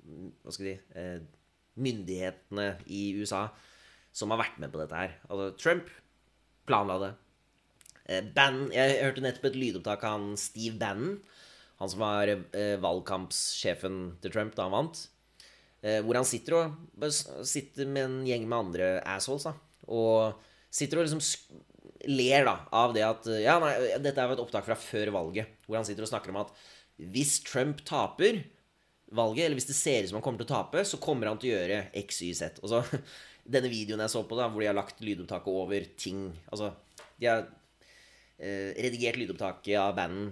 hva 0.09 0.53
skal 0.53 0.69
de, 0.71 0.75
eh, 0.97 1.21
myndighetene 1.79 2.69
i 2.91 3.15
USA 3.21 3.49
som 4.13 4.31
har 4.33 4.41
vært 4.41 4.59
med 4.59 4.73
på 4.73 4.81
dette 4.81 4.97
her. 4.97 5.17
Altså, 5.29 5.57
Trump 5.61 5.91
planla 6.67 6.99
det. 7.03 7.11
Eh, 8.09 8.25
Bannon, 8.35 8.71
jeg 8.73 8.99
hørte 9.03 9.23
nettopp 9.25 9.51
et 9.51 9.61
lydopptak 9.61 10.05
av 10.09 10.17
han 10.17 10.33
Steve 10.41 10.79
Bannon, 10.81 11.19
han 11.79 11.93
som 11.93 12.03
var 12.03 12.33
eh, 12.33 12.75
valgkampssjefen 12.83 14.01
til 14.23 14.35
Trump 14.35 14.57
da 14.57 14.67
han 14.67 14.75
vant. 14.75 15.05
Eh, 15.85 16.01
hvor 16.03 16.19
han 16.19 16.27
sitter 16.27 16.57
og 16.59 17.09
sitter 17.47 17.87
med 17.87 18.09
en 18.09 18.19
gjeng 18.27 18.49
med 18.49 18.59
andre 18.59 18.91
assholes, 19.07 19.47
da. 19.47 19.55
Og 19.95 20.41
sitter 20.75 21.01
og 21.01 21.07
liksom 21.07 21.23
ler 22.09 22.47
da 22.47 22.57
av 22.79 22.93
det 22.95 23.05
at 23.05 23.27
Ja, 23.43 23.57
nei, 23.63 23.73
dette 24.03 24.21
er 24.21 24.31
jo 24.31 24.37
et 24.37 24.43
opptak 24.43 24.67
fra 24.67 24.77
før 24.79 25.13
valget, 25.15 25.55
hvor 25.67 25.79
han 25.79 25.87
sitter 25.87 26.07
og 26.07 26.11
snakker 26.11 26.33
om 26.33 26.43
at 26.43 26.53
hvis 26.99 27.39
Trump 27.47 27.85
taper 27.87 28.41
valget, 29.15 29.45
eller 29.47 29.59
hvis 29.59 29.69
det 29.69 29.77
ser 29.79 30.03
ut 30.03 30.11
som 30.11 30.19
han 30.19 30.25
kommer 30.25 30.43
til 30.43 30.49
å 30.49 30.57
tape, 30.57 30.83
så 30.85 30.99
kommer 31.01 31.31
han 31.31 31.39
til 31.41 31.53
å 31.53 31.57
gjøre 31.57 31.79
X, 32.03 32.23
Y, 32.27 32.33
Z. 32.37 32.59
Og 32.65 32.73
så 32.73 32.83
denne 33.55 33.71
videoen 33.73 34.03
jeg 34.05 34.13
så 34.13 34.25
på, 34.27 34.37
da, 34.39 34.49
hvor 34.51 34.65
de 34.65 34.69
har 34.71 34.77
lagt 34.77 35.01
lydopptaket 35.05 35.63
over 35.63 35.87
ting 36.01 36.27
Altså, 36.51 36.73
de 37.21 37.31
har 37.31 37.47
redigert 38.39 39.19
lydopptaket 39.19 39.75
av 39.83 39.97
banden 39.97 40.29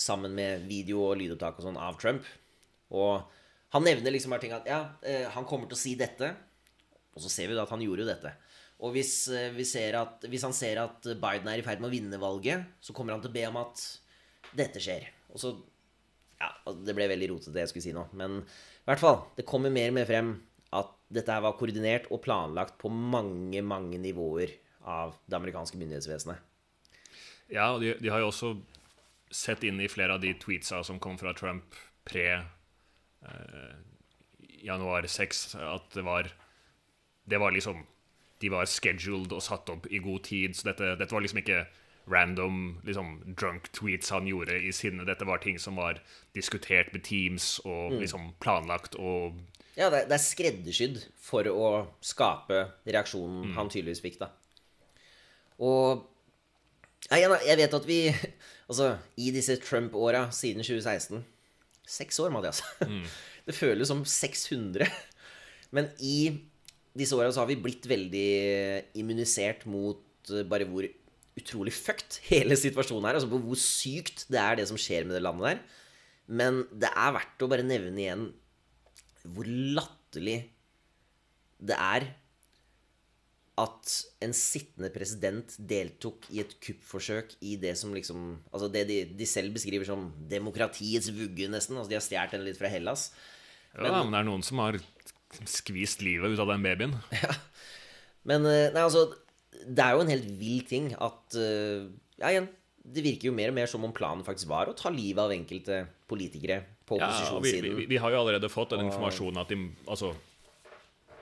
sammen 0.00 0.34
med 0.34 0.64
video 0.68 1.02
og 1.08 1.18
lydopptak 1.20 1.58
og 1.58 1.66
sånn 1.66 1.80
av 1.80 1.98
Trump. 2.00 2.26
Og 2.94 3.20
han 3.74 3.84
nevner 3.84 4.14
liksom 4.14 4.32
bare 4.32 4.44
ting 4.44 4.54
at 4.56 4.68
ja, 4.68 4.80
eh, 5.04 5.26
han 5.34 5.46
kommer 5.48 5.68
til 5.68 5.76
å 5.76 5.80
si 5.80 5.94
dette, 5.98 6.30
og 7.12 7.24
så 7.24 7.32
ser 7.32 7.50
vi 7.50 7.56
da 7.58 7.66
at 7.66 7.74
han 7.74 7.82
gjorde 7.84 8.04
jo 8.04 8.10
dette. 8.10 8.34
Og 8.86 8.94
hvis, 8.94 9.14
eh, 9.34 9.98
at, 9.98 10.28
hvis 10.30 10.46
han 10.46 10.54
ser 10.56 10.80
at 10.84 11.08
Biden 11.18 11.50
er 11.50 11.60
i 11.60 11.66
ferd 11.66 11.82
med 11.82 11.90
å 11.90 11.94
vinne 11.94 12.22
valget, 12.22 12.64
så 12.80 12.94
kommer 12.96 13.16
han 13.16 13.24
til 13.24 13.32
å 13.32 13.36
be 13.36 13.46
om 13.50 13.58
at 13.60 13.84
dette 14.56 14.82
skjer. 14.82 15.10
Og 15.34 15.42
så 15.42 15.56
Ja, 16.38 16.52
det 16.70 16.94
ble 16.94 17.08
veldig 17.10 17.32
rotete, 17.32 17.50
det 17.50 17.64
jeg 17.64 17.70
skulle 17.72 17.82
si 17.88 17.92
nå. 17.96 18.04
Men 18.14 18.36
i 18.46 18.86
hvert 18.86 19.00
fall, 19.02 19.16
det 19.34 19.42
kommer 19.42 19.72
mer 19.74 19.88
og 19.90 19.96
mer 19.96 20.06
frem 20.06 20.28
at 20.78 20.92
dette 21.10 21.34
her 21.34 21.42
var 21.42 21.56
koordinert 21.58 22.06
og 22.14 22.20
planlagt 22.22 22.76
på 22.78 22.92
mange, 22.94 23.58
mange 23.66 23.98
nivåer 23.98 24.52
av 24.86 25.16
det 25.26 25.34
amerikanske 25.34 25.80
myndighetsvesenet. 25.80 26.47
Ja, 27.52 27.70
og 27.74 27.82
de, 27.82 27.94
de 28.00 28.10
har 28.12 28.20
jo 28.22 28.30
også 28.30 28.52
sett 29.32 29.64
inn 29.64 29.80
i 29.80 29.90
flere 29.90 30.16
av 30.16 30.22
de 30.24 30.34
tweetsa 30.40 30.82
som 30.84 31.00
kom 31.00 31.18
fra 31.20 31.34
Trump 31.36 31.76
pre 32.08 32.26
eh, 32.32 33.74
januar 34.64 35.06
6, 35.06 35.54
at 35.60 35.94
det 35.94 36.04
var 36.04 36.32
Det 37.28 37.38
var 37.38 37.52
liksom 37.52 37.84
De 38.40 38.48
var 38.48 38.66
scheduled 38.66 39.32
og 39.32 39.42
satt 39.42 39.68
opp 39.68 39.86
i 39.90 39.98
god 39.98 40.24
tid, 40.24 40.56
så 40.56 40.70
dette, 40.70 40.94
dette 40.96 41.14
var 41.14 41.20
liksom 41.24 41.42
ikke 41.42 41.66
random 42.08 42.78
liksom, 42.86 43.34
drunk 43.36 43.66
tweets 43.76 44.08
han 44.14 44.26
gjorde 44.26 44.54
i 44.64 44.70
sinne. 44.72 45.04
Dette 45.04 45.26
var 45.28 45.42
ting 45.42 45.58
som 45.60 45.76
var 45.76 45.98
diskutert 46.32 46.92
med 46.94 47.04
teams 47.04 47.58
og 47.66 47.98
liksom 47.98 48.32
planlagt 48.40 48.96
og 48.96 49.36
Ja, 49.76 49.90
det, 49.90 50.06
det 50.08 50.16
er 50.16 50.22
skreddersydd 50.22 51.02
for 51.20 51.46
å 51.50 51.66
skape 52.00 52.64
reaksjonen 52.86 53.52
han 53.58 53.68
tydeligvis 53.68 54.00
fikk, 54.02 54.16
da. 54.22 54.30
Og 55.58 56.06
jeg, 57.06 57.24
jeg 57.46 57.58
vet 57.62 57.74
at 57.78 57.88
vi 57.88 57.98
Altså, 58.68 58.98
i 59.16 59.30
disse 59.32 59.56
Trump-åra 59.64 60.26
siden 60.34 60.60
2016 60.60 61.22
Seks 61.88 62.18
år, 62.20 62.28
Mathias. 62.34 62.60
Det 63.48 63.54
føles 63.56 63.88
som 63.88 64.02
600. 64.04 64.84
Men 65.72 65.88
i 66.04 66.36
disse 66.98 67.16
åra 67.16 67.30
så 67.32 67.40
har 67.40 67.48
vi 67.48 67.56
blitt 67.64 67.86
veldig 67.88 68.28
immunisert 69.00 69.64
mot 69.70 70.28
eh, 70.28 70.44
bare 70.44 70.66
hvor 70.68 70.84
utrolig 71.38 71.72
fucked 71.72 72.18
hele 72.28 72.58
situasjonen 72.60 73.08
er. 73.08 73.16
Altså 73.16 73.30
på 73.30 73.40
hvor 73.40 73.60
sykt 73.62 74.26
det 74.28 74.40
er, 74.42 74.58
det 74.58 74.68
som 74.68 74.80
skjer 74.80 75.08
med 75.08 75.16
det 75.16 75.24
landet 75.24 75.48
der. 75.48 75.62
Men 76.28 76.60
det 76.76 76.92
er 76.92 77.16
verdt 77.16 77.44
å 77.44 77.48
bare 77.48 77.64
nevne 77.64 78.04
igjen 78.04 78.26
hvor 79.32 79.48
latterlig 79.48 80.42
det 81.58 81.76
er 81.76 82.10
at 83.58 83.92
en 84.22 84.32
sittende 84.36 84.90
president 84.94 85.54
deltok 85.70 86.28
i 86.30 86.40
et 86.44 86.52
kuppforsøk 86.62 87.32
i 87.42 87.56
det 87.60 87.72
som 87.80 87.90
liksom 87.96 88.36
Altså 88.52 88.68
det 88.72 88.84
de, 88.88 88.98
de 89.18 89.26
selv 89.26 89.52
beskriver 89.56 89.84
som 89.88 90.08
demokratiets 90.30 91.10
vugge, 91.16 91.48
nesten. 91.50 91.76
Altså 91.76 91.90
de 91.90 91.98
har 91.98 92.04
stjålet 92.06 92.36
den 92.38 92.46
litt 92.46 92.60
fra 92.60 92.70
Hellas. 92.70 93.08
Ja, 93.74 94.02
men 94.04 94.12
det 94.14 94.20
er 94.22 94.28
noen 94.30 94.44
som 94.46 94.62
har 94.62 94.78
skvist 95.44 96.00
livet 96.06 96.32
ut 96.36 96.40
av 96.42 96.48
den 96.54 96.62
babyen. 96.64 96.94
Men 98.28 98.44
eh, 98.48 98.68
nei, 98.74 98.82
altså 98.82 99.06
Det 99.64 99.80
er 99.84 99.94
jo 99.96 100.02
en 100.04 100.10
helt 100.12 100.30
vill 100.40 100.62
ting 100.68 100.90
at 100.94 101.36
eh, 101.38 101.86
Ja, 102.20 102.32
igjen. 102.32 102.48
Det 102.88 103.02
virker 103.04 103.28
jo 103.28 103.34
mer 103.36 103.50
og 103.52 103.56
mer 103.58 103.68
som 103.68 103.82
om 103.84 103.92
planen 103.92 104.24
faktisk 104.24 104.48
var 104.48 104.70
å 104.70 104.74
ta 104.76 104.88
livet 104.88 105.20
av 105.20 105.32
enkelte 105.34 105.82
politikere 106.08 106.62
på 106.88 106.96
Ja, 106.96 107.04
vi, 107.04 107.12
opposisjonssiden. 107.12 107.74
vi- 107.82 107.86
vi 107.90 107.98
har 108.00 108.14
jo 108.14 108.20
allerede 108.22 108.48
fått 108.48 108.70
den 108.72 108.86
informasjonen 108.86 109.42
at 109.42 109.50
de, 109.52 109.58
altså, 109.86 110.14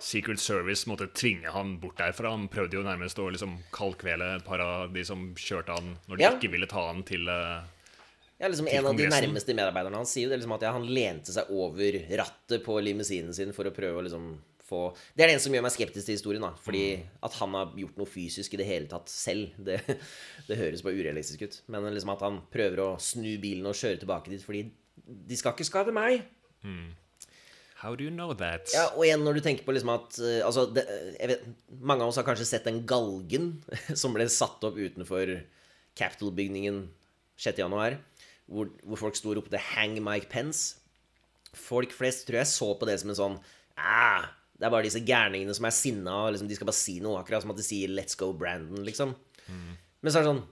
Secret 0.07 0.38
Service 0.42 0.87
måtte 0.87 1.09
tvinge 1.19 1.51
han 1.51 1.77
bort 1.83 1.99
derfra. 1.99 2.31
Han 2.37 2.47
prøvde 2.53 2.79
jo 2.79 2.85
nærmest 2.87 3.19
å 3.19 3.27
liksom 3.35 3.57
kaldkvele 3.75 4.37
et 4.37 4.45
par 4.47 4.62
av 4.62 4.92
de 4.95 5.03
som 5.09 5.33
kjørte 5.35 5.75
han 5.75 5.97
når 6.07 6.21
de 6.21 6.23
Ja. 6.27 6.35
ikke 6.37 6.53
ville 6.53 6.69
ta 6.71 6.85
han 6.92 7.03
til 7.09 7.27
uh, 7.27 7.64
Ja, 8.38 8.51
liksom 8.53 8.69
En 8.69 8.87
av 8.87 8.97
de 8.99 9.09
nærmeste 9.11 9.55
medarbeiderne 9.57 9.97
hans 9.99 10.12
sier 10.12 10.29
jo 10.29 10.31
det 10.35 10.38
liksom 10.42 10.55
at 10.59 10.66
ja, 10.66 10.75
han 10.77 10.85
lente 10.87 11.33
seg 11.35 11.49
over 11.51 11.97
rattet 12.21 12.62
på 12.66 12.77
limousinen 12.85 13.35
sin 13.35 13.55
for 13.57 13.66
å 13.66 13.73
prøve 13.75 13.99
å 13.99 14.05
liksom 14.07 14.29
få 14.66 14.81
Det 15.14 15.23
er 15.25 15.31
det 15.31 15.35
eneste 15.37 15.47
som 15.49 15.55
gjør 15.57 15.64
meg 15.66 15.75
skeptisk 15.75 16.07
til 16.09 16.16
historien. 16.19 16.42
da 16.45 16.53
Fordi 16.61 16.85
at 17.27 17.38
han 17.40 17.55
har 17.59 17.73
gjort 17.83 17.97
noe 17.99 18.11
fysisk 18.11 18.55
i 18.55 18.61
det 18.61 18.66
hele 18.69 18.90
tatt 18.90 19.09
selv, 19.11 19.55
det, 19.59 19.81
det 20.49 20.59
høres 20.61 20.83
bare 20.87 20.99
urealistisk 21.01 21.42
ut. 21.47 21.59
Men 21.73 21.87
liksom 21.95 22.12
at 22.14 22.23
han 22.27 22.40
prøver 22.53 22.83
å 22.85 22.88
snu 23.03 23.33
bilen 23.42 23.66
og 23.71 23.75
kjøre 23.79 24.03
tilbake 24.05 24.31
dit 24.35 24.42
fordi 24.45 24.64
de 25.07 25.37
skal 25.38 25.55
ikke 25.55 25.66
skade 25.69 25.95
meg. 25.95 26.23
How 27.87 27.94
do 27.94 28.03
you 28.03 28.11
know 28.11 28.33
that? 28.35 28.66
Ja, 28.75 28.88
Og 28.96 29.05
igjen 29.07 29.22
når 29.22 29.38
du 29.38 29.44
tenker 29.44 29.62
på 29.62 29.75
liksom 29.77 29.92
at 29.94 30.16
eh, 30.18 30.40
altså, 30.42 30.64
det, 30.75 30.83
jeg 31.14 31.31
vet, 31.31 31.44
Mange 31.79 32.03
av 32.03 32.11
oss 32.11 32.18
har 32.18 32.27
kanskje 32.27 32.49
sett 32.49 32.66
den 32.66 32.81
galgen 32.88 33.53
som 34.01 34.16
ble 34.16 34.27
satt 34.33 34.64
opp 34.66 34.75
utenfor 34.75 35.37
Capitol-bygningen 35.96 36.81
6.1, 37.40 38.01
hvor, 38.51 38.72
hvor 38.83 39.01
folk 39.01 39.16
sto 39.16 39.31
og 39.31 39.38
ropte 39.38 39.61
'Hang 39.61 40.01
Mike 40.03 40.29
Pence'. 40.33 40.81
Folk 41.57 41.94
flest 41.94 42.27
tror 42.27 42.40
jeg 42.42 42.51
så 42.51 42.72
på 42.77 42.88
det 42.88 42.99
som 43.01 43.12
en 43.12 43.18
sånn 43.20 43.37
ah, 43.81 44.27
Det 44.57 44.66
er 44.66 44.72
bare 44.72 44.85
disse 44.88 45.01
gærningene 45.01 45.55
som 45.57 45.68
er 45.68 45.77
sinna, 45.77 46.16
og 46.27 46.35
liksom, 46.35 46.51
de 46.51 46.59
skal 46.59 46.68
bare 46.68 46.81
si 46.81 46.99
noe, 47.05 47.20
akkurat 47.20 47.44
som 47.44 47.55
at 47.55 47.61
de 47.61 47.64
sier 47.64 47.92
'Let's 47.92 48.18
go, 48.18 48.33
Brandon', 48.35 48.85
liksom. 48.85 49.14
Men 50.03 50.11
så 50.11 50.18
er 50.18 50.27
det 50.27 50.33
sånn 50.33 50.44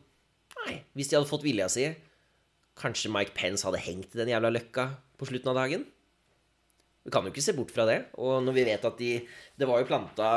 Nei, 0.65 0.77
hvis 0.95 1.11
de 1.11 1.19
hadde 1.19 1.29
fått 1.29 1.45
vilja 1.45 1.67
si, 1.69 1.91
kanskje 2.79 3.11
Mike 3.13 3.35
Pence 3.37 3.67
hadde 3.67 3.83
hengt 3.83 4.15
i 4.15 4.23
den 4.23 4.31
jævla 4.33 4.55
løkka 4.55 4.87
på 5.19 5.29
slutten 5.29 5.51
av 5.51 5.59
dagen? 5.59 5.85
Vi 7.05 7.13
kan 7.13 7.27
jo 7.27 7.33
ikke 7.33 7.45
se 7.45 7.55
bort 7.57 7.73
fra 7.75 7.87
det. 7.89 7.99
Og 8.17 8.39
når 8.45 8.57
vi 8.57 8.67
vet 8.71 8.85
at 8.89 9.01
de 9.01 9.11
Det 9.59 9.69
var 9.69 9.81
jo 9.81 9.89
planta 9.89 10.29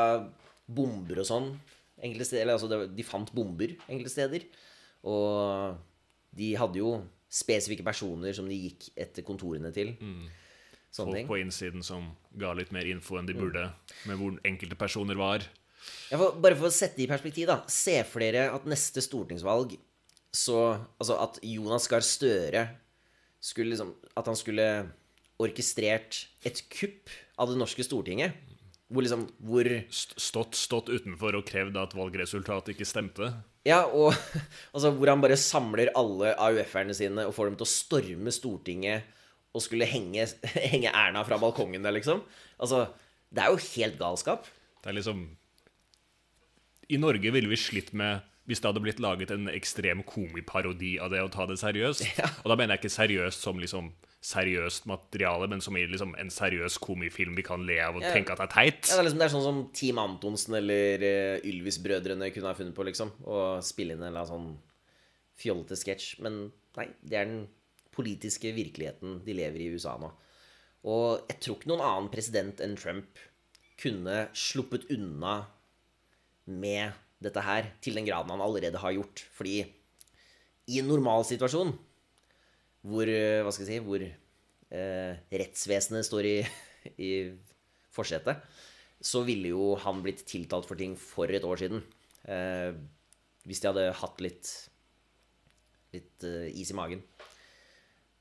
bomber 0.68 1.22
og 1.24 1.28
sånn 1.28 1.52
enkelte 2.04 2.28
steder. 2.28 2.44
Eller 2.44 2.58
altså, 2.58 2.88
de 2.92 3.06
fant 3.08 3.32
bomber 3.34 3.76
enkelte 3.88 4.14
steder. 4.14 4.48
Og 5.08 5.78
de 6.38 6.52
hadde 6.60 6.82
jo 6.82 6.98
spesifikke 7.28 7.86
personer 7.86 8.36
som 8.36 8.48
de 8.48 8.58
gikk 8.68 8.90
etter 9.00 9.26
kontorene 9.28 9.72
til. 9.76 9.96
Sånne 10.92 11.12
Folk 11.12 11.18
ting. 11.18 11.30
på 11.30 11.40
innsiden 11.42 11.84
som 11.86 12.12
ga 12.40 12.54
litt 12.58 12.72
mer 12.76 12.88
info 12.90 13.18
enn 13.20 13.28
de 13.28 13.36
burde, 13.38 13.66
med 14.08 14.20
hvor 14.20 14.38
enkelte 14.48 14.78
personer 14.80 15.20
var. 15.20 15.44
For, 16.10 16.38
bare 16.42 16.58
for 16.58 16.70
å 16.70 16.74
sette 16.74 16.98
det 16.98 17.06
i 17.06 17.12
perspektiv, 17.12 17.50
da. 17.50 17.62
Se 17.72 18.00
for 18.08 18.24
dere 18.24 18.48
at 18.52 18.66
neste 18.68 19.04
stortingsvalg 19.04 19.78
så 20.38 20.60
Altså 21.00 21.16
at 21.24 21.38
Jonas 21.46 21.88
Gahr 21.88 22.04
Støre 22.04 22.64
skulle 23.40 23.72
liksom 23.72 23.94
At 24.20 24.28
han 24.28 24.36
skulle 24.36 24.66
orkestrert 25.44 26.26
et 26.48 26.62
kupp 26.74 27.12
av 27.38 27.52
det 27.52 27.60
norske 27.60 27.86
Stortinget. 27.86 28.38
Hvor 28.88 29.04
liksom 29.04 29.28
Hvor 29.44 29.68
Stått, 29.92 30.56
stått 30.56 30.90
utenfor 30.90 31.36
og 31.36 31.46
krevd 31.48 31.78
at 31.80 31.96
valgresultatet 31.98 32.76
ikke 32.76 32.88
stemte. 32.88 33.34
Ja, 33.68 33.84
og 33.86 34.16
altså 34.76 34.94
hvor 34.96 35.12
han 35.12 35.24
bare 35.24 35.40
samler 35.40 35.92
alle 35.98 36.34
AUF-erne 36.40 36.96
sine 36.96 37.28
og 37.28 37.36
får 37.36 37.52
dem 37.52 37.60
til 37.60 37.68
å 37.68 37.74
storme 37.74 38.34
Stortinget 38.34 39.14
og 39.56 39.64
skulle 39.66 39.90
henge, 39.90 40.28
henge 40.72 40.94
Erna 40.94 41.26
fra 41.28 41.40
balkongen 41.42 41.84
der, 41.84 41.96
liksom. 41.96 42.24
Altså, 42.62 42.86
det 43.34 43.44
er 43.44 43.52
jo 43.52 43.62
helt 43.76 44.00
galskap. 44.00 44.48
Det 44.84 44.92
er 44.92 44.98
liksom 45.00 45.26
I 46.88 47.00
Norge 47.02 47.32
ville 47.36 47.52
vi 47.52 47.60
slitt 47.60 47.94
med 47.98 48.24
hvis 48.48 48.62
det 48.64 48.70
hadde 48.70 48.80
blitt 48.80 49.02
laget 49.04 49.32
en 49.36 49.50
ekstrem 49.52 50.06
komiparodi 50.08 50.94
av 51.04 51.12
det 51.12 51.20
å 51.20 51.32
ta 51.32 51.44
det 51.50 51.58
seriøst. 51.60 52.06
Og 52.46 52.48
da 52.48 52.56
mener 52.56 52.78
jeg 52.78 52.86
ikke 52.86 52.96
seriøst 52.96 53.44
som 53.44 53.60
liksom 53.60 53.90
seriøst 54.28 54.88
materiale, 54.90 55.48
men 55.48 55.62
som 55.64 55.78
i 55.80 55.86
liksom 55.88 56.14
en 56.20 56.32
seriøs 56.34 56.76
komifilm 56.84 57.36
vi 57.38 57.46
kan 57.48 57.64
le 57.68 57.78
av 57.84 57.96
og 57.96 58.04
Ja. 58.04 58.12
tenke 58.12 58.34
at 58.36 58.42
er 58.44 58.52
teit. 58.52 58.90
Ja, 58.90 58.98
det, 58.98 59.00
er 59.00 59.08
liksom, 59.08 59.20
det 59.22 59.28
er 59.28 59.34
sånn 59.36 59.46
som 59.46 59.62
Team 59.72 60.00
Antonsen 60.04 60.58
eller 60.60 61.06
uh, 61.06 61.48
Ylvis-brødrene 61.48 62.32
kunne 62.36 62.52
ha 62.52 62.58
funnet 62.58 62.76
på, 62.76 62.84
liksom. 62.90 63.14
Å 63.24 63.62
spille 63.64 63.96
inn 63.96 64.04
en 64.04 64.10
eller 64.10 64.26
annen 64.26 64.34
sånn 64.34 64.50
fjollete 65.40 65.78
sketsj. 65.80 66.18
Men 66.26 66.52
nei, 66.78 66.90
det 67.02 67.20
er 67.22 67.30
den 67.32 67.46
politiske 67.96 68.52
virkeligheten 68.54 69.22
de 69.26 69.34
lever 69.38 69.64
i 69.64 69.70
i 69.70 69.74
USA 69.78 69.96
nå. 70.02 70.12
Og 70.88 71.24
jeg 71.32 71.40
tror 71.42 71.58
ikke 71.58 71.72
noen 71.72 71.86
annen 71.88 72.12
president 72.14 72.60
enn 72.64 72.76
Trump 72.78 73.18
kunne 73.82 74.28
sluppet 74.38 74.90
unna 74.94 75.40
med 76.46 76.94
dette 77.24 77.42
her 77.42 77.72
til 77.82 77.98
den 77.98 78.06
graden 78.08 78.32
han 78.34 78.44
allerede 78.44 78.80
har 78.82 78.94
gjort. 78.96 79.24
Fordi 79.34 79.64
i 80.68 80.80
en 80.82 80.90
normal 80.90 81.26
situasjon 81.28 81.74
hvor 82.88 83.10
eh, 83.12 83.44
Hva 83.44 83.52
skal 83.54 83.68
jeg 83.68 83.82
si 83.82 83.86
Hvor 83.86 84.04
eh, 84.04 85.20
rettsvesenet 85.42 86.08
står 86.08 86.30
i, 86.30 86.38
i 87.10 87.12
forsetet, 87.94 88.44
så 89.02 89.24
ville 89.26 89.52
jo 89.52 89.76
han 89.82 90.02
blitt 90.06 90.24
tiltalt 90.30 90.68
for 90.70 90.80
ting 90.80 90.94
for 91.00 91.30
et 91.34 91.46
år 91.46 91.60
siden. 91.60 91.84
Eh, 92.30 92.74
hvis 93.48 93.62
de 93.64 93.70
hadde 93.72 93.86
hatt 94.02 94.22
litt 94.24 94.52
litt 95.96 96.26
eh, 96.28 96.50
is 96.60 96.72
i 96.72 96.78
magen. 96.78 97.04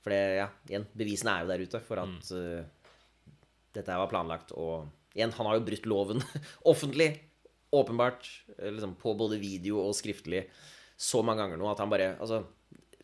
For 0.05 0.14
det, 0.14 0.20
ja, 0.38 0.48
igjen, 0.70 0.87
bevisene 0.96 1.35
er 1.35 1.44
jo 1.44 1.50
der 1.50 1.64
ute 1.66 1.81
for 1.83 1.98
at 1.98 2.29
uh, 2.31 2.92
dette 3.74 3.96
var 3.98 4.11
planlagt. 4.11 4.52
Og 4.55 4.87
igjen, 5.16 5.35
han 5.35 5.48
har 5.48 5.59
jo 5.59 5.64
brutt 5.66 5.88
loven 5.90 6.22
offentlig, 6.72 7.11
åpenbart, 7.74 8.29
liksom 8.62 8.94
på 9.00 9.16
både 9.18 9.40
video 9.42 9.81
og 9.83 9.96
skriftlig, 9.98 10.44
så 10.96 11.24
mange 11.26 11.42
ganger 11.42 11.59
nå 11.61 11.66
at 11.68 11.81
han 11.83 11.90
bare 11.92 12.12
Altså, 12.14 12.38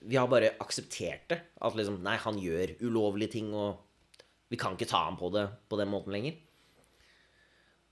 vi 0.09 0.19
har 0.19 0.29
bare 0.31 0.55
akseptert 0.63 1.29
det. 1.31 1.39
At 1.63 1.77
liksom, 1.79 2.01
nei, 2.05 2.17
han 2.21 2.41
gjør 2.41 2.75
ulovlige 2.83 3.37
ting, 3.37 3.53
og 3.55 3.81
vi 4.53 4.59
kan 4.61 4.77
ikke 4.77 4.91
ta 4.91 5.05
ham 5.07 5.19
på 5.21 5.31
det 5.35 5.47
på 5.71 5.79
den 5.81 5.91
måten 5.93 6.15
lenger. 6.15 6.39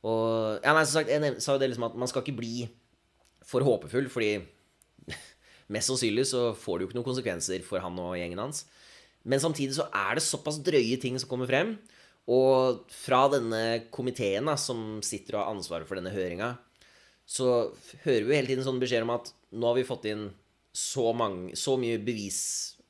Og 0.06 0.60
ja, 0.64 0.72
nei, 0.72 0.84
som 0.86 1.00
sagt, 1.00 1.12
jeg 1.12 1.42
sa 1.42 1.56
jo 1.56 1.62
det 1.62 1.70
liksom 1.70 1.88
at 1.90 1.98
man 2.00 2.08
skal 2.10 2.24
ikke 2.24 2.38
bli 2.40 2.64
for 3.46 3.64
håpefull, 3.64 4.08
fordi 4.12 4.38
mest 5.74 5.92
sannsynlig 5.92 6.26
så 6.30 6.50
får 6.56 6.78
det 6.78 6.84
jo 6.84 6.90
ikke 6.90 7.00
noen 7.00 7.10
konsekvenser 7.10 7.64
for 7.66 7.84
han 7.84 7.98
og 8.00 8.16
gjengen 8.18 8.40
hans. 8.40 8.64
Men 9.28 9.42
samtidig 9.42 9.76
så 9.76 9.88
er 9.92 10.16
det 10.16 10.24
såpass 10.24 10.60
drøye 10.64 10.96
ting 11.00 11.18
som 11.20 11.28
kommer 11.28 11.50
frem. 11.50 11.74
Og 12.30 12.84
fra 12.92 13.24
denne 13.32 13.62
komiteen 13.92 14.48
da, 14.48 14.56
som 14.60 15.00
sitter 15.04 15.36
og 15.36 15.42
har 15.42 15.54
ansvaret 15.54 15.88
for 15.88 15.98
denne 15.98 16.12
høringa, 16.14 16.54
så 17.30 17.70
hører 18.04 18.24
vi 18.24 18.32
jo 18.32 18.36
hele 18.36 18.50
tiden 18.50 18.66
sånn 18.66 18.80
beskjed 18.82 19.04
om 19.04 19.12
at 19.14 19.30
nå 19.54 19.68
har 19.68 19.76
vi 19.78 19.86
fått 19.86 20.08
inn 20.10 20.28
så, 20.72 21.10
mange, 21.16 21.56
så, 21.58 21.76
mye, 21.80 21.98
bevis, 22.02 22.42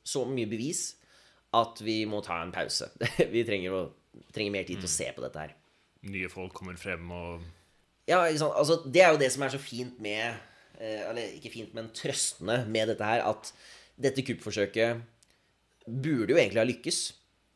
så 0.03 0.25
mye 0.29 0.49
bevis 0.49 0.83
at 1.57 1.81
vi 1.83 2.01
må 2.07 2.21
ta 2.23 2.39
en 2.41 2.53
pause. 2.53 2.87
vi 3.33 3.43
trenger, 3.47 3.75
å, 3.75 4.21
trenger 4.35 4.55
mer 4.55 4.67
tid 4.67 4.81
til 4.81 4.89
å 4.89 4.93
se 4.93 5.09
på 5.15 5.23
dette 5.25 5.47
her. 5.47 5.55
Nye 6.11 6.29
folk 6.33 6.55
kommer 6.57 6.79
frem 6.81 7.11
og 7.13 7.43
Ja, 8.09 8.23
ikke 8.25 8.41
sant? 8.41 8.57
Altså, 8.57 8.79
det 8.89 9.03
er 9.03 9.13
jo 9.13 9.21
det 9.21 9.29
som 9.33 9.45
er 9.45 9.53
så 9.53 9.59
fint 9.61 9.99
med 10.01 10.23
eh, 10.79 11.03
Eller 11.05 11.35
ikke 11.35 11.51
fint, 11.53 11.75
men 11.77 11.91
trøstende 11.93 12.63
med 12.65 12.89
dette 12.89 13.05
her, 13.05 13.21
at 13.27 13.51
dette 14.01 14.25
kuppforsøket 14.25 15.03
burde 15.85 16.33
jo 16.33 16.39
egentlig 16.39 16.61
ha 16.61 16.65
lykkes. 16.65 17.01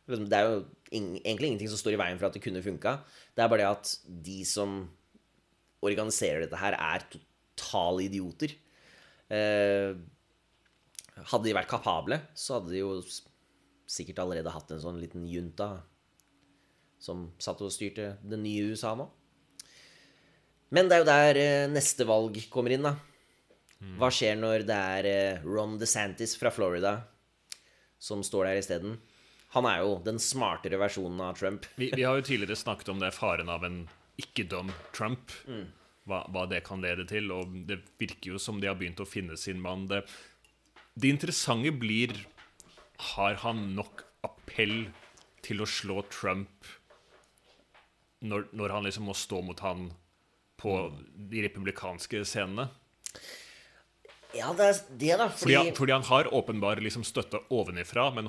Det 0.06 0.38
er 0.38 0.46
jo 0.46 0.60
egentlig 0.92 1.50
ingenting 1.50 1.72
som 1.72 1.80
står 1.82 1.96
i 1.96 2.02
veien 2.02 2.20
for 2.20 2.30
at 2.30 2.38
det 2.38 2.44
kunne 2.44 2.62
funka. 2.66 3.00
Det 3.34 3.42
er 3.42 3.50
bare 3.50 3.64
det 3.64 3.72
at 3.72 3.94
de 4.28 4.38
som 4.46 4.84
organiserer 5.86 6.46
dette 6.46 6.60
her, 6.60 6.78
er 6.78 7.06
totale 7.14 8.06
idioter. 8.06 8.54
Eh, 9.34 9.98
hadde 11.16 11.48
de 11.48 11.56
vært 11.56 11.72
kapable, 11.72 12.20
så 12.36 12.58
hadde 12.58 12.74
de 12.74 12.82
jo 12.82 13.00
sikkert 13.86 14.20
allerede 14.24 14.52
hatt 14.54 14.72
en 14.74 14.82
sånn 14.82 15.00
liten 15.02 15.28
junta 15.30 15.78
som 17.02 17.30
satt 17.42 17.62
og 17.62 17.74
styrte 17.74 18.16
det 18.26 18.40
nye 18.42 18.72
USA 18.72 18.96
nå. 18.98 19.08
Men 20.74 20.90
det 20.90 20.96
er 20.96 21.04
jo 21.04 21.08
der 21.08 21.40
eh, 21.40 21.68
neste 21.72 22.08
valg 22.10 22.40
kommer 22.52 22.74
inn, 22.74 22.88
da. 22.88 22.96
Hva 24.00 24.10
skjer 24.14 24.38
når 24.40 24.64
det 24.66 24.78
er 24.98 25.08
eh, 25.10 25.44
Ron 25.46 25.76
DeSantis 25.78 26.34
fra 26.40 26.50
Florida 26.54 26.98
som 28.02 28.24
står 28.26 28.50
der 28.50 28.62
isteden? 28.64 28.98
Han 29.56 29.68
er 29.70 29.84
jo 29.84 30.00
den 30.04 30.18
smartere 30.20 30.80
versjonen 30.82 31.22
av 31.24 31.38
Trump. 31.40 31.68
vi, 31.78 31.92
vi 31.96 32.04
har 32.04 32.18
jo 32.18 32.26
tidligere 32.26 32.58
snakket 32.60 32.90
om 32.92 33.00
det 33.04 33.14
faren 33.16 33.52
av 33.52 33.64
en 33.68 33.84
ikke-dum 34.20 34.72
Trump. 34.96 35.32
Hva, 36.06 36.20
hva 36.30 36.44
det 36.50 36.62
kan 36.66 36.84
lede 36.84 37.06
til. 37.10 37.32
Og 37.34 37.54
det 37.70 37.80
virker 38.02 38.34
jo 38.34 38.42
som 38.42 38.60
de 38.62 38.70
har 38.70 38.78
begynt 38.80 39.02
å 39.02 39.08
finne 39.10 39.38
sin 39.40 39.62
mann. 39.62 39.88
Det, 39.92 40.04
det 40.96 41.10
interessante 41.12 41.72
blir 41.76 42.14
Har 43.16 43.36
han 43.44 43.76
nok 43.76 44.04
appell 44.24 44.88
til 45.46 45.62
å 45.62 45.68
slå 45.68 46.02
Trump 46.10 46.66
når, 48.26 48.48
når 48.56 48.72
han 48.74 48.86
liksom 48.88 49.06
må 49.10 49.14
stå 49.14 49.42
mot 49.46 49.60
han 49.62 49.90
på 50.58 50.72
de 51.30 51.44
republikanske 51.46 52.24
scenene? 52.26 52.70
Ja, 54.36 54.50
det 54.58 54.66
er 54.66 54.80
det, 55.00 55.12
da. 55.20 55.28
Fordi, 55.30 55.44
Fordi, 55.44 55.56
han- 55.60 55.76
fordi 55.78 55.92
han 55.94 56.08
har 56.10 56.32
åpenbar 56.34 56.82
liksom 56.82 57.04
støtte 57.08 57.44
ovenifra, 57.52 58.10
men 58.16 58.26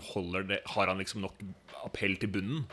det, 0.48 0.60
har 0.66 0.86
han 0.90 0.98
liksom 0.98 1.22
nok 1.22 1.40
appell 1.84 2.16
til 2.16 2.28
bunnen? 2.28 2.66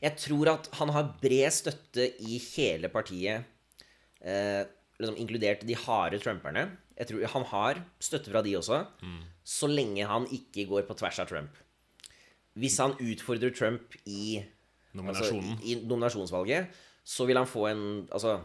jeg 0.00 0.14
tror 0.16 0.46
at 0.52 0.68
han 0.78 0.88
har 0.94 1.08
bred 1.20 1.50
støtte 1.50 2.04
i 2.22 2.38
hele 2.54 2.88
partiet, 2.88 3.44
eh, 4.22 4.64
liksom 4.98 5.16
inkludert 5.20 5.64
de 5.66 5.76
harde 5.78 6.18
trumperne. 6.22 6.66
Jeg 6.98 7.06
tror 7.10 7.26
Han 7.34 7.44
har 7.52 7.80
støtte 8.02 8.30
fra 8.32 8.42
de 8.42 8.56
også, 8.58 8.82
så 9.44 9.66
lenge 9.70 10.06
han 10.06 10.26
ikke 10.34 10.66
går 10.68 10.86
på 10.88 10.96
tvers 10.98 11.18
av 11.22 11.28
Trump. 11.30 11.56
Hvis 12.58 12.78
han 12.82 12.96
utfordrer 12.98 13.54
Trump 13.54 13.94
i 14.06 14.42
Altså, 14.98 15.34
i, 15.36 15.74
I 15.74 15.74
nominasjonsvalget 15.86 16.72
så 17.06 17.26
vil 17.28 17.36
han 17.36 17.46
få 17.46 17.66
en 17.68 17.82
Altså 18.10 18.40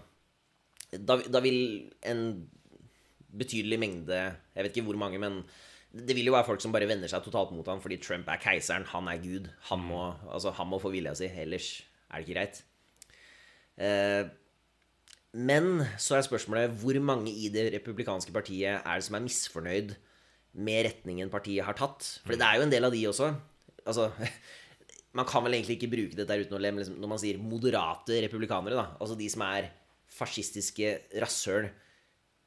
da, 0.91 1.15
da 1.17 1.39
vil 1.41 1.89
en 2.05 2.49
betydelig 3.33 3.79
mengde 3.79 4.19
Jeg 4.19 4.65
vet 4.67 4.75
ikke 4.75 4.85
hvor 4.91 4.99
mange, 4.99 5.17
men 5.17 5.39
det 5.93 6.15
vil 6.17 6.27
jo 6.27 6.33
være 6.35 6.45
folk 6.45 6.61
som 6.61 6.73
bare 6.73 6.85
vender 6.89 7.09
seg 7.09 7.23
totalt 7.25 7.55
mot 7.55 7.65
ham 7.69 7.81
fordi 7.81 7.97
Trump 8.01 8.29
er 8.29 8.41
keiseren, 8.41 8.85
han 8.89 9.07
er 9.07 9.19
Gud. 9.21 9.49
Han 9.69 9.81
må, 9.85 10.03
altså, 10.25 10.49
han 10.57 10.67
må 10.69 10.79
få 10.81 10.89
vilja 10.93 11.13
si, 11.17 11.27
ellers 11.29 11.67
er 12.09 12.17
det 12.17 12.25
ikke 12.25 12.37
greit. 12.37 12.61
Eh, 13.77 14.23
men 15.33 15.81
så 15.97 16.17
er 16.17 16.25
spørsmålet 16.27 16.75
hvor 16.81 16.97
mange 17.01 17.31
i 17.33 17.49
det 17.53 17.71
republikanske 17.73 18.33
partiet 18.35 18.77
er 18.77 18.99
det 18.99 19.05
som 19.07 19.17
er 19.17 19.23
misfornøyd 19.25 19.93
med 20.53 20.83
retningen 20.85 21.31
partiet 21.33 21.65
har 21.65 21.77
tatt? 21.77 22.05
For 22.21 22.37
det 22.37 22.45
er 22.45 22.59
jo 22.59 22.67
en 22.67 22.73
del 22.73 22.85
av 22.85 22.93
de 22.93 23.01
også. 23.09 23.31
Altså, 23.81 24.11
man 25.17 25.27
kan 25.29 25.45
vel 25.45 25.57
egentlig 25.57 25.79
ikke 25.79 25.89
bruke 25.95 26.19
dette 26.19 26.37
uten 26.43 26.57
å 26.57 26.61
le, 26.61 26.73
men 26.73 26.83
liksom, 26.83 26.99
når 27.01 27.11
man 27.15 27.21
sier 27.21 27.41
moderate 27.41 28.19
republikanere, 28.27 28.77
da, 28.77 28.85
altså 29.01 29.17
de 29.17 29.31
som 29.33 29.45
er 29.47 29.71
fascistiske 30.13 30.93
rasshøl, 31.23 31.71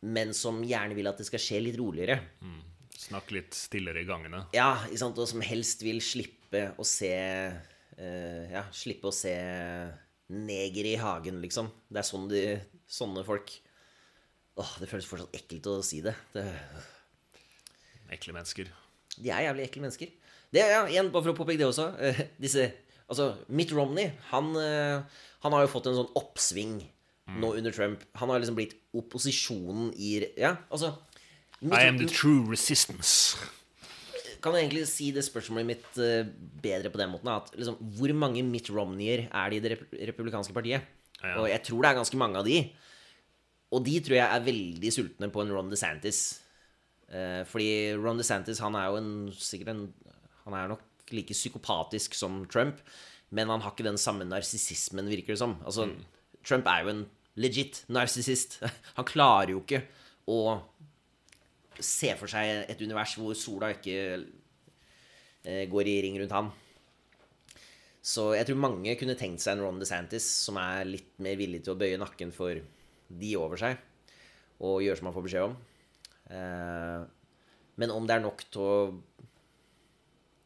men 0.06 0.30
som 0.36 0.62
gjerne 0.62 0.94
vil 0.94 1.10
at 1.10 1.18
det 1.18 1.26
skal 1.26 1.42
skje 1.42 1.62
litt 1.64 1.80
roligere. 1.80 2.20
Snakk 2.96 3.32
litt 3.34 3.56
stillere 3.56 4.04
i 4.04 4.06
gangene. 4.08 4.44
Ja, 4.54 4.76
og 4.86 5.26
som 5.26 5.42
helst 5.44 5.82
vil 5.82 5.98
slippe 6.04 6.68
å 6.78 6.86
se 6.86 7.12
uh, 7.50 8.44
Ja, 8.52 8.62
slippe 8.70 9.10
å 9.10 9.14
se 9.14 9.34
negere 10.30 10.94
i 10.94 11.00
hagen, 11.00 11.42
liksom. 11.42 11.68
Det 11.90 12.00
er 12.02 12.06
sånn 12.06 12.30
de 12.30 12.44
Sånne 12.86 13.24
folk 13.26 13.52
Åh, 14.56 14.70
det 14.80 14.88
føles 14.88 15.04
fortsatt 15.04 15.34
ekkelt 15.36 15.66
å 15.68 15.80
si 15.84 15.98
det. 16.00 16.14
det 16.32 16.46
Ekle 18.14 18.32
mennesker. 18.32 18.70
De 19.18 19.28
er 19.28 19.48
jævlig 19.48 19.66
ekle 19.66 19.82
mennesker. 19.84 20.12
Det 20.54 20.62
er, 20.62 20.70
ja, 20.72 20.82
igjen, 20.88 21.10
bare 21.12 21.26
for 21.26 21.34
å 21.34 21.36
påpeke 21.36 21.60
det 21.60 21.66
også 21.68 21.90
uh, 21.98 22.20
Disse 22.40 22.70
Altså, 23.06 23.28
Mitt 23.54 23.70
Romney, 23.70 24.08
han, 24.32 24.48
uh, 24.56 25.26
han 25.44 25.54
har 25.54 25.62
jo 25.62 25.70
fått 25.70 25.90
en 25.90 25.98
sånn 25.98 26.14
oppsving 26.18 26.80
nå 27.38 27.52
under 27.58 27.74
Trump. 27.74 28.02
Han 28.18 28.30
har 28.30 28.40
liksom 28.42 28.56
blitt 28.58 28.74
opposisjonen 28.96 29.92
i 29.94 30.16
Ja, 30.38 30.56
altså 30.70 30.92
I 31.60 31.86
am 31.86 32.00
the 32.00 32.08
true 32.10 32.44
resistance. 32.50 33.36
Kan 34.42 34.54
jeg 34.54 34.66
egentlig 34.66 34.84
si 34.90 35.10
det 35.14 35.24
spørsmålet 35.26 35.68
mitt 35.68 35.86
uh, 35.98 36.26
bedre 36.62 36.90
på 36.90 37.00
den 37.00 37.12
måten? 37.12 37.30
At 37.30 37.54
liksom, 37.54 37.78
Hvor 37.98 38.12
mange 38.14 38.44
Mitt 38.46 38.70
Romneyer 38.70 39.26
er 39.26 39.50
det 39.50 39.58
i 39.58 39.64
det 39.64 39.72
rep 39.74 39.96
republikanske 40.12 40.54
partiet? 40.54 40.95
Ja. 41.22 41.36
Og 41.40 41.48
jeg 41.50 41.62
tror 41.66 41.82
det 41.82 41.90
er 41.90 41.98
ganske 42.00 42.20
mange 42.20 42.40
av 42.40 42.48
de. 42.48 42.58
Og 43.74 43.82
de 43.86 43.96
tror 44.04 44.18
jeg 44.18 44.26
er 44.26 44.46
veldig 44.46 44.92
sultne 44.94 45.30
på 45.32 45.42
en 45.42 45.52
Ron 45.54 45.72
DeSantis. 45.72 46.20
Eh, 47.10 47.42
fordi 47.48 47.94
Ron 47.98 48.20
DeSantis 48.20 48.62
han 48.62 48.76
er 48.78 48.90
jo 48.90 49.00
en, 49.00 49.10
sikkert 49.32 49.70
en 49.70 49.82
Han 50.46 50.54
er 50.54 50.70
nok 50.70 51.10
like 51.14 51.34
psykopatisk 51.34 52.14
som 52.14 52.44
Trump, 52.50 52.78
men 53.30 53.50
han 53.50 53.62
har 53.62 53.72
ikke 53.72 53.86
den 53.86 53.98
samme 53.98 54.26
narsissismen, 54.26 55.08
virker 55.10 55.34
det 55.34 55.40
som. 55.40 55.56
Altså, 55.66 55.88
Trump 56.46 56.66
er 56.70 56.84
jo 56.84 56.92
en 56.92 57.04
legit 57.34 57.82
narsissist. 57.90 58.60
Han 58.96 59.06
klarer 59.06 59.50
jo 59.54 59.62
ikke 59.64 59.82
å 60.30 60.38
se 61.82 62.12
for 62.16 62.30
seg 62.30 62.70
et 62.70 62.80
univers 62.82 63.16
hvor 63.18 63.34
sola 63.36 63.72
ikke 63.74 63.96
eh, 65.44 65.66
går 65.70 65.90
i 65.90 65.98
ring 66.06 66.16
rundt 66.22 66.34
han. 66.34 66.48
Så 68.06 68.28
jeg 68.36 68.46
tror 68.46 68.60
mange 68.62 68.94
kunne 69.00 69.16
tenkt 69.18 69.42
seg 69.42 69.56
en 69.56 69.64
Ron 69.64 69.80
DeSantis 69.82 70.26
som 70.44 70.58
er 70.62 70.86
litt 70.86 71.16
mer 71.22 71.34
villig 71.40 71.64
til 71.66 71.74
å 71.74 71.80
bøye 71.80 71.98
nakken 71.98 72.30
for 72.34 72.60
de 73.06 73.32
over 73.38 73.58
seg, 73.58 73.80
og 74.62 74.84
gjøre 74.84 75.00
som 75.00 75.08
han 75.10 75.16
får 75.16 75.26
beskjed 75.26 75.48
om. 75.48 75.56
Eh, 76.30 77.00
men 77.82 77.92
om 77.94 78.06
det 78.06 78.16
er 78.16 78.22
nok 78.22 78.44
til 78.54 78.62
å 78.62 78.76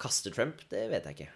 kaste 0.01 0.33
Trump, 0.33 0.65
det 0.73 0.87
vet 0.93 1.07
jeg 1.09 1.19
ikke. 1.19 1.35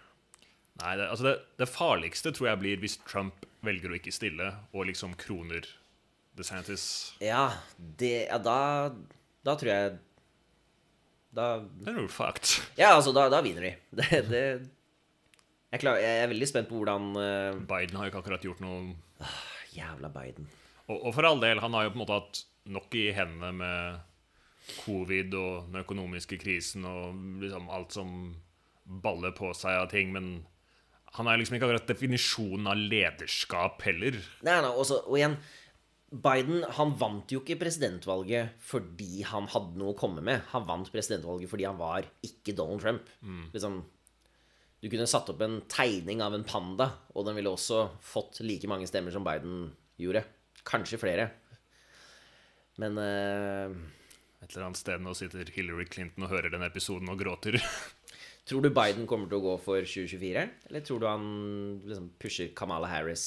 Nei, 0.81 0.95
det, 0.99 1.05
altså 1.07 1.27
det, 1.29 1.35
det 1.61 1.69
farligste 1.71 2.33
tror 2.35 2.49
jeg 2.49 2.61
blir 2.63 2.81
hvis 2.81 2.97
Trump 3.07 3.45
velger 3.65 3.93
å 3.93 3.97
ikke 3.99 4.13
stille 4.13 4.49
og 4.73 4.89
liksom 4.89 5.13
kroner 5.21 5.69
DeSantis. 6.35 6.87
Ja, 7.23 7.47
det, 7.77 8.25
ja 8.27 8.41
da, 8.41 8.57
da 9.45 9.55
tror 9.55 9.71
jeg 9.71 9.93
Da 11.35 11.45
Then 11.85 12.01
we're 12.01 12.11
fucked. 12.11 12.57
Ja, 12.79 12.95
altså, 12.97 13.13
da, 13.15 13.29
da 13.31 13.41
vinner 13.45 13.69
de. 13.69 13.71
Det, 14.01 14.21
det 14.31 14.43
jeg, 15.71 15.81
klar, 15.81 15.99
jeg 16.01 16.23
er 16.23 16.31
veldig 16.31 16.49
spent 16.49 16.69
på 16.69 16.79
hvordan 16.79 17.11
uh, 17.17 17.61
Biden 17.67 17.97
har 17.97 18.07
jo 18.07 18.13
ikke 18.13 18.23
akkurat 18.23 18.45
gjort 18.45 18.63
noe 18.63 18.95
Jævla 19.75 20.11
Biden. 20.13 20.49
Og, 20.87 20.97
og 20.97 21.13
for 21.15 21.27
all 21.27 21.41
del, 21.41 21.61
han 21.63 21.75
har 21.75 21.87
jo 21.87 21.93
på 21.93 21.99
en 21.99 22.03
måte 22.05 22.19
hatt 22.19 22.43
nok 22.75 22.97
i 22.97 23.07
hendene 23.15 23.51
med 23.55 24.03
covid 24.81 25.35
og 25.37 25.69
den 25.69 25.83
økonomiske 25.83 26.39
krisen 26.41 26.85
og 26.89 27.17
liksom 27.41 27.69
alt 27.73 27.93
som 27.93 28.15
baller 28.85 29.33
på 29.37 29.51
seg 29.57 29.81
av 29.81 29.89
ting, 29.91 30.13
men 30.13 30.39
han 31.15 31.29
er 31.29 31.39
liksom 31.39 31.57
ikke 31.57 31.69
akkurat 31.69 31.89
definisjonen 31.89 32.69
av 32.69 32.79
lederskap 32.79 33.85
heller. 33.87 34.17
Nei, 34.45 34.57
nei, 34.61 34.71
også, 34.71 35.03
og 35.05 35.19
igjen 35.19 35.37
Biden 36.15 36.61
han 36.77 36.93
vant 36.99 37.31
jo 37.33 37.41
ikke 37.41 37.57
presidentvalget 37.59 38.59
fordi 38.63 39.23
han 39.27 39.49
hadde 39.51 39.79
noe 39.79 39.93
å 39.93 39.97
komme 39.97 40.21
med. 40.23 40.43
Han 40.53 40.67
vant 40.67 40.91
presidentvalget 40.93 41.51
fordi 41.51 41.65
han 41.67 41.79
var 41.79 42.05
ikke 42.23 42.55
Donald 42.55 42.83
Trump. 42.83 43.09
Liksom, 43.55 43.81
du 44.85 44.91
kunne 44.91 45.07
satt 45.09 45.31
opp 45.33 45.39
en 45.41 45.57
tegning 45.71 46.19
av 46.21 46.35
en 46.37 46.43
panda, 46.45 46.91
og 47.17 47.25
den 47.25 47.33
ville 47.39 47.49
også 47.49 47.87
fått 48.05 48.37
like 48.45 48.69
mange 48.69 48.85
stemmer 48.85 49.09
som 49.15 49.25
Biden 49.25 49.71
gjorde. 49.97 50.21
Kanskje 50.67 50.99
flere. 51.01 51.25
Men 52.77 52.97
eh, 53.01 53.73
Et 54.43 54.51
eller 54.51 54.67
annet 54.67 54.77
sted 54.77 55.01
nå 55.01 55.15
sitter 55.17 55.49
Hillary 55.55 55.87
Clinton 55.89 56.27
og 56.27 56.33
hører 56.35 56.53
den 56.53 56.65
episoden 56.67 57.09
og 57.09 57.17
gråter. 57.17 57.57
tror 58.45 58.61
du 58.61 58.69
Biden 58.69 59.07
kommer 59.09 59.31
til 59.31 59.39
å 59.39 59.45
gå 59.47 59.55
for 59.63 59.81
2024? 59.81 60.43
Eller 60.69 60.85
tror 60.85 61.01
du 61.01 61.07
han 61.09 61.25
liksom 61.87 62.11
pusher 62.21 62.51
Kamala 62.57 62.91
Harris? 62.91 63.25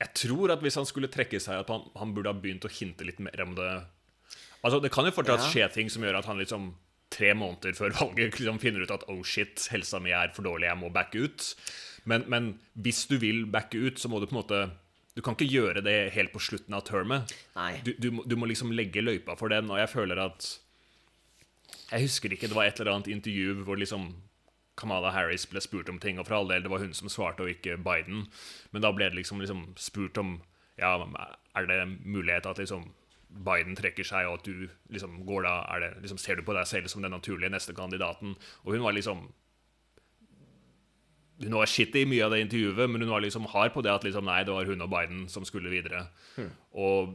Jeg 0.00 0.14
tror 0.16 0.54
at 0.54 0.62
hvis 0.64 0.78
han 0.78 0.86
skulle 0.88 1.10
trekke 1.12 1.40
seg, 1.42 1.58
at 1.64 1.72
han, 1.74 1.88
han 1.98 2.14
burde 2.16 2.30
ha 2.30 2.38
begynt 2.38 2.64
å 2.64 2.70
hinte 2.72 3.04
litt 3.04 3.18
mer 3.20 3.42
om 3.44 3.56
det. 3.58 3.66
Altså, 4.62 4.78
Det 4.80 4.92
kan 4.94 5.08
jo 5.08 5.16
fortsatt 5.16 5.42
Ja. 5.42 5.50
skje 5.50 5.72
ting 5.74 5.90
som 5.92 6.06
gjør 6.06 6.20
at 6.22 6.30
han 6.30 6.38
liksom 6.38 6.70
tre 7.10 7.32
måneder 7.34 7.74
før 7.76 7.94
valget 7.98 8.38
liksom 8.38 8.60
finner 8.62 8.84
ut 8.86 8.94
at 8.94 9.06
oh 9.10 9.22
shit, 9.26 9.66
helsa 9.72 10.00
mi 10.02 10.14
er 10.14 10.32
for 10.36 10.46
dårlig, 10.46 10.68
jeg 10.70 10.80
må 10.80 10.92
backe 10.94 11.26
ut. 11.26 11.48
Men, 12.08 12.24
men 12.32 12.52
hvis 12.80 13.04
du 13.10 13.18
vil 13.20 13.44
backe 13.50 13.80
ut, 13.80 14.00
så 14.00 14.08
må 14.08 14.20
du 14.20 14.28
på 14.28 14.34
en 14.36 14.42
måte 14.42 14.62
Du 15.16 15.20
kan 15.26 15.34
ikke 15.34 15.50
gjøre 15.50 15.82
det 15.82 16.12
helt 16.14 16.32
på 16.32 16.40
slutten 16.40 16.74
av 16.76 16.84
termet. 16.86 17.32
Du, 17.84 17.92
du, 17.98 18.22
du 18.24 18.36
må 18.38 18.46
liksom 18.46 18.70
legge 18.72 19.02
løypa 19.02 19.34
for 19.36 19.52
den, 19.52 19.68
og 19.68 19.80
jeg 19.82 19.90
føler 19.90 20.20
at 20.22 20.46
Jeg 21.90 22.06
husker 22.06 22.32
ikke, 22.32 22.48
det 22.48 22.56
var 22.56 22.70
et 22.70 22.80
eller 22.80 22.94
annet 22.94 23.10
intervju 23.10 23.64
hvor 23.66 23.80
liksom 23.80 24.12
Kamala 24.80 25.10
Harris 25.12 25.44
ble 25.50 25.60
spurt 25.60 25.90
om 25.92 25.98
ting, 26.00 26.16
og 26.16 26.24
for 26.24 26.38
all 26.38 26.48
del, 26.48 26.62
det 26.64 26.70
var 26.72 26.80
hun 26.80 26.94
som 26.96 27.10
svarte, 27.12 27.44
og 27.44 27.50
ikke 27.52 27.76
Biden. 27.84 28.22
Men 28.72 28.84
da 28.86 28.94
ble 28.94 29.10
det 29.10 29.18
liksom, 29.18 29.42
liksom 29.42 29.74
spurt 29.76 30.16
om 30.22 30.38
Ja, 30.80 30.94
er 31.58 31.66
det 31.68 31.82
mulighet 32.06 32.46
at 32.48 32.62
liksom 32.62 32.86
Biden 33.30 33.76
trekker 33.78 34.06
seg, 34.06 34.26
og 34.26 34.40
at 34.40 34.48
du 34.48 34.66
liksom 34.92 35.20
går 35.28 35.46
da 35.46 35.54
det, 35.82 35.92
liksom, 36.02 36.18
Ser 36.18 36.40
du 36.40 36.42
på 36.46 36.56
deg 36.56 36.66
selv 36.66 36.90
som 36.90 37.04
den 37.04 37.14
naturlige 37.14 37.52
neste 37.52 37.74
kandidaten? 37.76 38.34
Og 38.64 38.74
hun 38.74 38.82
var 38.82 38.96
liksom 38.96 39.28
Hun 41.40 41.56
var 41.56 41.70
shitty 41.70 42.02
i 42.02 42.08
mye 42.10 42.26
av 42.26 42.34
det 42.34 42.42
intervjuet, 42.44 42.90
men 42.90 43.00
hun 43.00 43.14
var 43.14 43.22
liksom 43.24 43.46
hard 43.48 43.72
på 43.72 43.80
det 43.86 43.94
at 43.94 44.04
liksom, 44.04 44.26
nei, 44.28 44.42
det 44.44 44.52
var 44.52 44.68
hun 44.68 44.84
og 44.84 44.90
Biden 44.92 45.22
som 45.32 45.46
skulle 45.48 45.72
videre. 45.72 46.04
Og 46.76 47.14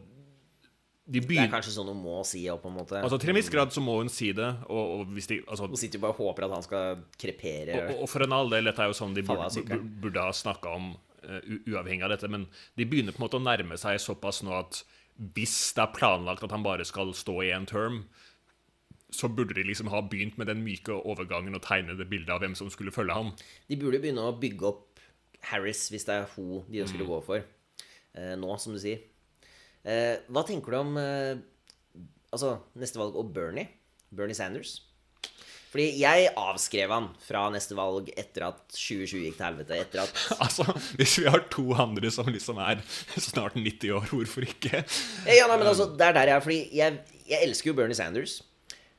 de 1.05 1.19
Det 1.21 1.37
er 1.37 1.51
kanskje 1.51 1.75
sånn 1.75 1.91
hun 1.91 1.99
må 2.01 2.23
si 2.25 2.41
det, 2.47 2.55
på 2.57 2.71
en 2.71 2.79
måte. 2.79 2.97
Altså 2.97 3.19
Til 3.21 3.29
en 3.29 3.37
viss 3.37 3.51
grad 3.53 3.73
så 3.75 3.83
må 3.85 3.99
hun 3.99 4.09
si 4.09 4.31
det. 4.33 4.47
Og, 4.65 4.93
og 4.95 5.11
hvis 5.13 5.29
de 5.29 5.37
altså, 5.45 5.67
Hun 5.69 5.77
sitter 5.77 5.99
jo 5.99 6.05
bare 6.07 6.15
og 6.17 6.23
håper 6.23 6.47
at 6.47 6.55
han 6.55 6.65
skal 6.65 7.03
krepere. 7.21 7.75
og, 7.77 7.99
og 8.01 8.09
for 8.09 8.25
en 8.25 8.33
all 8.33 8.49
del, 8.49 8.71
dette 8.71 8.81
er 8.81 8.89
jo 8.89 8.97
sånn 8.97 9.13
de 9.13 9.21
burde, 9.27 9.51
burde, 9.61 9.77
burde 10.01 10.25
ha 10.25 10.33
snakka 10.33 10.73
om 10.73 10.95
uh, 10.95 11.41
uavhengig 11.69 12.07
av 12.07 12.15
dette, 12.15 12.31
men 12.31 12.47
de 12.79 12.89
begynner 12.89 13.13
på 13.13 13.21
en 13.21 13.27
måte 13.27 13.37
å 13.37 13.45
nærme 13.45 13.77
seg 13.77 14.01
såpass 14.01 14.41
nå 14.45 14.57
at 14.57 14.81
hvis 15.15 15.73
det 15.75 15.83
er 15.83 15.95
planlagt 15.95 16.43
at 16.43 16.51
han 16.51 16.65
bare 16.65 16.85
skal 16.87 17.13
stå 17.15 17.39
i 17.45 17.51
en 17.55 17.67
term, 17.69 18.03
så 19.15 19.29
burde 19.31 19.55
de 19.55 19.63
liksom 19.63 19.87
ha 19.93 20.01
begynt 20.03 20.37
med 20.37 20.49
den 20.51 20.63
myke 20.65 20.95
overgangen 20.95 21.55
og 21.55 21.63
tegne 21.63 21.95
det 21.95 22.09
bildet 22.11 22.33
av 22.33 22.41
hvem 22.43 22.55
som 22.57 22.71
skulle 22.73 22.91
følge 22.91 23.15
ham. 23.15 23.31
De 23.69 23.77
burde 23.79 24.01
begynne 24.03 24.25
å 24.25 24.35
bygge 24.39 24.67
opp 24.67 25.03
Harris 25.51 25.85
hvis 25.93 26.07
det 26.07 26.17
er 26.17 26.31
hun 26.35 26.65
de 26.67 26.81
ønsker 26.83 27.03
å 27.05 27.09
gå 27.13 27.19
for. 27.27 27.45
Eh, 28.15 28.33
nå, 28.39 28.49
som 28.59 28.75
du 28.75 28.81
sier. 28.81 29.05
Eh, 29.85 30.17
hva 30.27 30.43
tenker 30.47 30.73
du 30.73 30.79
om 30.81 30.97
eh, 30.99 31.37
altså, 32.33 32.57
neste 32.79 32.99
valg 32.99 33.15
og 33.19 33.31
Bernie? 33.35 33.69
Bernie 34.15 34.37
Sanders? 34.37 34.79
Fordi 35.75 35.89
jeg 35.99 36.29
avskrev 36.39 36.91
han 36.93 37.09
fra 37.19 37.41
neste 37.51 37.75
valg 37.75 38.07
etter 38.15 38.45
at 38.47 38.61
2020 38.71 39.25
gikk 39.25 39.33
til 39.35 39.43
helvete. 39.43 39.79
Etter 39.83 40.05
at 40.05 40.19
Altså, 40.45 40.63
Hvis 40.95 41.17
vi 41.19 41.25
har 41.27 41.41
to 41.51 41.65
andre 41.75 42.07
som 42.15 42.29
liksom 42.31 42.61
er 42.63 42.79
snart 43.19 43.57
90 43.59 43.91
år, 43.97 44.05
hvorfor 44.07 44.45
ikke? 44.47 44.85
Ja, 45.27 45.49
nei, 45.49 45.57
men 45.59 45.67
altså, 45.67 45.89
det 45.91 46.05
er 46.07 46.15
der 46.15 46.29
jeg 46.31 46.37
er. 46.37 46.43
Fordi 46.45 46.59
jeg, 46.79 47.17
jeg 47.27 47.47
elsker 47.49 47.73
jo 47.73 47.75
Bernie 47.75 47.97
Sanders. 47.97 48.37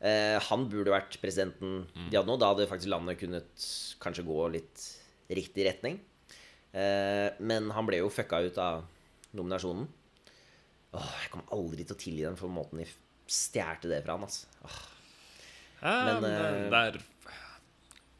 Eh, 0.04 0.36
han 0.50 0.66
burde 0.68 0.92
vært 0.92 1.16
presidenten 1.22 1.86
de 1.96 2.18
hadde 2.18 2.28
nå. 2.28 2.36
Da 2.42 2.50
hadde 2.52 2.66
faktisk 2.68 2.92
landet 2.92 3.22
kunnet 3.22 3.68
kanskje 4.04 4.26
gå 4.28 4.36
litt 4.52 4.84
riktig 5.32 5.64
retning. 5.70 5.96
Eh, 6.76 7.30
men 7.40 7.70
han 7.72 7.88
ble 7.88 8.02
jo 8.02 8.12
fucka 8.12 8.42
ut 8.44 8.60
av 8.60 8.84
nominasjonen. 9.32 9.88
Åh, 10.92 11.08
jeg 11.22 11.32
kommer 11.32 11.56
aldri 11.56 11.88
til 11.88 11.96
å 11.96 12.02
tilgi 12.04 12.28
dem 12.28 12.36
for 12.36 12.52
måten 12.52 12.84
de 12.84 12.90
stjal 13.32 13.80
det 13.88 14.02
fra 14.04 14.18
han. 14.18 14.28
Altså. 14.28 14.44
Åh. 14.68 14.76
Men, 15.86 16.22
men, 16.24 16.32
eh, 16.34 16.62
det 16.72 16.82
er 16.90 17.00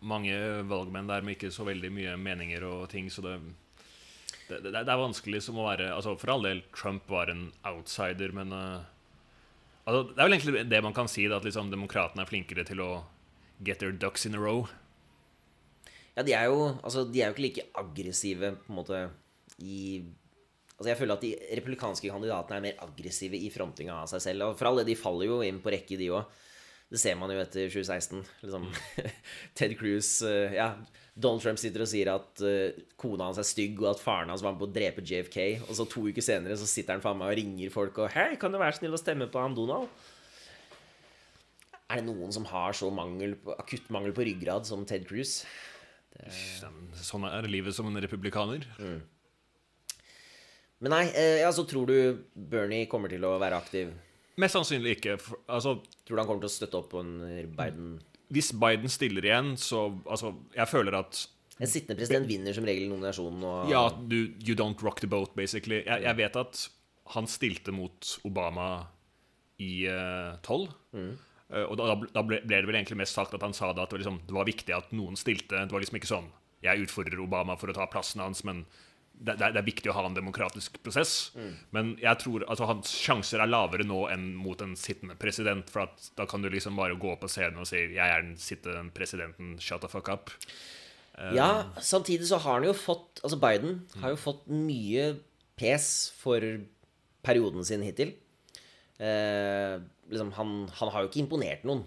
mange 0.07 0.35
valgmenn 0.71 1.09
der 1.11 1.25
med 1.27 1.37
ikke 1.37 1.51
så 1.55 1.67
veldig 1.67 1.91
mye 1.91 2.17
meninger 2.21 2.67
og 2.69 2.85
ting, 2.93 3.09
så 3.11 3.25
det 3.25 3.39
det, 4.47 4.61
det, 4.63 4.71
det 4.71 4.93
er 4.93 5.01
vanskelig 5.01 5.41
som 5.43 5.59
å 5.59 5.67
være 5.67 5.89
altså 5.91 6.15
For 6.21 6.31
all 6.37 6.45
del, 6.47 6.63
Trump 6.75 7.09
var 7.11 7.33
en 7.33 7.49
outsider, 7.67 8.31
men 8.37 8.53
uh, 8.55 8.85
altså, 9.85 10.05
Det 10.13 10.21
er 10.21 10.29
vel 10.29 10.37
egentlig 10.37 10.67
det 10.71 10.83
man 10.87 10.95
kan 10.95 11.11
si, 11.11 11.27
da, 11.27 11.41
at 11.41 11.47
liksom, 11.49 11.73
demokratene 11.73 12.23
er 12.23 12.31
flinkere 12.31 12.67
til 12.69 12.83
å 12.85 12.91
get 13.67 13.81
their 13.83 13.91
ducks 13.91 14.27
in 14.29 14.37
a 14.37 14.41
row. 14.41 14.69
Ja, 16.15 16.23
de 16.23 16.37
er 16.37 16.47
jo 16.53 16.61
altså, 16.77 17.05
de 17.09 17.23
er 17.23 17.33
jo 17.33 17.37
ikke 17.37 17.47
like 17.47 17.67
aggressive 17.83 18.55
på 18.63 18.73
en 18.73 18.81
måte 18.83 19.03
i 19.59 20.05
Altså 20.77 20.91
Jeg 20.91 20.99
føler 20.99 21.17
at 21.17 21.23
de 21.25 21.31
republikanske 21.57 22.09
kandidatene 22.13 22.57
er 22.59 22.65
mer 22.67 22.81
aggressive 22.85 23.39
i 23.41 23.47
frontinga 23.49 23.95
av 24.03 24.11
seg 24.11 24.21
selv. 24.21 24.51
Og 24.51 24.59
for 24.59 24.69
alle, 24.69 24.83
de 24.85 24.93
faller 25.01 25.31
jo 25.31 25.39
inn 25.41 25.63
på 25.65 25.73
rekke, 25.73 25.97
de 25.97 26.11
òg. 26.13 26.35
Det 26.87 27.01
ser 27.03 27.17
man 27.19 27.33
jo 27.35 27.41
etter 27.43 27.67
2016. 27.67 28.23
Liksom. 28.45 28.67
Ted 29.59 29.75
Cruz 29.79 30.21
eh, 30.23 30.55
Ja, 30.55 30.69
Donald 31.17 31.43
Trump 31.43 31.59
sitter 31.59 31.83
og 31.83 31.91
sier 31.91 32.13
at 32.13 32.43
eh, 32.47 32.77
kona 33.01 33.31
hans 33.31 33.41
er 33.43 33.49
stygg, 33.49 33.81
og 33.83 33.95
at 33.95 34.03
faren 34.03 34.31
hans 34.31 34.45
var 34.45 34.55
med 34.55 34.63
på 34.63 34.69
å 34.69 34.75
drepe 34.75 35.03
JFK. 35.03 35.41
Og 35.67 35.73
så 35.79 35.89
to 35.91 36.05
uker 36.07 36.25
senere 36.25 36.59
så 36.61 36.69
sitter 36.71 36.95
han 36.95 37.03
faen 37.05 37.19
meg 37.19 37.33
og 37.33 37.41
ringer 37.41 37.75
folk 37.75 37.99
og 38.05 38.13
Hei, 38.15 38.35
kan 38.39 38.55
du 38.55 38.61
være 38.63 38.79
snill 38.79 38.95
å 38.95 39.01
stemme 39.03 39.27
på 39.33 39.43
han 39.43 39.57
Donald? 39.57 39.91
Er 41.87 42.01
det 42.01 42.07
noen 42.09 42.33
som 42.35 42.47
har 42.51 42.75
så 42.75 42.89
mangel 42.91 43.37
på, 43.39 43.55
akutt 43.59 43.91
mangel 43.95 44.15
på 44.15 44.27
ryggrad 44.27 44.67
som 44.67 44.87
Ted 44.87 45.07
Cruz? 45.11 45.41
Sånn 47.03 47.27
er 47.29 47.51
livet 47.51 47.75
som 47.77 47.91
en 47.91 48.03
republikaner. 48.03 48.65
Men 50.83 50.93
nei, 50.93 51.05
eh, 51.17 51.41
ja, 51.43 51.51
så 51.55 51.65
tror 51.69 51.89
du 51.89 52.25
Bernie 52.35 52.89
kommer 52.91 53.09
til 53.09 53.25
å 53.25 53.37
være 53.41 53.59
aktiv? 53.59 53.93
Mest 54.41 54.59
sannsynlig 54.59 54.99
ikke. 54.99 55.17
Altså, 55.49 55.79
Tror 56.05 56.17
du 56.17 56.21
han 56.21 56.29
kommer 56.29 56.45
til 56.45 56.51
å 56.51 56.57
støtte 56.57 56.79
opp 56.83 56.95
under 57.01 57.49
Biden? 57.57 57.97
hvis 58.35 58.51
Biden 58.59 58.91
stiller 58.91 59.23
igjen, 59.23 59.53
så 59.57 59.87
altså, 60.03 60.35
Jeg 60.57 60.67
føler 60.67 60.97
at 60.99 61.27
En 61.61 61.71
sittende 61.71 61.97
president 61.97 62.27
vinner 62.29 62.53
som 62.53 62.67
regel 62.69 62.91
nominasjonen. 62.91 63.45
Og, 63.47 63.71
Ja, 63.71 63.89
du, 63.89 64.35
you 64.45 64.57
don't 64.59 64.83
rock 64.83 65.01
the 65.01 65.09
boat, 65.09 65.33
basically. 65.39 65.79
Jeg, 65.87 66.03
jeg 66.03 66.17
vet 66.19 66.37
at 66.37 66.67
han 67.15 67.29
stilte 67.31 67.73
mot 67.73 68.11
Obama 68.27 68.89
i 69.63 69.87
uh, 69.89 70.37
12. 70.43 70.67
Eh, 70.93 71.63
og 71.63 71.79
da, 71.79 71.95
da 72.13 72.25
ble, 72.27 72.43
ble 72.43 72.59
det 72.59 72.69
vel 72.69 72.77
egentlig 72.77 72.99
mest 73.01 73.17
sagt 73.17 73.33
at 73.39 73.45
han 73.47 73.55
sa 73.57 73.71
det 73.73 73.87
at 73.87 73.89
det 73.89 73.97
var, 73.97 74.03
liksom, 74.03 74.19
det 74.27 74.37
var 74.37 74.51
viktig 74.51 74.75
at 74.77 74.93
noen 74.93 75.17
stilte. 75.17 75.63
Det 75.65 75.73
var 75.73 75.85
liksom 75.85 76.01
ikke 76.01 76.11
sånn 76.13 76.29
Jeg 76.67 76.83
utfordrer 76.85 77.23
Obama 77.23 77.57
for 77.57 77.73
å 77.73 77.77
ta 77.77 77.87
plassen 77.89 78.21
hans, 78.21 78.43
men 78.45 78.67
det, 79.19 79.37
det, 79.41 79.49
er, 79.49 79.65
viktig 79.65 79.91
å 79.91 79.97
ha 79.97 80.05
en 80.07 80.17
demokratisk 80.17 80.79
prosess. 80.85 81.33
Men 81.75 81.95
jeg 82.03 82.21
tror 82.23 82.45
altså, 82.47 82.69
hans 82.69 82.93
sjanser 82.93 83.41
er 83.43 83.51
lavere 83.51 83.87
nå 83.87 84.05
enn 84.13 84.29
mot 84.39 84.61
en 84.65 84.77
sittende 84.79 85.17
president. 85.21 85.71
For 85.73 85.87
at, 85.87 86.11
da 86.19 86.29
kan 86.29 86.45
du 86.45 86.51
liksom 86.53 86.77
bare 86.79 86.99
gå 87.01 87.17
på 87.21 87.31
scenen 87.31 87.63
og 87.63 87.69
si 87.71 87.81
'Jeg 87.97 88.05
er 88.05 88.23
den 88.23 88.37
sittende 88.37 88.93
presidenten. 88.95 89.57
Shut 89.59 89.81
the 89.81 89.89
fuck 89.89 90.09
up'. 90.13 90.35
Ja, 91.33 91.73
samtidig 91.81 92.29
så 92.29 92.37
har 92.37 92.59
han 92.61 92.67
jo 92.69 92.75
fått 92.77 93.23
Altså 93.25 93.39
Biden 93.41 93.87
har 94.03 94.11
jo 94.13 94.19
fått 94.21 94.43
mye 94.53 95.15
pes 95.57 96.13
for 96.13 96.45
perioden 97.25 97.65
sin 97.65 97.83
hittil. 97.83 98.13
Uh, 99.01 99.81
liksom, 100.11 100.33
han, 100.37 100.69
han 100.69 100.93
har 100.93 101.03
jo 101.03 101.09
ikke 101.09 101.25
imponert 101.25 101.65
noen. 101.65 101.87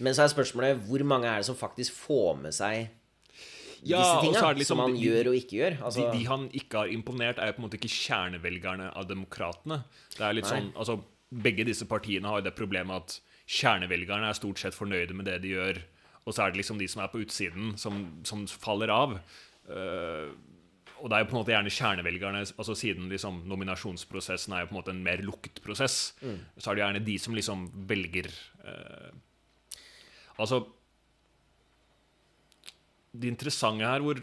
Men 0.00 0.16
så 0.16 0.24
er 0.24 0.32
spørsmålet 0.32 0.80
hvor 0.88 1.04
mange 1.08 1.28
er 1.28 1.40
det 1.40 1.48
som 1.48 1.56
faktisk 1.56 1.92
får 1.92 2.40
med 2.40 2.56
seg 2.56 2.88
Ja, 3.82 3.98
disse 3.98 4.20
tinga, 4.22 4.40
så 4.40 4.48
det 4.54 4.58
liksom- 4.58 4.66
som 4.66 4.78
han 4.78 4.94
de- 4.94 5.02
gjør 5.06 5.26
og 5.28 5.34
ikke 5.34 5.56
gjør. 5.60 5.78
Altså, 5.82 6.12
de, 6.12 6.18
de 6.18 6.24
han 6.26 6.48
ikke 6.50 6.78
har 6.78 6.86
imponert, 6.88 7.38
er 7.38 7.46
jo 7.46 7.52
på 7.52 7.62
en 7.62 7.68
måte 7.68 7.78
ikke 7.80 7.92
kjernevelgerne 7.92 8.96
av 8.96 9.06
demokratene. 9.08 9.84
Det 10.16 10.20
er 10.20 10.32
litt 10.32 10.44
Nei. 10.44 10.60
sånn, 10.60 10.72
altså 10.74 11.02
Begge 11.32 11.64
disse 11.66 11.84
partiene 11.84 12.22
har 12.24 12.38
jo 12.40 12.44
det 12.44 12.54
problemet 12.54 12.94
at 12.96 13.20
kjernevelgerne 13.48 14.28
er 14.28 14.32
stort 14.32 14.58
sett 14.58 14.72
fornøyde 14.74 15.12
med 15.12 15.24
det 15.26 15.42
de 15.42 15.48
gjør, 15.56 15.82
og 16.24 16.32
så 16.32 16.46
er 16.46 16.50
det 16.52 16.58
liksom 16.62 16.78
de 16.78 16.86
som 16.86 17.02
er 17.02 17.08
på 17.08 17.18
utsiden, 17.26 17.76
som, 17.76 18.22
som 18.24 18.46
faller 18.46 18.88
av. 18.88 19.18
Uh, 19.68 20.30
og 21.02 21.10
det 21.10 21.16
er 21.18 21.24
jo 21.24 21.30
på 21.30 21.34
en 21.34 21.40
måte 21.42 21.52
gjerne 21.52 21.74
kjernevelgerne 21.74 22.38
altså 22.56 22.74
Siden 22.78 23.08
liksom 23.10 23.42
nominasjonsprosessen 23.46 24.54
er 24.54 24.60
jo 24.64 24.66
på 24.70 24.76
en 24.76 24.78
måte 24.82 24.90
en 24.94 25.02
mer 25.02 25.18
lukket 25.18 25.60
prosess, 25.62 26.12
Mm. 26.22 26.38
så 26.58 26.70
er 26.70 26.74
det 26.76 26.82
gjerne 26.84 27.04
de 27.04 27.18
som 27.18 27.34
liksom 27.34 27.70
velger 27.88 28.30
uh, 28.64 29.10
Altså 30.38 30.66
Det 33.16 33.30
interessante 33.32 33.88
her 33.88 34.04
hvor, 34.04 34.20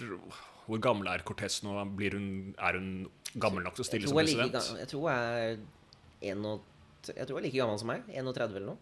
hvor 0.68 0.82
gammel 0.84 1.10
er 1.12 1.26
Cortez 1.28 1.62
nå? 1.66 1.76
Blir 1.98 2.18
hun, 2.18 2.28
er 2.58 2.80
hun 2.80 2.90
gammel 3.34 3.66
nok 3.66 3.78
til 3.78 3.86
å 3.86 3.88
stille 3.88 4.10
som 4.10 4.20
president? 4.20 4.54
like, 4.54 4.80
jeg 4.84 4.92
tror 4.92 5.08
hun 5.08 5.14
er 5.14 5.62
31 6.24 7.14
Jeg 7.14 7.28
tror 7.28 7.38
jeg 7.38 7.42
er 7.42 7.48
like 7.48 7.62
gammel 7.62 7.80
som 7.82 7.92
meg. 7.92 8.06
31 8.12 8.58
eller 8.58 8.70
noe. 8.74 8.82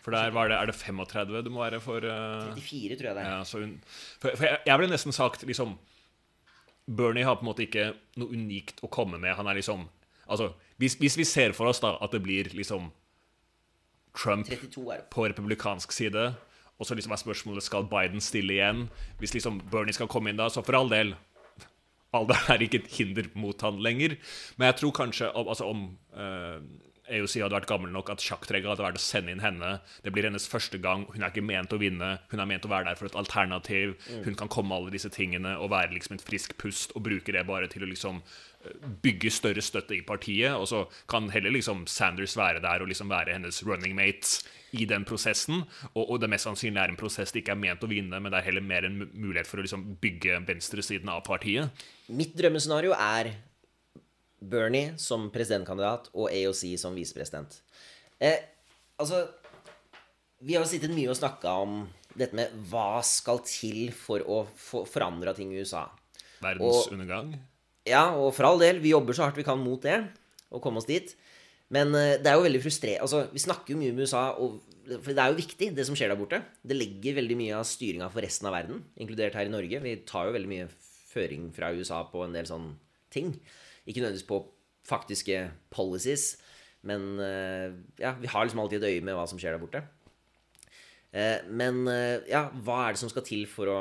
For 0.00 0.16
der 0.16 0.32
var 0.32 0.48
det, 0.48 0.56
er 0.56 0.70
det 0.70 0.76
35 0.78 1.42
du 1.44 1.50
må 1.52 1.60
være 1.60 1.80
for 1.84 2.04
uh, 2.08 2.50
34, 2.56 2.96
tror 2.96 3.10
jeg 3.10 3.16
det 3.18 3.22
er. 3.22 3.32
ja, 3.34 3.40
så 3.44 3.60
hun, 3.60 3.74
for, 4.16 4.32
for 4.32 4.46
jeg, 4.48 4.60
jeg 4.64 4.80
ville 4.80 4.94
nesten 4.94 5.12
sagt 5.12 5.44
liksom 5.44 5.74
Bernie 6.90 7.26
har 7.26 7.36
på 7.36 7.44
en 7.44 7.50
måte 7.50 7.66
ikke 7.66 7.90
noe 8.18 8.32
unikt 8.32 8.80
å 8.82 8.88
komme 8.90 9.20
med. 9.20 9.36
Han 9.38 9.50
er 9.50 9.60
liksom 9.60 9.88
Altså, 10.30 10.52
hvis, 10.78 10.94
hvis 10.94 11.16
vi 11.18 11.24
ser 11.26 11.50
for 11.58 11.66
oss 11.66 11.80
da 11.82 11.96
at 11.98 12.12
det 12.14 12.20
blir 12.22 12.52
liksom 12.54 12.92
Trump 14.14 14.46
32 14.46 14.84
det. 14.86 15.00
på 15.10 15.24
republikansk 15.26 15.92
side. 15.92 16.28
Og 16.80 16.88
så 16.88 16.96
liksom 16.96 17.12
er 17.12 17.20
spørsmålet 17.20 17.66
skal 17.66 17.88
Biden 17.90 18.22
stille 18.24 18.56
igjen. 18.56 18.86
Hvis 19.20 19.36
liksom 19.36 19.60
Bernie 19.70 19.94
skal 19.96 20.08
komme 20.10 20.32
inn 20.32 20.40
da, 20.40 20.48
så 20.48 20.64
for 20.64 20.78
all 20.78 20.88
del 20.92 21.14
Alder 22.16 22.46
er 22.50 22.64
ikke 22.64 22.80
et 22.80 22.94
hinder 22.96 23.28
mot 23.38 23.60
han 23.62 23.82
lenger. 23.84 24.16
Men 24.56 24.72
jeg 24.72 24.80
tror 24.80 24.96
kanskje 24.96 25.28
om, 25.30 25.50
altså 25.52 25.68
om 25.70 25.84
uh, 26.16 26.58
AOC 27.10 27.36
hadde 27.42 27.56
vært 27.56 27.68
gammel 27.70 27.92
nok 27.92 28.10
at 28.12 28.22
sjakktrekket 28.22 28.70
hadde 28.70 28.84
vært 28.84 29.00
å 29.00 29.02
sende 29.02 29.34
inn 29.34 29.42
henne. 29.42 29.76
Det 30.04 30.12
blir 30.14 30.28
hennes 30.28 30.46
første 30.50 30.78
gang. 30.82 31.06
Hun 31.10 31.22
er 31.22 31.32
ikke 31.32 31.44
ment 31.44 31.74
å 31.74 31.80
vinne. 31.80 32.10
Hun 32.30 32.42
er 32.42 32.48
ment 32.48 32.66
å 32.66 32.72
være 32.72 32.90
der 32.90 32.98
for 32.98 33.10
et 33.10 33.18
alternativ. 33.18 33.96
Hun 34.24 34.38
kan 34.38 34.50
komme 34.52 34.70
med 34.70 34.78
alle 34.78 34.94
disse 34.94 35.10
tingene 35.12 35.56
og 35.58 35.72
være 35.74 35.94
liksom 35.96 36.16
et 36.16 36.26
frisk 36.26 36.56
pust 36.60 36.94
og 36.94 37.04
bruke 37.06 37.34
det 37.34 37.44
bare 37.48 37.70
til 37.70 37.86
å 37.86 37.90
liksom 37.90 38.22
eh, 38.22 38.49
bygge 39.02 39.30
større 39.32 39.62
støtte 39.64 39.96
i 39.96 40.02
partiet. 40.06 40.52
Og 40.54 40.66
så 40.68 40.84
kan 41.08 41.30
heller 41.32 41.50
liksom 41.54 41.86
Sanders 41.88 42.36
være 42.36 42.60
der 42.60 42.82
og 42.84 42.88
liksom 42.90 43.08
være 43.12 43.32
hennes 43.36 43.62
running 43.66 43.94
mate 43.96 44.42
i 44.76 44.84
den 44.86 45.04
prosessen. 45.08 45.64
Og, 45.94 46.02
og 46.10 46.20
det 46.22 46.28
mest 46.30 46.46
sannsynlig 46.46 46.78
er 46.82 46.92
en 46.92 46.98
prosess 47.00 47.32
det 47.34 47.42
ikke 47.42 47.56
er 47.56 47.62
ment 47.62 47.82
å 47.86 47.90
vinne, 47.90 48.20
men 48.20 48.30
det 48.30 48.38
er 48.40 48.48
heller 48.50 48.62
mer 48.66 48.86
en 48.86 49.00
mulighet 49.14 49.48
for 49.50 49.58
å 49.60 49.64
liksom 49.66 49.86
bygge 50.02 50.40
venstresiden 50.46 51.08
av 51.10 51.24
partiet. 51.26 51.70
Mitt 52.12 52.36
drømmescenario 52.38 52.92
er 52.94 53.32
Bernie 54.40 54.94
som 55.00 55.28
presidentkandidat 55.32 56.08
og 56.14 56.30
AOC 56.32 56.76
som 56.80 56.94
visepresident. 56.96 57.58
Eh, 58.20 58.38
altså 59.00 59.26
Vi 60.40 60.54
har 60.56 60.62
jo 60.64 60.70
sittet 60.70 60.92
mye 60.96 61.10
og 61.12 61.18
snakka 61.18 61.50
om 61.60 61.82
dette 62.16 62.32
med 62.36 62.54
hva 62.70 63.02
skal 63.04 63.42
til 63.44 63.90
for 63.92 64.24
å 64.24 64.38
forandre 64.88 65.34
ting 65.36 65.50
i 65.52 65.60
USA. 65.60 65.82
Verdens 66.40 66.86
Og- 66.86 66.92
undergang. 66.94 67.34
Ja, 67.88 68.10
og 68.12 68.34
for 68.36 68.48
all 68.48 68.60
del, 68.60 68.80
vi 68.82 68.92
jobber 68.92 69.16
så 69.16 69.24
hardt 69.24 69.38
vi 69.40 69.46
kan 69.46 69.60
mot 69.60 69.80
det, 69.84 69.96
og 70.52 70.60
komme 70.64 70.82
oss 70.82 70.88
dit. 70.88 71.14
Men 71.72 71.94
eh, 71.94 72.18
det 72.20 72.28
er 72.28 72.36
jo 72.36 72.44
veldig 72.48 72.60
frustrerende 72.64 73.06
Altså, 73.06 73.22
vi 73.30 73.42
snakker 73.42 73.72
jo 73.72 73.80
mye 73.80 73.94
med 73.94 74.04
USA, 74.08 74.24
for 74.90 75.12
det 75.14 75.22
er 75.22 75.30
jo 75.32 75.38
viktig, 75.38 75.70
det 75.76 75.86
som 75.86 75.96
skjer 75.96 76.10
der 76.12 76.18
borte. 76.18 76.42
Det 76.66 76.76
legger 76.76 77.20
veldig 77.20 77.36
mye 77.38 77.58
av 77.60 77.66
styringa 77.68 78.10
for 78.12 78.26
resten 78.26 78.48
av 78.50 78.56
verden, 78.58 78.82
inkludert 79.00 79.36
her 79.38 79.48
i 79.48 79.52
Norge. 79.52 79.82
Vi 79.84 79.96
tar 80.08 80.28
jo 80.28 80.34
veldig 80.36 80.50
mye 80.50 80.68
føring 81.10 81.48
fra 81.54 81.70
USA 81.74 82.02
på 82.10 82.24
en 82.26 82.34
del 82.36 82.48
sånne 82.50 82.74
ting. 83.14 83.32
Ikke 83.86 84.02
nødvendigvis 84.02 84.28
på 84.28 84.42
faktiske 84.90 85.38
policies, 85.72 86.34
men 86.88 87.14
eh, 87.22 87.70
ja, 88.02 88.14
vi 88.18 88.30
har 88.32 88.44
liksom 88.46 88.62
alltid 88.62 88.82
et 88.82 88.96
øye 88.96 89.06
med 89.06 89.16
hva 89.16 89.26
som 89.30 89.40
skjer 89.40 89.54
der 89.54 89.62
borte. 89.62 89.82
Eh, 91.12 91.38
Men 91.50 91.84
ja, 92.30 92.44
hva 92.62 92.84
er 92.84 92.94
det 92.94 93.02
som 93.02 93.10
skal 93.12 93.24
til 93.26 93.46
for 93.50 93.70
å 93.70 93.80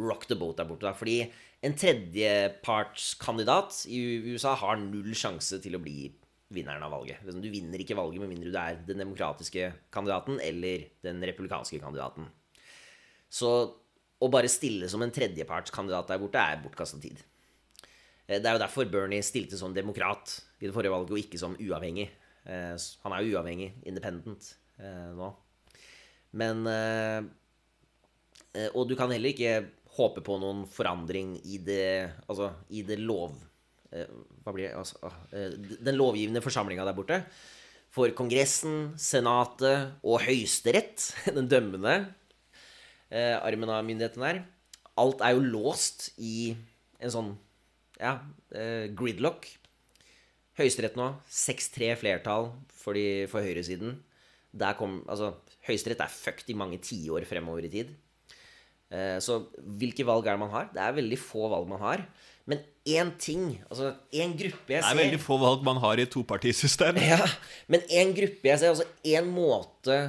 rock 0.00 0.26
the 0.26 0.36
boat 0.38 0.56
der 0.58 0.68
borte. 0.68 0.86
Da. 0.86 0.94
Fordi 0.96 1.22
en 1.60 1.74
tredjepartskandidat 1.76 3.82
i 3.92 4.00
USA 4.32 4.54
har 4.56 4.80
null 4.80 5.12
sjanse 5.16 5.58
til 5.60 5.76
å 5.76 5.82
bli 5.82 6.08
vinneren 6.50 6.82
av 6.82 6.90
valget. 6.94 7.20
Liksom, 7.24 7.42
Du 7.42 7.50
vinner 7.52 7.78
ikke 7.82 7.96
valget 7.98 8.20
med 8.22 8.30
mindre 8.32 8.50
du 8.50 8.58
er 8.58 8.78
den 8.86 8.98
demokratiske 9.04 9.72
kandidaten 9.92 10.40
eller 10.42 10.86
den 11.04 11.22
republikanske 11.22 11.78
kandidaten. 11.82 12.26
Så 13.30 13.50
å 14.20 14.28
bare 14.32 14.48
stille 14.50 14.88
som 14.90 15.02
en 15.04 15.12
tredjepartskandidat 15.14 16.08
der 16.10 16.18
borte 16.20 16.40
er 16.40 16.62
bortkasta 16.64 17.00
tid. 17.00 17.18
Eh, 18.26 18.40
Det 18.40 18.46
er 18.46 18.52
jo 18.52 18.64
derfor 18.64 18.90
Bernie 18.90 19.22
stilte 19.22 19.56
som 19.56 19.74
demokrat 19.74 20.42
i 20.60 20.66
det 20.66 20.74
forrige 20.74 20.92
valget, 20.92 21.10
og 21.10 21.18
ikke 21.18 21.38
som 21.38 21.56
uavhengig. 21.56 22.10
Eh, 22.46 22.76
Han 23.02 23.12
er 23.12 23.22
jo 23.22 23.36
uavhengig, 23.36 23.72
independent, 23.84 24.56
eh, 24.78 25.12
nå. 25.14 25.34
Men 26.32 26.66
Og 28.74 28.88
du 28.88 28.96
kan 28.96 29.10
heller 29.10 29.30
ikke 29.30 29.70
håpe 29.96 30.22
på 30.26 30.36
noen 30.40 30.64
forandring 30.70 31.34
i 31.44 31.58
det 31.66 32.10
Altså 32.30 32.50
i 32.70 32.82
det 32.86 33.00
lov... 33.02 33.34
eh, 33.92 34.06
Hva 34.44 34.54
blir 34.54 34.68
det? 34.68 34.74
Altså, 34.78 35.00
ah, 35.06 35.16
eh, 35.34 35.56
den 35.80 35.98
lovgivende 35.98 36.42
forsamlinga 36.44 36.86
der 36.86 36.96
borte. 36.96 37.20
For 37.90 38.12
Kongressen, 38.14 38.92
Senatet 39.00 39.96
og 40.06 40.22
Høyesterett, 40.22 41.08
den 41.36 41.48
dømmende 41.50 41.96
eh, 43.10 43.34
armen 43.40 43.72
av 43.74 43.82
myndigheten 43.86 44.22
der, 44.22 44.42
alt 45.00 45.24
er 45.26 45.34
jo 45.34 45.42
låst 45.42 46.12
i 46.22 46.52
en 47.00 47.10
sånn 47.10 47.32
ja, 48.00 48.18
gridlock. 48.96 49.46
Høyesterett 50.60 50.96
nå, 50.98 51.06
6-3 51.32 51.94
flertall 52.00 52.50
for, 52.68 52.96
de, 52.96 53.26
for 53.32 53.44
høyresiden. 53.44 53.96
Der 54.52 54.76
kom, 54.78 55.00
altså, 55.08 55.34
Høyesterett 55.66 56.02
er 56.04 56.12
fucked 56.12 56.48
i 56.52 56.56
mange 56.58 56.78
tiår 56.84 57.24
fremover 57.28 57.64
i 57.66 57.72
tid. 57.72 57.92
Eh, 58.90 59.18
Så 59.22 59.44
hvilke 59.78 60.04
valg 60.06 60.26
er 60.26 60.34
det 60.34 60.42
man 60.42 60.52
har? 60.52 60.70
Det 60.74 60.82
er 60.82 60.98
veldig 60.98 61.18
få 61.22 61.48
valg 61.52 61.68
man 61.70 61.82
har. 61.82 62.04
Men 62.50 62.62
én 62.88 63.12
ting, 63.20 63.60
altså 63.70 63.92
én 64.10 64.32
gruppe 64.34 64.74
jeg 64.74 64.82
Det 64.82 64.90
er 64.90 64.98
veldig 64.98 65.20
få 65.22 65.36
valg 65.38 65.62
man 65.62 65.78
har 65.78 66.00
i 66.00 66.06
et 66.06 66.10
topartisystem. 66.10 66.98
ja, 67.12 67.20
Men 67.70 67.84
én 67.86 68.14
gruppe 68.16 68.50
jeg 68.50 68.58
ser, 68.58 68.74
altså 68.74 68.88
én 69.06 69.28
måte 69.30 70.00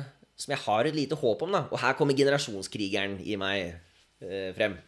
som 0.42 0.56
jeg 0.56 0.64
har 0.64 0.88
et 0.90 0.96
lite 0.98 1.18
håp 1.20 1.44
om, 1.46 1.52
da 1.54 1.68
Og 1.70 1.78
her 1.80 1.94
kommer 1.94 2.18
generasjonskrigeren 2.18 3.20
i 3.22 3.38
meg 3.38 3.76
eh, 4.24 4.50
frem. 4.58 4.80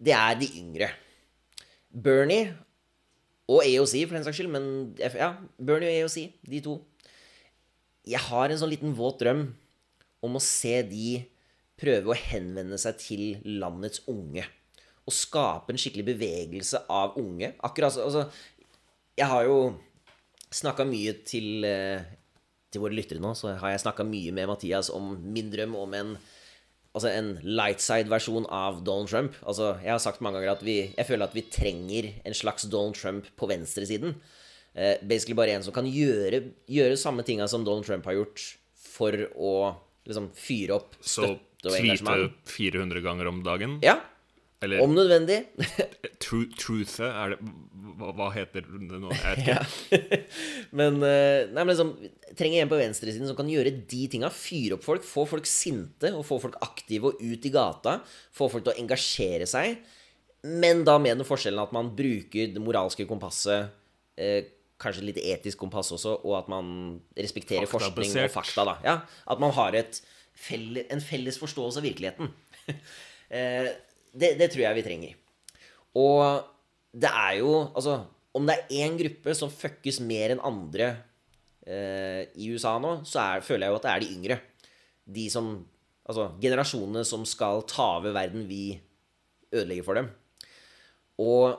Det 0.00 0.14
er 0.16 0.38
de 0.40 0.48
yngre. 0.60 0.88
Bernie 1.92 2.54
og 3.44 3.60
AOC, 3.60 3.92
for 4.08 4.16
den 4.16 4.24
saks 4.24 4.38
skyld, 4.40 4.48
men 4.48 4.96
ja, 4.96 5.34
Bernie 5.60 5.90
og 5.90 6.06
AOC, 6.06 6.16
de 6.48 6.62
to. 6.64 6.78
Jeg 8.08 8.20
har 8.20 8.48
en 8.48 8.60
sånn 8.60 8.72
liten 8.72 8.96
våt 8.96 9.20
drøm 9.20 9.46
om 10.24 10.36
å 10.38 10.42
se 10.42 10.78
de 10.88 11.20
prøve 11.80 12.12
å 12.12 12.18
henvende 12.18 12.78
seg 12.80 12.98
til 13.02 13.24
landets 13.60 14.04
unge. 14.10 14.44
Og 15.04 15.12
skape 15.12 15.72
en 15.74 15.80
skikkelig 15.80 16.06
bevegelse 16.14 16.84
av 16.88 17.16
unge. 17.20 17.54
Akkurat 17.62 17.92
så- 17.92 18.04
altså 18.04 18.30
Jeg 19.16 19.26
har 19.28 19.44
jo 19.44 19.78
snakka 20.50 20.84
mye 20.84 21.24
til, 21.24 21.64
eh, 21.64 22.02
til 22.72 22.80
våre 22.80 22.90
lyttere 22.94 23.20
nå, 23.20 23.30
så 23.36 23.56
har 23.56 23.70
jeg 23.70 23.80
snakka 23.80 24.02
mye 24.04 24.32
med 24.32 24.48
Mathias 24.48 24.90
om 24.90 25.32
min 25.32 25.50
drøm 25.50 25.76
om 25.76 25.94
en 25.94 26.18
Altså 26.94 27.08
en 27.10 27.40
lightside-versjon 27.42 28.46
av 28.54 28.84
Donald 28.84 29.08
Trump. 29.08 29.34
Altså, 29.42 29.82
jeg 29.82 29.90
har 29.90 29.98
sagt 29.98 30.20
mange 30.20 30.34
ganger 30.38 30.52
at 30.52 30.62
vi, 30.62 30.94
jeg 30.96 31.06
føler 31.08 31.24
at 31.24 31.34
vi 31.34 31.42
trenger 31.42 32.12
en 32.24 32.32
slags 32.32 32.68
Donald 32.70 32.94
Trump 32.94 33.24
på 33.36 33.48
venstresiden. 33.48 34.14
Eh, 34.76 34.98
basically 35.02 35.34
bare 35.34 35.56
en 35.56 35.62
som 35.62 35.72
kan 35.72 35.86
gjøre, 35.90 36.52
gjøre 36.70 36.96
samme 36.96 37.24
tinga 37.26 37.48
som 37.48 37.64
Donald 37.64 37.84
Trump 37.84 38.04
har 38.04 38.14
gjort, 38.14 38.56
for 38.76 39.10
å 39.10 39.76
liksom 40.06 40.30
fyre 40.38 40.70
opp 40.76 40.94
støtte 41.02 41.40
tweete 41.64 42.32
400 42.50 43.04
ganger 43.04 43.30
om 43.30 43.40
dagen. 43.46 43.78
Ja. 43.84 43.98
Eller 44.64 44.80
Om 44.80 44.94
nødvendig. 44.96 45.42
tru, 46.24 46.44
truthe 46.56 47.08
er 47.08 47.34
det 47.34 47.38
hva, 47.98 48.12
hva 48.16 48.28
heter 48.34 48.64
det 48.64 49.00
nå? 49.02 49.10
Ikke. 49.12 49.58
men 50.78 50.96
eh, 51.04 51.50
nei, 51.50 51.60
men 51.60 51.72
liksom, 51.72 51.90
trenger 52.38 52.62
en 52.62 52.70
på 52.70 52.78
venstresiden 52.80 53.28
som 53.28 53.36
kan 53.38 53.50
gjøre 53.50 53.74
de 53.90 54.00
tinga. 54.10 54.30
Fyre 54.32 54.78
opp 54.78 54.86
folk, 54.86 55.04
få 55.06 55.26
folk 55.28 55.48
sinte 55.48 56.14
og 56.16 56.24
få 56.26 56.40
folk 56.42 56.56
aktive 56.64 57.12
og 57.12 57.20
ut 57.20 57.44
i 57.44 57.52
gata. 57.54 57.98
Få 58.34 58.48
folk 58.52 58.64
til 58.64 58.72
å 58.72 58.78
engasjere 58.86 59.48
seg. 59.50 59.76
Men 60.44 60.82
da 60.84 60.96
med 61.00 61.20
den 61.20 61.28
forskjellen 61.28 61.62
at 61.62 61.72
man 61.76 61.92
bruker 61.96 62.50
det 62.52 62.62
moralske 62.62 63.06
kompasset, 63.08 63.72
eh, 64.20 64.42
kanskje 64.80 65.06
litt 65.06 65.20
etisk 65.22 65.60
kompass 65.62 65.92
også, 65.94 66.18
og 66.24 66.34
at 66.40 66.50
man 66.52 66.66
respekterer 67.16 67.68
forskning 67.70 68.10
og 68.24 68.32
fakta. 68.32 68.66
da 68.68 68.74
ja, 68.84 68.96
At 69.30 69.40
man 69.40 69.54
har 69.56 69.76
et 69.78 70.02
felle, 70.34 70.86
en 70.92 71.02
felles 71.02 71.38
forståelse 71.40 71.80
av 71.80 71.86
virkeligheten. 71.86 72.30
eh, 73.36 73.70
det, 74.14 74.34
det 74.40 74.50
tror 74.52 74.64
jeg 74.66 74.78
vi 74.78 74.86
trenger. 74.86 75.20
Og 75.98 76.50
det 76.94 77.10
er 77.10 77.38
jo 77.40 77.52
Altså, 77.74 78.00
om 78.34 78.46
det 78.46 78.56
er 78.56 78.80
én 78.84 78.96
gruppe 78.98 79.34
som 79.38 79.52
fuckes 79.52 80.00
mer 80.02 80.34
enn 80.34 80.42
andre 80.42 80.88
eh, 81.66 82.26
i 82.34 82.50
USA 82.50 82.76
nå, 82.82 82.96
så 83.06 83.22
er, 83.22 83.46
føler 83.46 83.66
jeg 83.66 83.74
jo 83.74 83.78
at 83.78 83.86
det 83.86 83.92
er 83.92 84.04
de 84.04 84.16
yngre. 84.16 84.40
De 85.20 85.28
som 85.30 85.54
Altså 86.04 86.34
generasjonene 86.36 87.00
som 87.08 87.22
skal 87.24 87.62
ta 87.64 87.94
over 87.96 88.12
verden 88.12 88.42
vi 88.44 88.74
ødelegger 89.54 89.86
for 89.86 89.96
dem. 89.96 90.10
Og 91.22 91.54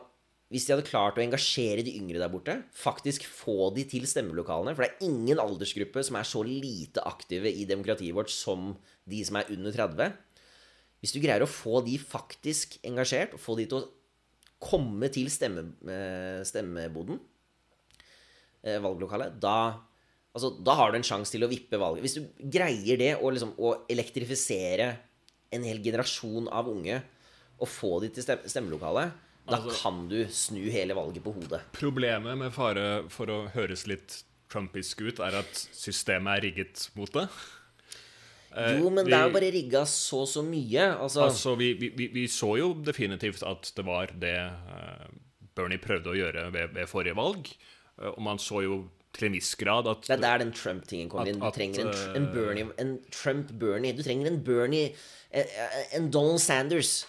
hvis 0.53 0.67
de 0.67 0.75
hadde 0.75 0.85
klart 0.85 1.17
å 1.17 1.23
engasjere 1.23 1.81
de 1.85 1.95
yngre 1.97 2.19
der 2.21 2.29
borte, 2.29 2.53
faktisk 2.77 3.23
få 3.25 3.71
de 3.73 3.81
til 3.89 4.05
stemmelokalene 4.05 4.75
For 4.75 4.85
det 4.85 4.91
er 4.91 5.07
ingen 5.07 5.41
aldersgruppe 5.41 6.03
som 6.05 6.19
er 6.19 6.27
så 6.29 6.43
lite 6.45 7.01
aktive 7.09 7.49
i 7.49 7.65
demokratiet 7.65 8.13
vårt 8.13 8.29
som 8.29 8.75
de 9.09 9.23
som 9.25 9.39
er 9.39 9.49
under 9.55 9.73
30. 9.73 10.13
Hvis 11.01 11.15
du 11.15 11.19
greier 11.23 11.41
å 11.45 11.49
få 11.49 11.81
de 11.85 11.97
faktisk 12.01 12.77
engasjert, 12.85 13.33
få 13.41 13.57
de 13.57 13.65
til 13.71 13.81
å 13.81 13.89
komme 14.61 15.09
til 15.13 15.31
stemme, 15.33 15.65
eh, 15.89 16.45
stemmeboden, 16.45 17.19
eh, 18.63 18.77
valglokalet, 18.81 19.39
da, 19.41 19.81
altså, 20.33 20.53
da 20.63 20.77
har 20.77 20.91
du 20.91 20.97
en 20.97 21.09
sjanse 21.09 21.33
til 21.33 21.43
å 21.45 21.49
vippe 21.49 21.77
valget. 21.77 22.05
Hvis 22.05 22.17
du 22.17 22.49
greier 22.53 22.97
det, 23.01 23.11
å 23.17 23.33
liksom, 23.33 23.57
å 23.57 23.85
elektrifisere 23.89 24.93
en 25.51 25.63
hel 25.63 25.81
generasjon 25.81 26.47
av 26.49 26.69
unge, 26.69 27.01
og 27.59 27.67
få 27.67 27.99
de 28.01 28.09
til 28.09 28.23
stemmelokalet, 28.23 29.13
da 29.47 29.57
Altså- 29.57 29.81
kan 29.81 30.07
du 30.09 30.25
snu 30.29 30.63
hele 30.71 30.93
valget 30.97 31.23
på 31.23 31.33
hodet. 31.33 31.61
Problemet 31.73 32.37
med 32.37 32.51
fare 32.53 33.03
for 33.09 33.25
å 33.27 33.49
høres 33.53 33.85
litt 33.87 34.23
trumpisk 34.49 35.01
ut, 35.01 35.19
er 35.19 35.35
at 35.39 35.67
systemet 35.73 36.37
er 36.37 36.41
rigget 36.49 36.89
mot 36.95 37.11
det. 37.11 37.27
Eh, 38.55 38.77
Jo, 38.79 38.89
men 38.89 39.05
vi- 39.05 39.11
det 39.11 39.19
er 39.19 39.27
jo 39.27 39.33
bare 39.33 39.51
rigga 39.51 39.81
så 39.85 40.25
så 40.25 40.41
mye. 40.43 40.97
Altså, 40.99 41.23
Altså, 41.25 41.55
vi, 41.57 41.73
vi, 41.73 42.07
vi- 42.07 42.27
så 42.27 42.57
jo 42.57 42.73
definitivt 42.73 43.43
at 43.43 43.71
det 43.75 43.85
var 43.85 44.07
det 44.07 44.35
eh, 44.35 45.07
Bernie 45.55 45.77
prøvde 45.77 46.07
å 46.07 46.15
gjøre 46.15 46.51
ved, 46.53 46.73
ved 46.73 46.87
forrige 46.87 47.15
valg. 47.15 47.47
Eh, 48.01 48.07
og 48.07 48.21
man 48.21 48.37
så 48.37 48.63
jo 48.63 48.89
til 49.13 49.27
en 49.27 49.33
viss 49.33 49.55
grad 49.55 49.87
at 49.87 50.01
det 50.01 50.09
er 50.17 50.21
der 50.21 50.37
den 50.39 50.51
Trump-tingen 50.51 51.09
kommer 51.09 51.27
inn. 51.27 51.39
Du 51.39 51.51
trenger 51.51 51.85
en, 51.87 52.15
en 52.15 52.33
Bernie 52.33 52.65
En 52.77 52.99
Trump-Bernie. 53.11 53.93
Du 53.95 54.03
trenger 54.03 54.27
en 54.27 54.43
Bernie 54.43 54.93
En, 55.31 55.45
en 55.93 56.09
Donald 56.11 56.39
Sanders. 56.39 57.05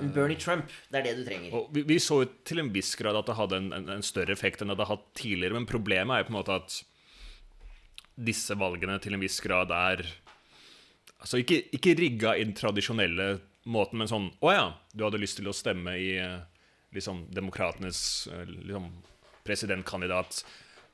En 0.00 0.12
Bernie 0.14 0.38
Trump. 0.40 0.70
Det 0.88 1.00
er 1.00 1.04
det 1.04 1.16
du 1.18 1.24
trenger. 1.26 1.52
Og 1.58 1.68
vi, 1.74 1.82
vi 1.84 1.98
så 2.00 2.22
jo 2.22 2.30
til 2.48 2.62
en 2.62 2.70
viss 2.72 2.94
grad 2.96 3.16
at 3.18 3.28
det 3.28 3.36
hadde 3.36 3.58
en, 3.60 3.68
en, 3.76 3.90
en 3.98 4.04
større 4.06 4.32
effekt 4.32 4.62
enn 4.62 4.70
det 4.70 4.78
hadde 4.78 4.88
hatt 4.88 5.04
tidligere, 5.18 5.58
men 5.58 5.68
problemet 5.68 6.14
er 6.16 6.22
jo 6.22 6.28
på 6.30 6.32
en 6.32 6.38
måte 6.38 6.56
at 6.56 6.78
disse 8.16 8.56
valgene 8.60 8.96
til 9.02 9.16
en 9.16 9.22
viss 9.24 9.40
grad 9.44 9.72
er 9.72 10.04
Altså 11.22 11.38
ikke, 11.38 11.60
ikke 11.76 11.92
rigga 12.00 12.32
i 12.34 12.42
den 12.42 12.54
tradisjonelle 12.58 13.26
måten, 13.70 14.00
men 14.00 14.08
sånn 14.10 14.24
Å 14.42 14.50
ja, 14.50 14.64
du 14.90 15.04
hadde 15.06 15.20
lyst 15.22 15.36
til 15.38 15.46
å 15.46 15.54
stemme 15.54 15.92
i 15.94 16.16
eh, 16.18 16.40
liksom 16.96 17.28
demokratenes 17.30 18.00
eh, 18.32 18.42
liksom, 18.48 18.88
presidentkandidat. 19.46 20.40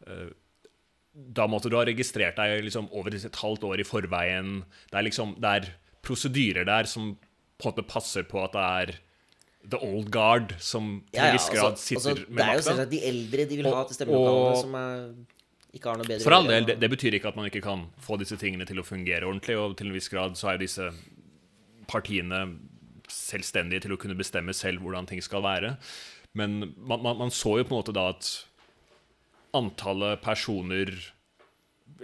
Eh, 0.06 0.28
Da 1.34 1.46
måtte 1.48 1.70
du 1.72 1.78
ha 1.78 1.86
registrert 1.88 2.36
deg 2.36 2.60
liksom 2.66 2.90
over 2.92 3.16
et 3.16 3.40
halvt 3.40 3.64
år 3.70 3.80
i 3.80 3.88
forveien. 3.88 4.60
Det 4.92 5.00
er 5.00 5.06
liksom 5.08 5.32
Det 5.40 5.54
er 5.56 5.70
prosedyrer 6.04 6.68
der 6.68 6.84
som 6.86 7.14
på 7.58 7.66
en 7.66 7.72
måte 7.72 7.86
passer 7.90 8.26
på 8.28 8.40
at 8.44 8.54
det 8.54 8.64
er 8.64 8.92
the 9.68 9.80
old 9.84 10.10
guard 10.14 10.54
som 10.62 11.02
til 11.12 11.24
en 11.24 11.34
viss 11.34 11.48
grad 11.52 11.72
altså, 11.74 11.84
sitter 11.90 12.12
altså, 12.14 12.30
med 12.30 12.38
Det 12.38 12.44
er 12.44 12.46
jo 12.46 12.54
makta. 12.54 12.68
selvsagt 12.70 12.92
de 12.94 13.02
eldre 13.10 13.48
de 13.50 13.58
vil 13.58 13.68
ha 13.74 13.82
til 13.88 13.98
stemmelokalene, 13.98 14.62
som 14.62 14.78
er, 14.78 15.02
ikke 15.74 15.90
har 15.90 16.00
noe 16.00 16.08
bedre 16.08 16.24
For 16.24 16.36
all 16.38 16.48
del, 16.48 16.68
det, 16.70 16.78
det 16.80 16.90
betyr 16.94 17.18
ikke 17.18 17.32
at 17.32 17.38
man 17.40 17.50
ikke 17.50 17.64
kan 17.64 17.86
få 18.04 18.18
disse 18.22 18.38
tingene 18.40 18.68
til 18.68 18.80
å 18.80 18.86
fungere 18.86 19.28
ordentlig, 19.28 19.58
og 19.58 19.76
til 19.80 19.90
en 19.90 19.98
viss 19.98 20.10
grad 20.12 20.38
så 20.38 20.52
er 20.52 20.58
jo 20.58 20.64
disse 20.64 20.88
partiene 21.90 22.44
selvstendige 23.08 23.86
til 23.86 23.96
å 23.96 24.00
kunne 24.00 24.16
bestemme 24.16 24.54
selv 24.56 24.84
hvordan 24.84 25.08
ting 25.08 25.20
skal 25.24 25.42
være. 25.44 25.74
Men 26.36 26.74
man, 26.76 27.02
man, 27.02 27.16
man 27.24 27.32
så 27.34 27.56
jo 27.58 27.66
på 27.66 27.72
en 27.72 27.80
måte 27.80 27.94
da 27.96 28.10
at 28.12 28.28
antallet 29.56 30.20
personer 30.22 30.92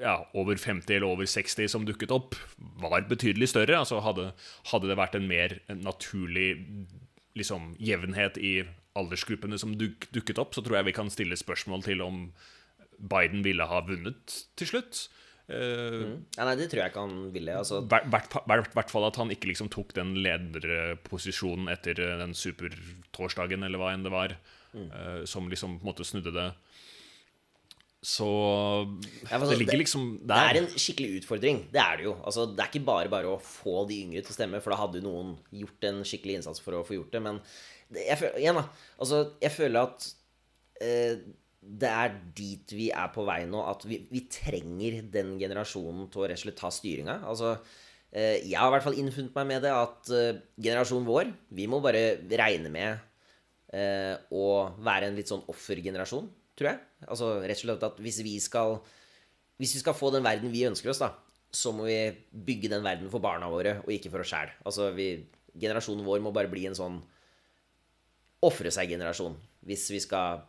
ja, 0.01 0.17
over 0.35 0.57
50 0.59 0.97
eller 0.97 1.07
over 1.07 1.29
60 1.29 1.71
som 1.71 1.87
dukket 1.87 2.13
opp, 2.15 2.37
var 2.83 3.07
betydelig 3.11 3.51
større. 3.53 3.79
Altså 3.79 4.01
hadde, 4.05 4.33
hadde 4.71 4.91
det 4.91 4.99
vært 4.99 5.19
en 5.19 5.29
mer 5.31 5.59
naturlig 5.75 6.49
liksom, 7.39 7.75
jevnhet 7.83 8.39
i 8.39 8.57
aldersgruppene 8.99 9.59
som 9.59 9.75
duk, 9.79 10.09
dukket 10.15 10.39
opp, 10.39 10.55
så 10.55 10.63
tror 10.63 10.79
jeg 10.79 10.91
vi 10.91 10.97
kan 10.97 11.11
stille 11.11 11.39
spørsmål 11.39 11.83
til 11.87 12.03
om 12.05 12.27
Biden 12.99 13.43
ville 13.45 13.67
ha 13.67 13.81
vunnet 13.87 14.43
til 14.59 14.71
slutt. 14.71 15.07
Eh, 15.47 16.05
Ja, 16.39 16.47
nei, 16.47 16.55
det 16.57 16.71
tror 16.73 16.85
jeg 16.85 16.93
ikke 16.93 17.05
han 17.05 17.33
ville. 17.35 17.57
Altså, 17.59 17.83
hvert, 17.85 18.91
fall 18.93 19.09
at 19.09 19.19
han 19.21 19.33
ikke 19.35 19.51
liksom 19.51 19.69
tok 19.73 19.93
den 19.97 20.15
lederposisjonen 20.25 21.69
etter 21.73 22.01
eh, 22.01 22.19
den 22.23 22.37
supertorsdagen, 22.39 23.67
eller 23.67 23.83
hva 23.83 23.93
enn 23.95 24.07
det 24.07 24.15
var, 24.15 24.37
eh, 24.79 25.25
som 25.29 25.51
liksom 25.51 25.79
på 25.81 25.85
en 25.85 25.91
måte 25.91 26.07
snudde 26.07 26.33
det. 26.35 26.49
Så 28.05 28.27
det 29.25 29.33
altså, 29.33 29.55
ligger 29.57 29.81
liksom 29.81 30.03
der. 30.21 30.35
Det 30.35 30.41
er 30.45 30.59
en 30.61 30.67
skikkelig 30.77 31.23
utfordring. 31.23 31.63
Det 31.73 31.81
er 31.81 32.01
det 32.01 32.05
jo. 32.05 32.17
Altså, 32.21 32.45
det 32.53 32.61
er 32.61 32.69
ikke 32.69 32.85
bare 32.85 33.13
bare 33.13 33.31
å 33.33 33.39
få 33.41 33.87
de 33.89 34.03
yngre 34.05 34.21
til 34.21 34.35
å 34.35 34.37
stemme, 34.37 34.61
for 34.61 34.75
da 34.75 34.81
hadde 34.83 35.01
noen 35.05 35.33
gjort 35.57 35.87
en 35.89 36.03
skikkelig 36.05 36.37
innsats 36.41 36.61
for 36.61 36.77
å 36.77 36.83
få 36.85 36.99
gjort 36.99 37.17
det. 37.17 37.23
Men 37.25 37.41
det, 37.89 38.05
jeg, 38.05 38.19
føler, 38.21 38.37
igjen, 38.43 38.61
da. 38.61 38.91
Altså, 39.01 39.23
jeg 39.41 39.55
føler 39.57 39.89
at 39.89 40.11
eh, 40.85 41.25
det 41.65 41.91
er 41.91 42.21
dit 42.37 42.77
vi 42.77 42.91
er 42.93 43.09
på 43.15 43.25
vei 43.25 43.41
nå. 43.49 43.65
At 43.73 43.89
vi, 43.89 44.03
vi 44.13 44.27
trenger 44.29 45.01
den 45.15 45.35
generasjonen 45.41 46.11
til 46.13 46.25
å 46.25 46.29
rett 46.29 46.43
og 46.43 46.45
slett 46.45 46.61
ta 46.61 46.71
styringa. 46.75 47.19
Altså, 47.31 47.57
eh, 48.13 48.45
jeg 48.45 48.61
har 48.61 48.69
i 48.69 48.77
hvert 48.77 48.89
fall 48.91 49.01
innfunnet 49.01 49.41
meg 49.41 49.51
med 49.55 49.65
det 49.65 49.73
at 49.73 50.13
eh, 50.13 50.45
generasjonen 50.61 51.09
vår, 51.09 51.33
vi 51.57 51.69
må 51.73 51.81
bare 51.85 52.05
regne 52.29 52.73
med 52.73 52.99
eh, 53.73 54.15
å 54.29 54.47
være 54.85 55.09
en 55.09 55.19
litt 55.19 55.33
sånn 55.33 55.47
offergenerasjon, 55.51 56.29
tror 56.59 56.75
jeg. 56.75 56.83
Altså 57.09 57.35
rett 57.43 57.59
og 57.59 57.65
slett 57.67 57.83
at 57.89 57.99
hvis 58.03 58.19
vi 58.25 58.39
skal 58.41 58.79
Hvis 59.61 59.75
vi 59.77 59.81
skal 59.85 59.95
få 59.95 60.11
den 60.11 60.25
verden 60.27 60.51
vi 60.51 60.65
ønsker 60.67 60.91
oss, 60.91 60.99
da, 60.99 61.13
så 61.55 61.71
må 61.73 61.85
vi 61.87 61.99
bygge 62.35 62.69
den 62.73 62.83
verden 62.83 63.07
for 63.13 63.23
barna 63.23 63.47
våre, 63.49 63.77
og 63.85 63.91
ikke 63.95 64.11
for 64.11 64.25
oss 64.25 64.33
sjæl. 64.33 64.51
Altså, 64.67 64.89
vi- 64.97 65.27
generasjonen 65.55 66.03
vår 66.05 66.19
må 66.25 66.33
bare 66.35 66.51
bli 66.51 66.65
en 66.67 66.75
sånn 66.75 66.97
ofre 68.45 68.73
seg-generasjon 68.75 69.37
hvis 69.65 69.87
vi 69.95 70.01
skal 70.03 70.43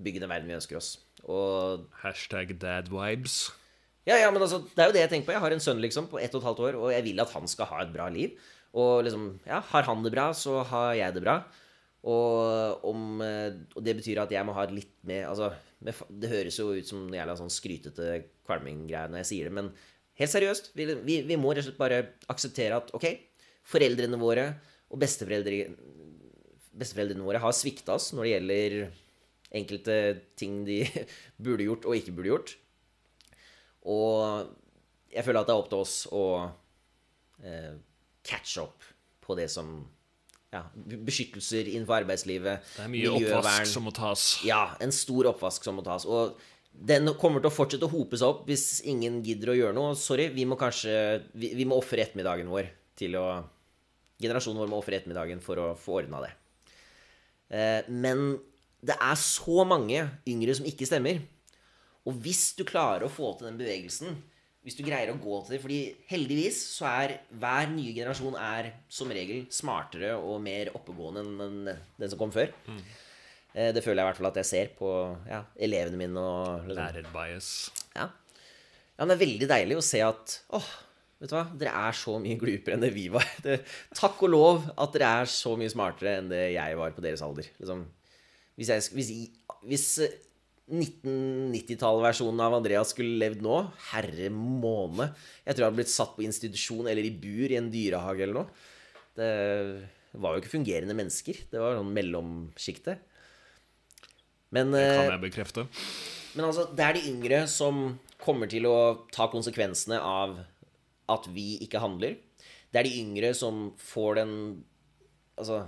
bygge 0.00 0.22
den 0.22 0.30
verden 0.30 0.48
vi 0.48 0.54
ønsker 0.56 0.78
oss. 0.78 0.92
Og 1.28 1.88
Hashtag 2.04 2.54
dadvibes. 2.62 3.50
ja, 4.06 4.16
ja, 4.22 4.30
men 4.30 4.40
altså, 4.42 4.62
det 4.74 4.78
er 4.80 4.88
jo 4.88 4.94
det 4.96 5.02
jeg 5.04 5.10
tenker 5.12 5.26
på. 5.28 5.34
Jeg 5.36 5.42
har 5.44 5.52
en 5.52 5.60
sønn 5.66 5.82
liksom 5.82 6.06
på 6.08 6.18
ett 6.22 6.32
og 6.34 6.40
et 6.40 6.46
halvt 6.48 6.62
år, 6.68 6.78
og 6.80 6.92
jeg 6.94 7.04
vil 7.04 7.20
at 7.20 7.34
han 7.34 7.46
skal 7.50 7.66
ha 7.66 7.82
et 7.82 7.92
bra 7.92 8.06
liv. 8.08 8.38
Og 8.72 9.02
liksom, 9.04 9.26
ja, 9.46 9.60
har 9.60 9.82
han 9.90 10.02
det 10.02 10.14
bra, 10.14 10.30
så 10.32 10.62
har 10.64 10.94
jeg 10.96 11.14
det 11.18 11.22
bra. 11.26 11.42
Og, 12.02 12.82
om, 12.88 13.20
eh, 13.22 13.54
og 13.76 13.84
det 13.86 13.94
betyr 14.00 14.24
at 14.24 14.32
jeg 14.34 14.42
må 14.46 14.54
ha 14.56 14.64
litt 14.66 14.96
mer 15.06 15.28
altså, 15.28 15.52
Det 15.78 16.30
høres 16.32 16.56
jo 16.58 16.72
ut 16.74 16.88
som 16.88 17.04
jævla 17.14 17.36
sånn 17.38 17.52
skrytete 17.52 18.16
kvalming-greie 18.46 19.10
når 19.10 19.22
jeg 19.22 19.28
sier 19.28 19.48
det, 19.48 19.54
men 19.54 19.68
helt 20.18 20.32
seriøst, 20.32 20.72
vi, 20.78 20.88
vi, 21.06 21.20
vi 21.26 21.38
må 21.38 21.52
rett 21.52 21.62
og 21.62 21.68
slett 21.70 21.78
bare 21.78 22.00
akseptere 22.32 22.80
at 22.80 22.90
ok, 22.98 23.06
foreldrene 23.70 24.18
våre 24.18 24.48
og 24.92 24.98
besteforeldre, 25.02 25.60
besteforeldrene 26.74 27.26
våre 27.26 27.42
har 27.42 27.54
svikta 27.56 27.94
oss 27.96 28.10
når 28.16 28.26
det 28.26 28.34
gjelder 28.34 28.76
enkelte 29.62 29.96
ting 30.38 30.62
de 30.66 30.82
burde 31.44 31.68
gjort 31.68 31.86
og 31.86 31.96
ikke 31.98 32.16
burde 32.18 32.32
gjort. 32.32 32.54
Og 33.86 34.50
jeg 35.12 35.26
føler 35.26 35.42
at 35.42 35.48
det 35.48 35.54
er 35.54 35.62
opp 35.62 35.70
til 35.70 35.82
oss 35.82 35.96
å 36.10 36.24
eh, 37.42 37.74
catch 38.26 38.58
up 38.62 38.86
på 39.22 39.36
det 39.38 39.48
som 39.52 39.82
ja, 40.52 40.62
Beskyttelser 40.76 41.68
innenfor 41.70 42.02
arbeidslivet. 42.02 42.66
Det 42.76 42.84
er 42.84 42.90
mye 42.92 43.12
oppvask 43.16 43.68
som 43.70 43.86
må 43.88 43.92
tas. 43.96 44.26
Ja, 44.46 44.66
en 44.84 44.92
stor 44.94 45.30
oppvask 45.32 45.64
som 45.64 45.78
må 45.78 45.84
tas. 45.86 46.04
Og 46.04 46.36
den 46.72 47.08
kommer 47.20 47.42
til 47.42 47.50
å 47.50 47.54
fortsette 47.54 47.88
å 47.88 47.92
hope 47.92 48.18
seg 48.20 48.28
opp 48.32 48.46
hvis 48.48 48.82
ingen 48.88 49.20
gidder 49.24 49.52
å 49.52 49.56
gjøre 49.58 49.76
noe. 49.76 49.96
Sorry, 49.98 50.28
vi 50.32 50.46
må 50.48 50.56
kanskje 50.60 50.94
Vi, 51.36 51.52
vi 51.56 51.66
må 51.68 51.80
ofre 51.80 52.04
ettermiddagen 52.04 52.52
vår 52.52 52.70
til 52.98 53.18
å 53.20 53.26
Generasjonen 54.22 54.60
vår 54.62 54.70
må 54.70 54.78
ofre 54.78 55.00
ettermiddagen 55.00 55.40
for 55.42 55.58
å 55.58 55.68
få 55.74 55.96
ordna 55.98 56.20
det. 56.22 56.28
Eh, 57.50 57.88
men 57.90 58.36
det 58.78 58.94
er 58.94 59.16
så 59.18 59.64
mange 59.66 60.04
yngre 60.30 60.54
som 60.54 60.68
ikke 60.68 60.86
stemmer. 60.86 61.18
Og 62.06 62.20
hvis 62.22 62.52
du 62.54 62.62
klarer 62.66 63.06
å 63.06 63.10
få 63.10 63.32
til 63.34 63.48
den 63.48 63.58
bevegelsen 63.58 64.20
hvis 64.62 64.76
du 64.78 64.84
greier 64.86 65.10
å 65.10 65.18
gå 65.18 65.38
til 65.42 65.56
det 65.56 65.60
Fordi 65.62 65.78
heldigvis 66.06 66.58
så 66.76 66.86
er 66.86 67.16
hver 67.34 67.70
nye 67.72 67.94
generasjon 67.96 68.36
er 68.38 68.68
som 68.92 69.10
regel 69.10 69.44
smartere 69.50 70.12
og 70.14 70.36
mer 70.44 70.70
oppegående 70.78 71.24
enn 71.24 71.40
den, 71.40 71.80
den 71.98 72.12
som 72.12 72.20
kom 72.20 72.30
før. 72.34 72.52
Eh, 73.54 73.72
Det 73.74 73.82
føler 73.82 74.00
jeg 74.00 74.06
i 74.06 74.10
hvert 74.10 74.20
fall 74.20 74.30
at 74.30 74.38
jeg 74.42 74.50
ser 74.52 74.70
på 74.78 74.92
ja, 75.28 75.42
elevene 75.58 75.98
mine. 75.98 76.22
Og, 76.22 76.68
liksom. 76.68 76.78
Lærer-bias. 76.78 77.50
Ja. 77.96 78.06
ja, 78.06 79.02
men 79.02 79.10
det 79.12 79.18
er 79.18 79.24
veldig 79.26 79.50
deilig 79.50 79.80
å 79.80 79.84
se 79.84 80.00
at 80.06 80.36
åh, 80.54 80.70
vet 81.22 81.32
du 81.32 81.36
hva, 81.36 81.44
dere 81.58 81.74
er 81.88 81.98
så 81.98 82.14
mye 82.22 82.38
glupere 82.40 82.78
enn 82.78 82.86
det 82.86 82.92
vi 82.94 83.08
var. 83.12 83.26
Det, 83.44 83.58
takk 83.98 84.22
og 84.22 84.32
lov 84.32 84.70
at 84.76 84.94
dere 84.94 85.10
er 85.24 85.32
så 85.34 85.56
mye 85.58 85.74
smartere 85.74 86.20
enn 86.20 86.30
det 86.30 86.44
jeg 86.54 86.78
var 86.78 86.94
på 86.94 87.02
deres 87.04 87.22
alder. 87.26 87.50
Liksom, 87.58 87.82
hvis, 88.58 88.70
jeg, 88.72 88.88
hvis, 88.94 89.12
hvis 89.66 89.88
1990-tallversjonen 90.70 92.40
av 92.44 92.54
Andreas 92.60 92.92
skulle 92.94 93.18
levd 93.18 93.42
nå, 93.42 93.56
herre 93.90 94.28
måne 94.30 95.08
Jeg 95.42 95.56
tror 95.56 95.64
jeg 95.64 95.66
hadde 95.66 95.80
blitt 95.80 95.90
satt 95.90 96.14
på 96.14 96.22
institusjon 96.24 96.86
eller 96.86 97.02
i 97.08 97.10
bur 97.10 97.50
i 97.50 97.58
en 97.58 97.70
dyrehage 97.72 98.22
eller 98.22 98.38
noe. 98.38 98.68
Det 99.18 99.32
var 100.22 100.36
jo 100.36 100.42
ikke 100.42 100.54
fungerende 100.54 100.96
mennesker. 100.96 101.42
Det 101.50 101.60
var 101.60 101.76
sånn 101.80 101.92
mellomsjiktet. 101.96 103.02
Men 104.54 104.72
Det 104.74 104.86
eh, 104.86 104.96
kan 105.00 105.14
jeg 105.16 105.24
bekrefte. 105.26 105.66
men 106.36 106.46
altså, 106.46 106.68
det 106.70 106.86
er 106.86 106.96
de 106.96 107.06
yngre 107.10 107.44
som 107.50 107.84
kommer 108.22 108.46
til 108.48 108.68
å 108.70 108.78
ta 109.12 109.26
konsekvensene 109.32 109.98
av 109.98 110.38
at 111.10 111.28
vi 111.34 111.56
ikke 111.66 111.82
handler. 111.82 112.20
Det 112.70 112.80
er 112.80 112.88
de 112.88 112.98
yngre 113.02 113.34
som 113.36 113.70
får 113.80 114.22
den 114.22 114.36
Altså 115.32 115.62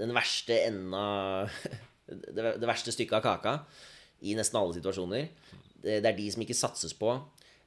den 0.00 0.14
verste 0.16 0.56
enden 0.64 0.94
av 0.96 1.52
det, 2.08 2.54
det 2.56 2.68
verste 2.68 2.94
stykket 2.94 3.18
av 3.18 3.24
kaka 3.26 3.52
i 4.22 4.36
nesten 4.38 4.58
alle 4.60 4.76
situasjoner. 4.76 5.28
Det, 5.82 6.00
er 6.00 6.16
de 6.16 6.28
som 6.32 6.42
ikke 6.42 6.56
satses 6.56 6.94
på. 6.96 7.12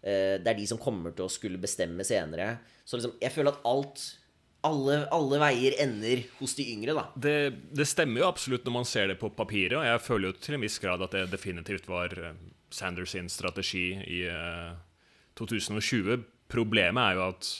Eh, 0.02 0.38
Det 0.42 0.48
er 0.48 0.58
de 0.58 0.68
som 0.68 0.82
kommer 0.82 1.14
til 1.16 1.28
å 1.28 1.32
skulle 1.32 1.62
bestemme 1.62 2.04
senere. 2.08 2.58
Så 2.86 2.98
liksom, 2.98 3.18
jeg 3.22 3.32
føler 3.36 3.54
at 3.54 3.68
alt 3.70 4.08
alle, 4.68 5.06
alle 5.16 5.38
veier 5.40 5.78
ender 5.80 6.26
hos 6.40 6.56
de 6.58 6.66
yngre, 6.74 6.92
da. 6.98 7.06
Det, 7.16 7.36
det 7.72 7.86
stemmer 7.88 8.24
jo 8.24 8.28
absolutt 8.28 8.66
når 8.68 8.76
man 8.76 8.88
ser 8.88 9.08
det 9.08 9.20
på 9.22 9.30
papiret, 9.32 9.78
og 9.80 9.86
jeg 9.88 10.02
føler 10.04 10.30
jo 10.30 10.36
til 10.44 10.58
en 10.58 10.66
viss 10.66 10.80
grad 10.84 11.04
at 11.06 11.16
det 11.16 11.30
definitivt 11.32 11.88
var 11.88 12.12
eh, 12.12 12.36
Sanders 12.70 13.16
sin 13.16 13.30
strategi 13.32 13.94
i 14.04 14.20
eh, 14.28 14.74
2020. 15.40 16.26
Problemet 16.52 17.06
er 17.06 17.18
jo 17.18 17.26
at 17.30 17.52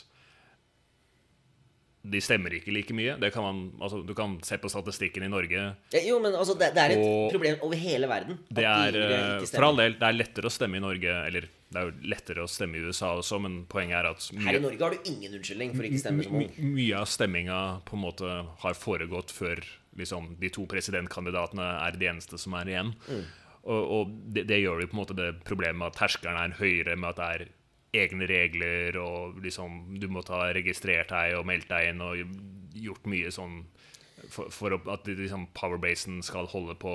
de 2.00 2.20
stemmer 2.24 2.54
ikke 2.56 2.72
like 2.72 2.96
mye. 2.96 3.18
Det 3.20 3.30
kan 3.36 3.44
man, 3.44 3.58
altså, 3.82 4.00
du 4.08 4.14
kan 4.16 4.38
se 4.46 4.58
på 4.62 4.72
statistikken 4.72 5.26
i 5.26 5.32
Norge. 5.32 5.64
Jo, 6.06 6.20
men 6.24 6.36
altså, 6.36 6.56
det, 6.60 6.72
det 6.76 6.84
er 6.86 6.94
et 6.96 7.02
Og 7.04 7.34
problem 7.34 7.58
over 7.66 7.80
hele 7.80 8.08
verden. 8.08 8.38
Det 8.48 8.66
er, 8.66 8.96
de 8.96 9.02
eh, 9.18 9.48
for 9.52 9.68
all 9.68 9.82
del, 9.82 9.98
det 10.00 10.08
er 10.08 10.16
lettere 10.16 10.48
å 10.48 10.54
stemme 10.54 10.80
i 10.80 10.84
Norge 10.84 11.16
Eller 11.28 11.50
det 11.70 11.82
er 11.82 11.90
jo 11.90 12.10
lettere 12.10 12.46
å 12.46 12.50
stemme 12.50 12.80
i 12.80 12.86
USA 12.88 13.12
også, 13.20 13.42
men 13.44 13.60
poenget 13.70 14.00
er 14.00 14.08
at 14.10 14.30
Her 14.46 14.58
i 14.58 14.64
Norge 14.64 14.82
har 14.82 14.96
du 14.96 15.12
ingen 15.12 15.36
unnskyldning 15.38 15.76
for 15.76 15.90
ikke 15.90 16.02
stemme 16.02 16.26
som 16.26 16.40
ung. 16.40 16.48
mye 16.72 17.04
av 17.04 17.12
stemminga 17.12 17.60
på 17.86 18.00
en 18.00 18.06
måte 18.08 18.40
har 18.64 18.80
foregått 18.80 19.36
før 19.36 19.62
liksom, 20.00 20.34
de 20.40 20.50
to 20.56 20.66
presidentkandidatene 20.72 21.68
er 21.84 22.00
de 22.00 22.10
eneste 22.10 22.40
som 22.42 22.56
er 22.58 22.74
igjen. 22.74 22.96
Mm. 23.12 23.28
Og, 23.70 23.94
og 24.00 24.18
det, 24.34 24.48
det 24.50 24.64
gjør 24.64 24.82
jo 24.82 24.90
på 24.90 24.96
en 24.98 25.02
måte 25.04 25.20
det 25.20 25.30
problemet 25.46 25.92
at 25.92 26.00
terskelen 26.00 26.40
er 26.40 26.58
høyere, 26.58 26.96
med 26.98 27.12
at 27.12 27.20
det 27.20 27.30
er 27.36 27.48
egne 27.96 28.28
regler, 28.30 28.98
og 29.02 29.40
liksom 29.44 29.98
du 30.00 30.08
må 30.12 30.22
ta 30.26 30.44
registrert 30.56 31.10
deg 31.14 31.38
og 31.40 31.48
meldt 31.50 31.70
deg 31.72 31.90
inn, 31.92 32.04
og 32.06 32.78
gjort 32.78 33.08
mye 33.10 33.32
sånn 33.34 33.64
for, 34.30 34.52
for 34.54 34.76
at 34.78 35.08
liksom, 35.10 35.48
powerbasen 35.58 36.20
skal 36.26 36.50
holde 36.52 36.76
på 36.80 36.94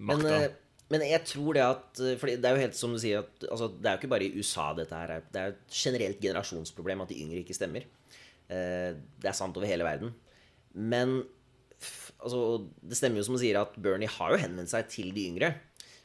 makta. 0.00 0.22
Men, 0.24 0.56
men 0.92 1.04
jeg 1.06 1.24
tror 1.28 1.56
det 1.56 1.64
at 1.64 2.00
eh, 2.02 2.16
For 2.20 2.32
det 2.32 2.48
er 2.48 2.56
jo 2.56 2.62
helt 2.64 2.78
som 2.78 2.94
du 2.94 2.98
sier 3.00 3.22
at 3.22 3.44
altså, 3.46 3.68
Det 3.76 3.88
er 3.88 3.94
jo 3.94 4.00
ikke 4.00 4.10
bare 4.12 4.26
i 4.26 4.40
USA 4.40 4.70
dette 4.76 4.96
her 4.96 5.12
er 5.14 5.22
Det 5.32 5.40
er 5.40 5.52
et 5.52 5.76
generelt 5.76 6.20
generasjonsproblem 6.24 7.04
at 7.04 7.12
de 7.12 7.20
yngre 7.22 7.42
ikke 7.44 7.56
stemmer. 7.56 7.86
Eh, 8.48 8.90
Det 9.22 9.30
er 9.30 9.36
sant 9.38 9.56
over 9.56 9.68
hele 9.68 9.86
verden. 9.86 10.12
Men 10.72 11.20
altså, 12.22 12.64
det 12.80 12.98
stemmer 12.98 13.20
jo 13.20 13.26
som 13.28 13.36
du 13.36 13.42
sier 13.44 13.60
at 13.60 13.76
Bernie 13.76 14.10
har 14.10 14.34
jo 14.34 14.40
henvendt 14.40 14.72
seg 14.72 14.88
til 14.92 15.12
de 15.14 15.28
yngre. 15.30 15.52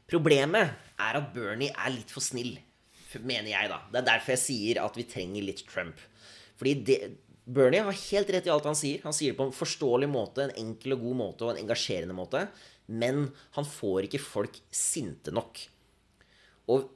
Problemet 0.07 0.75
er 0.99 1.19
at 1.19 1.33
Bernie 1.35 1.73
er 1.73 1.91
litt 1.95 2.11
for 2.13 2.23
snill, 2.23 2.55
mener 3.21 3.51
jeg, 3.51 3.69
da. 3.71 3.79
Det 3.91 4.01
er 4.01 4.09
derfor 4.11 4.35
jeg 4.35 4.43
sier 4.43 4.81
at 4.83 4.97
vi 4.99 5.07
trenger 5.07 5.45
litt 5.45 5.63
Trump. 5.69 6.01
Fordi 6.59 6.73
det, 6.87 6.99
Bernie 7.47 7.83
har 7.85 7.95
helt 7.95 8.31
rett 8.33 8.49
i 8.49 8.51
alt 8.51 8.67
han 8.67 8.77
sier. 8.77 8.99
Han 9.05 9.15
sier 9.15 9.31
det 9.31 9.39
på 9.39 9.47
en 9.47 9.55
forståelig 9.55 10.09
måte, 10.11 10.43
en 10.43 10.59
enkel 10.59 10.97
og 10.97 11.05
god 11.05 11.17
måte 11.21 11.47
og 11.47 11.53
en 11.53 11.61
engasjerende 11.61 12.17
måte. 12.17 12.43
Men 12.87 13.29
han 13.55 13.67
får 13.67 14.07
ikke 14.07 14.23
folk 14.23 14.59
sinte 14.73 15.31
nok. 15.35 15.61
Og 16.67 16.89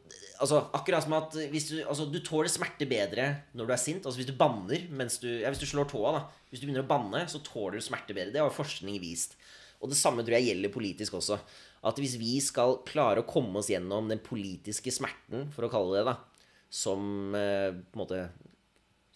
altså, 0.43 0.65
akkurat 0.75 1.05
som 1.05 1.15
at 1.15 1.37
hvis 1.53 1.69
du, 1.69 1.75
altså, 1.85 2.07
du 2.11 2.19
tåler 2.23 2.51
smerte 2.51 2.87
bedre 2.89 3.29
når 3.55 3.69
du 3.69 3.73
er 3.75 3.81
sint. 3.81 4.03
Altså 4.03 4.19
Hvis 4.19 4.29
du 4.31 4.35
banner 4.37 4.87
mens 4.91 5.19
du 5.23 5.29
Ja, 5.29 5.51
hvis 5.51 5.63
du 5.63 5.69
slår 5.69 5.87
tåa, 5.91 6.13
da. 6.17 6.23
Hvis 6.51 6.59
du 6.59 6.67
begynner 6.67 6.83
å 6.83 6.91
banne, 6.91 7.23
så 7.31 7.39
tåler 7.45 7.79
du 7.79 7.85
smerte 7.85 8.15
bedre. 8.17 8.33
Det 8.35 8.43
har 8.43 8.55
forskning 8.55 8.99
vist. 9.03 9.37
Og 9.81 9.89
det 9.89 9.99
samme 9.99 10.25
tror 10.25 10.37
jeg 10.37 10.51
gjelder 10.51 10.73
politisk 10.73 11.15
også. 11.21 11.39
At 11.87 11.97
hvis 11.97 12.17
vi 12.21 12.35
skal 12.43 12.79
klare 12.85 13.23
å 13.23 13.27
komme 13.29 13.61
oss 13.61 13.71
gjennom 13.71 14.09
den 14.11 14.21
politiske 14.21 14.93
smerten, 14.93 15.47
for 15.53 15.65
å 15.65 15.71
kalle 15.71 15.97
det 15.97 16.11
det, 16.11 16.17
som 16.71 17.33
eh, 17.35 17.71
på 17.73 17.97
en 17.97 18.03
måte 18.03 18.21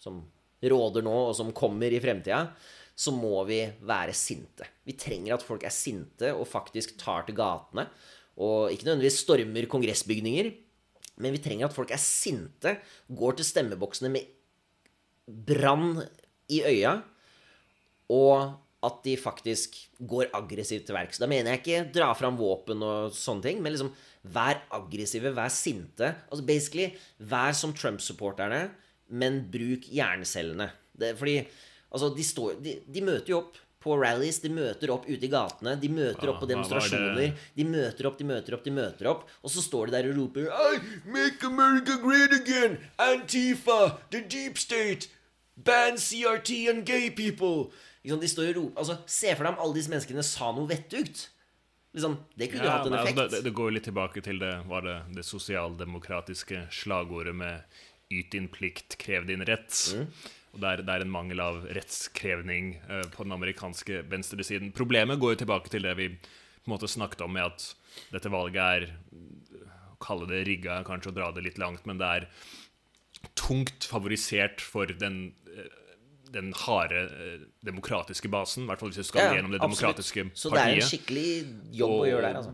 Som 0.02 0.18
råder 0.60 1.04
nå, 1.04 1.14
og 1.30 1.34
som 1.36 1.54
kommer 1.56 1.92
i 1.92 2.00
fremtida, 2.02 2.50
så 2.96 3.12
må 3.12 3.42
vi 3.48 3.58
være 3.84 4.14
sinte. 4.16 4.66
Vi 4.86 4.94
trenger 4.96 5.34
at 5.36 5.44
folk 5.44 5.64
er 5.66 5.74
sinte 5.74 6.30
og 6.32 6.46
faktisk 6.48 6.94
tar 7.00 7.26
til 7.26 7.36
gatene. 7.36 7.86
Og 8.40 8.72
ikke 8.72 8.88
nødvendigvis 8.88 9.20
stormer 9.24 9.68
kongressbygninger, 9.72 10.48
men 11.20 11.32
vi 11.32 11.40
trenger 11.44 11.68
at 11.68 11.76
folk 11.76 11.92
er 11.92 12.00
sinte, 12.00 12.76
går 13.08 13.36
til 13.36 13.48
stemmeboksene 13.48 14.12
med 14.12 14.32
brann 15.26 16.00
i 16.52 16.62
øya, 16.68 16.98
og 18.12 18.56
at 18.86 19.02
de 19.04 19.16
faktisk 19.18 19.76
går 19.98 20.30
aggressivt 20.36 20.86
til 20.88 20.96
verks. 20.96 21.20
Da 21.22 21.28
mener 21.30 21.54
jeg 21.54 21.62
ikke 21.62 21.84
dra 21.96 22.12
fram 22.18 22.38
våpen 22.38 22.82
og 22.86 23.14
sånne 23.16 23.48
ting, 23.48 23.62
men 23.62 23.74
liksom 23.74 23.92
vær 24.34 24.62
aggressive, 24.74 25.34
vær 25.34 25.52
sinte. 25.52 26.12
Altså 26.30 26.46
basically, 26.46 26.90
vær 27.18 27.54
som 27.56 27.74
Trump-supporterne, 27.76 28.68
men 29.08 29.44
bruk 29.52 29.86
jerncellene. 29.92 30.70
Det, 30.96 31.12
fordi 31.18 31.38
altså, 31.42 32.10
de, 32.14 32.26
står, 32.26 32.58
de, 32.62 32.78
de 32.90 33.04
møter 33.04 33.34
jo 33.34 33.42
opp 33.44 33.62
på 33.86 33.94
rallies, 34.00 34.40
de 34.42 34.50
møter 34.50 34.90
opp 34.90 35.04
ute 35.06 35.28
i 35.28 35.30
gatene, 35.30 35.76
de 35.78 35.90
møter 35.92 36.30
opp 36.32 36.40
på 36.42 36.48
demonstrasjoner. 36.50 37.36
De 37.54 37.66
møter 37.68 38.08
opp, 38.08 38.16
de 38.18 38.26
møter 38.26 38.56
opp, 38.56 38.64
de 38.66 38.74
møter 38.74 39.10
opp. 39.12 39.26
Og 39.46 39.52
så 39.54 39.62
står 39.62 39.90
de 39.90 39.96
der 39.98 40.08
og 40.10 40.18
roper 40.18 40.48
I 40.50 40.80
Make 41.06 41.46
America 41.46 41.98
great 42.02 42.34
again! 42.34 42.80
Antifa! 42.98 43.98
The 44.10 44.24
deep 44.26 44.58
state! 44.58 45.12
Ban 45.56 45.96
CRT 45.96 46.66
and 46.72 46.84
gay 46.84 47.10
people! 47.10 47.70
Sant, 48.06 48.22
De 48.22 48.28
står 48.30 48.52
og 48.52 48.56
roper 48.60 48.82
Altså, 48.82 48.98
Se 49.10 49.32
for 49.34 49.46
deg 49.46 49.54
om 49.54 49.64
alle 49.64 49.78
disse 49.78 49.92
menneskene 49.92 50.24
sa 50.26 50.52
noe 50.54 50.70
vettugt. 50.70 51.26
Liksom, 51.96 52.16
Det 52.36 52.50
kunne 52.52 52.62
jo 52.62 52.70
Ja, 52.70 52.78
hatt 52.78 52.86
en 52.86 52.98
effekt. 52.98 53.18
altså, 53.18 53.36
det, 53.36 53.44
det 53.48 53.54
går 53.56 53.70
jo 53.70 53.74
litt 53.78 53.88
tilbake 53.88 54.22
til 54.22 54.38
det, 54.42 54.54
var 54.68 54.82
det, 54.84 54.96
det 55.16 55.24
sosialdemokratiske 55.24 56.66
slagordet 56.70 57.34
med 57.34 57.62
'yt 58.12 58.30
din 58.30 58.48
plikt, 58.48 58.98
krev 58.98 59.26
din 59.26 59.42
rett'. 59.42 59.94
Mm. 59.96 60.06
Og 60.54 60.60
det 60.62 60.68
er, 60.68 60.82
det 60.82 60.92
er 60.94 61.04
en 61.04 61.10
mangel 61.10 61.40
av 61.40 61.64
rettskrevning 61.76 62.76
uh, 62.88 63.02
på 63.12 63.24
den 63.26 63.32
amerikanske 63.32 64.02
venstresiden. 64.08 64.72
Problemet 64.72 65.18
går 65.20 65.34
jo 65.34 65.40
tilbake 65.44 65.72
til 65.72 65.82
det 65.82 65.96
vi 65.98 66.08
på 66.16 66.70
en 66.70 66.74
måte 66.76 66.88
snakket 66.88 67.24
om, 67.26 67.32
med 67.32 67.44
at 67.44 67.74
dette 68.12 68.30
valget 68.32 68.62
er 68.62 68.86
Å 69.96 69.98
kalle 70.04 70.26
det 70.28 70.44
rigga 70.44 70.82
kanskje 70.84 71.08
å 71.08 71.16
dra 71.16 71.30
det 71.32 71.42
litt 71.46 71.58
langt, 71.58 71.86
men 71.88 71.96
det 71.96 72.06
er 72.06 72.26
tungt 73.34 73.86
favorisert 73.88 74.60
for 74.60 74.86
den 74.86 75.32
eh, 75.48 75.70
den 76.36 76.52
harde 76.62 77.02
eh, 77.08 77.44
demokratiske 77.66 78.30
basen, 78.32 78.66
i 78.66 78.70
hvert 78.70 78.82
fall 78.82 78.92
hvis 78.92 79.00
du 79.02 79.08
skal 79.08 79.24
Ja, 79.24 79.36
gjennom 79.38 79.54
det 79.54 79.60
absolutt. 79.62 79.96
demokratiske 79.96 80.26
Så 80.36 80.52
det 80.52 80.62
er 80.62 80.76
en 80.76 80.88
skikkelig 80.90 81.30
jobb 81.80 81.96
å 81.96 82.06
gjøre 82.10 82.28
der, 82.28 82.40
altså. 82.42 82.52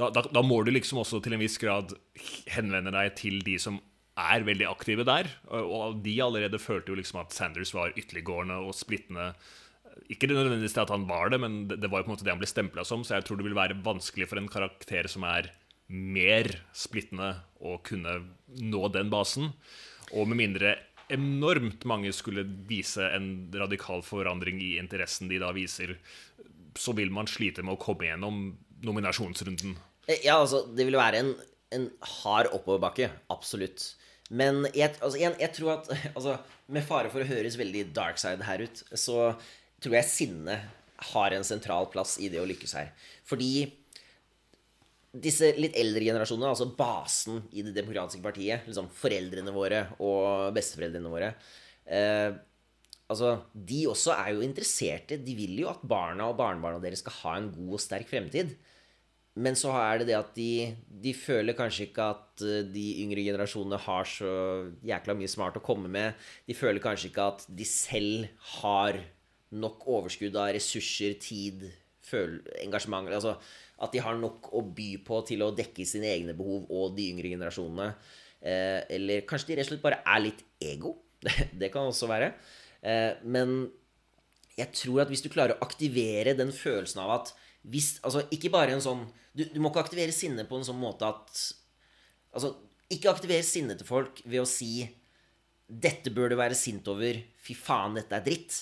da, 0.00 0.08
da, 0.16 0.24
da 0.32 0.42
må 0.46 0.62
du 0.64 0.72
liksom 0.72 1.02
også 1.02 1.20
til 1.24 1.36
en 1.36 1.42
viss 1.42 1.58
grad 1.60 1.92
henvende 2.50 2.92
deg 2.94 3.14
til 3.20 3.40
de 3.44 3.56
som 3.60 3.78
er 4.20 4.44
veldig 4.44 4.68
aktive 4.68 5.04
der. 5.08 5.28
Og 5.52 5.72
og 5.80 6.04
de 6.04 6.14
allerede 6.24 6.60
følte 6.60 6.92
jo 6.92 6.98
liksom 7.00 7.22
at 7.22 7.36
Sanders 7.36 7.72
var 7.76 7.94
ytterliggående 7.96 8.58
og 8.64 8.74
splittende. 8.76 9.30
Ikke 10.12 10.28
nødvendigvis 10.30 10.74
til 10.76 10.84
at 10.84 10.92
han 10.92 11.06
var 11.08 11.32
det, 11.32 11.40
men 11.42 11.62
det, 11.68 11.80
det 11.82 11.90
var 11.90 12.00
jo 12.00 12.08
på 12.08 12.12
en 12.12 12.16
måte 12.16 12.26
det 12.26 12.32
han 12.34 12.40
ble 12.40 12.48
stempla 12.50 12.84
som. 12.86 13.04
Så 13.04 13.16
jeg 13.16 13.26
tror 13.28 13.40
det 13.40 13.46
vil 13.48 13.58
være 13.58 13.78
vanskelig 13.84 14.28
for 14.30 14.40
en 14.40 14.50
karakter 14.50 15.08
som 15.10 15.26
er 15.28 15.52
mer 15.90 16.48
splittende, 16.76 17.34
å 17.60 17.76
kunne 17.84 18.12
nå 18.56 18.82
den 18.94 19.10
basen. 19.12 19.50
Og 20.16 20.28
med 20.30 20.40
mindre 20.40 20.76
enormt 21.10 21.84
mange 21.90 22.12
skulle 22.14 22.44
vise 22.68 23.02
en 23.16 23.50
radikal 23.54 24.02
forandring 24.06 24.60
i 24.62 24.76
interessen 24.78 25.30
de 25.30 25.40
da 25.42 25.50
viser, 25.54 25.96
så 26.78 26.94
vil 26.94 27.10
man 27.14 27.30
slite 27.30 27.64
med 27.66 27.74
å 27.74 27.82
komme 27.82 28.06
gjennom 28.06 28.42
nominasjonsrunden. 28.86 29.74
Eh, 30.06 30.22
Ja, 30.26 30.38
altså, 30.38 30.64
det 30.66 30.86
vil 30.86 30.98
være 30.98 31.22
en, 31.24 31.32
en 31.74 31.88
hard 32.22 32.50
oppoverbakke. 32.54 33.10
Absolutt. 33.32 33.94
Men 34.30 34.62
jeg, 34.70 34.94
altså, 35.00 35.18
jeg, 35.18 35.34
jeg 35.42 35.54
tror 35.56 35.72
at 35.80 35.90
altså, 36.16 36.38
Med 36.70 36.86
fare 36.86 37.10
for 37.10 37.24
å 37.24 37.26
høres 37.26 37.58
veldig 37.58 37.88
dark 37.96 38.20
side 38.22 38.46
her 38.46 38.62
ut, 38.62 38.84
så 38.94 39.32
tror 39.82 39.96
jeg 39.98 40.06
sinne 40.06 40.60
har 41.10 41.34
en 41.34 41.46
sentral 41.46 41.88
plass 41.90 42.18
i 42.20 42.28
det 42.30 42.38
å 42.38 42.46
lykkes 42.46 42.76
her. 42.76 42.92
Fordi 43.26 43.64
disse 45.10 45.48
litt 45.58 45.74
eldre 45.78 46.04
generasjonene, 46.06 46.52
altså 46.52 46.68
basen 46.78 47.40
i 47.50 47.64
Det 47.66 47.74
demokratiske 47.74 48.22
partiet, 48.22 48.66
liksom 48.68 48.90
foreldrene 48.94 49.54
våre 49.54 49.82
og 49.98 50.54
besteforeldrene 50.54 51.10
våre 51.10 51.32
eh, 51.86 52.30
Altså, 53.10 53.40
De 53.50 53.80
også 53.90 54.14
er 54.14 54.36
jo 54.36 54.44
interesserte. 54.46 55.18
De 55.18 55.34
vil 55.34 55.56
jo 55.64 55.70
at 55.72 55.82
barna 55.82 56.28
og 56.30 56.36
barnebarna 56.38 56.78
deres 56.78 57.02
skal 57.02 57.16
ha 57.24 57.32
en 57.40 57.48
god 57.50 57.72
og 57.74 57.82
sterk 57.82 58.06
fremtid. 58.06 58.52
Men 59.34 59.56
så 59.58 59.72
er 59.78 60.00
det 60.00 60.10
det 60.10 60.16
at 60.18 60.30
de, 60.36 60.76
de 61.02 61.12
føler 61.14 61.56
kanskje 61.58 61.88
ikke 61.88 62.06
at 62.14 62.44
eh, 62.46 62.62
de 62.70 62.86
yngre 63.02 63.24
generasjonene 63.26 63.78
har 63.82 64.06
så 64.06 64.32
jækla 64.86 65.16
mye 65.18 65.30
smart 65.30 65.58
å 65.58 65.64
komme 65.64 65.90
med. 65.90 66.18
De 66.46 66.54
føler 66.54 66.82
kanskje 66.82 67.10
ikke 67.10 67.28
at 67.34 67.44
de 67.46 67.66
selv 67.66 68.30
har 68.60 68.98
nok 69.50 69.86
overskudd 69.90 70.38
av 70.38 70.52
ressurser, 70.54 71.16
tid, 71.18 71.66
føl 72.06 72.38
engasjement 72.62 73.10
Altså 73.10 73.36
at 73.80 73.94
de 73.94 74.02
har 74.04 74.16
nok 74.20 74.50
å 74.56 74.62
by 74.76 74.90
på 75.06 75.20
til 75.28 75.44
å 75.44 75.52
dekke 75.56 75.86
sine 75.88 76.10
egne 76.12 76.34
behov 76.36 76.68
og 76.68 76.96
de 76.96 77.08
yngre 77.12 77.32
generasjonene. 77.32 77.94
Eh, 78.40 78.80
eller 78.96 79.24
kanskje 79.28 79.52
de 79.52 79.58
rett 79.58 79.68
og 79.68 79.74
slett 79.74 79.84
bare 79.84 80.02
er 80.04 80.24
litt 80.26 80.42
ego. 80.60 80.96
Det, 81.60 81.68
kan 81.72 81.88
også 81.88 82.08
være. 82.10 82.32
Eh, 82.80 83.20
men 83.24 83.70
jeg 84.56 84.72
tror 84.76 85.04
at 85.04 85.12
hvis 85.12 85.24
du 85.24 85.30
klarer 85.32 85.56
å 85.56 85.64
aktivere 85.64 86.36
den 86.36 86.52
følelsen 86.52 87.02
av 87.04 87.14
at 87.18 87.32
hvis, 87.60 87.98
altså 88.00 88.22
Ikke 88.32 88.48
bare 88.52 88.72
en 88.72 88.80
sånn 88.80 89.02
du, 89.36 89.42
du, 89.44 89.58
må 89.60 89.68
ikke 89.68 89.82
aktivere 89.84 90.14
sinne 90.16 90.46
på 90.48 90.56
en 90.56 90.64
sånn 90.64 90.78
måte 90.80 91.04
at 91.04 91.42
Altså, 92.30 92.54
ikke 92.88 93.10
aktivere 93.10 93.44
sinnet 93.44 93.80
til 93.80 93.88
folk 93.88 94.20
ved 94.24 94.40
å 94.40 94.48
si 94.48 94.86
'Dette 95.70 96.10
bør 96.14 96.32
du 96.32 96.36
være 96.38 96.56
sint 96.58 96.86
over. 96.90 97.18
Fy 97.38 97.54
faen, 97.58 97.98
dette 97.98 98.16
er 98.16 98.24
dritt.' 98.26 98.58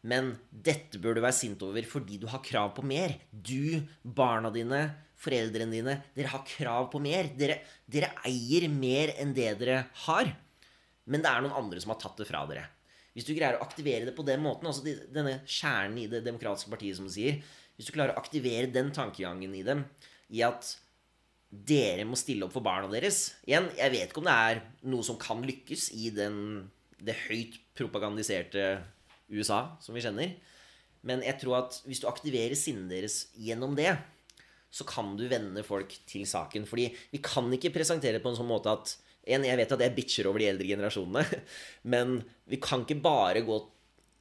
Men 0.00 0.32
dette 0.50 1.00
bør 1.00 1.18
du 1.18 1.22
være 1.24 1.36
sint 1.36 1.60
over 1.64 1.84
fordi 1.88 2.18
du 2.20 2.26
har 2.32 2.42
krav 2.44 2.72
på 2.76 2.84
mer. 2.86 3.18
Du, 3.30 3.82
barna 4.02 4.52
dine, 4.54 4.84
foreldrene 5.20 5.76
dine, 5.76 5.96
dere 6.16 6.32
har 6.32 6.44
krav 6.48 6.88
på 6.92 7.00
mer. 7.04 7.28
Dere, 7.36 7.60
dere 7.90 8.12
eier 8.28 8.68
mer 8.72 9.12
enn 9.20 9.34
det 9.36 9.52
dere 9.60 9.82
har. 10.06 10.32
Men 11.10 11.24
det 11.24 11.30
er 11.30 11.44
noen 11.44 11.58
andre 11.58 11.82
som 11.82 11.92
har 11.92 12.00
tatt 12.00 12.20
det 12.20 12.28
fra 12.28 12.46
dere. 12.48 12.64
Hvis 13.16 13.26
du 13.26 13.34
greier 13.34 13.58
å 13.58 13.64
aktivere 13.64 14.06
det 14.06 14.14
på 14.16 14.24
den 14.26 14.42
måten, 14.44 14.68
altså 14.70 14.86
denne 14.86 15.40
kjernen 15.44 15.98
i 15.98 16.10
Det 16.10 16.22
demokratiske 16.24 16.70
partiet, 16.70 16.96
som 16.96 17.08
du 17.08 17.12
sier 17.12 17.40
Hvis 17.74 17.88
du 17.88 17.94
klarer 17.96 18.14
å 18.14 18.22
aktivere 18.22 18.70
den 18.70 18.92
tankegangen 18.94 19.54
i 19.58 19.64
dem, 19.66 19.82
i 20.30 20.44
at 20.46 20.76
dere 21.50 22.04
må 22.06 22.14
stille 22.14 22.46
opp 22.46 22.54
for 22.54 22.62
barna 22.62 22.86
deres 22.92 23.32
Igjen, 23.42 23.66
jeg 23.74 23.92
vet 23.96 24.12
ikke 24.12 24.22
om 24.22 24.28
det 24.30 24.36
er 24.52 24.62
noe 24.92 25.06
som 25.06 25.18
kan 25.18 25.42
lykkes 25.42 25.88
i 25.98 26.12
den, 26.14 26.36
det 27.02 27.18
høyt 27.26 27.58
propagandiserte 27.74 28.68
USA 29.30 29.64
som 29.82 29.96
vi 29.96 30.04
kjenner. 30.04 30.34
Men 31.06 31.22
jeg 31.24 31.38
tror 31.40 31.62
at 31.62 31.80
hvis 31.88 32.02
du 32.02 32.08
aktiverer 32.10 32.56
sinnet 32.58 32.90
deres 32.92 33.22
gjennom 33.38 33.76
det, 33.78 33.94
så 34.70 34.86
kan 34.86 35.16
du 35.18 35.26
vende 35.30 35.64
folk 35.66 35.92
til 36.08 36.26
saken. 36.28 36.66
Fordi 36.68 36.88
vi 37.10 37.22
kan 37.24 37.48
ikke 37.54 37.72
presentere 37.74 38.18
det 38.18 38.24
på 38.24 38.30
en 38.32 38.38
sånn 38.38 38.50
måte 38.50 38.72
at 38.72 38.96
en, 39.30 39.44
Jeg 39.44 39.58
vet 39.58 39.72
at 39.74 39.82
jeg 39.84 39.94
bitcher 39.94 40.26
over 40.30 40.40
de 40.40 40.46
eldre 40.48 40.64
generasjonene, 40.66 41.40
men 41.92 42.14
vi 42.48 42.56
kan 42.62 42.86
ikke 42.86 43.02
bare 43.04 43.42
gå, 43.44 43.58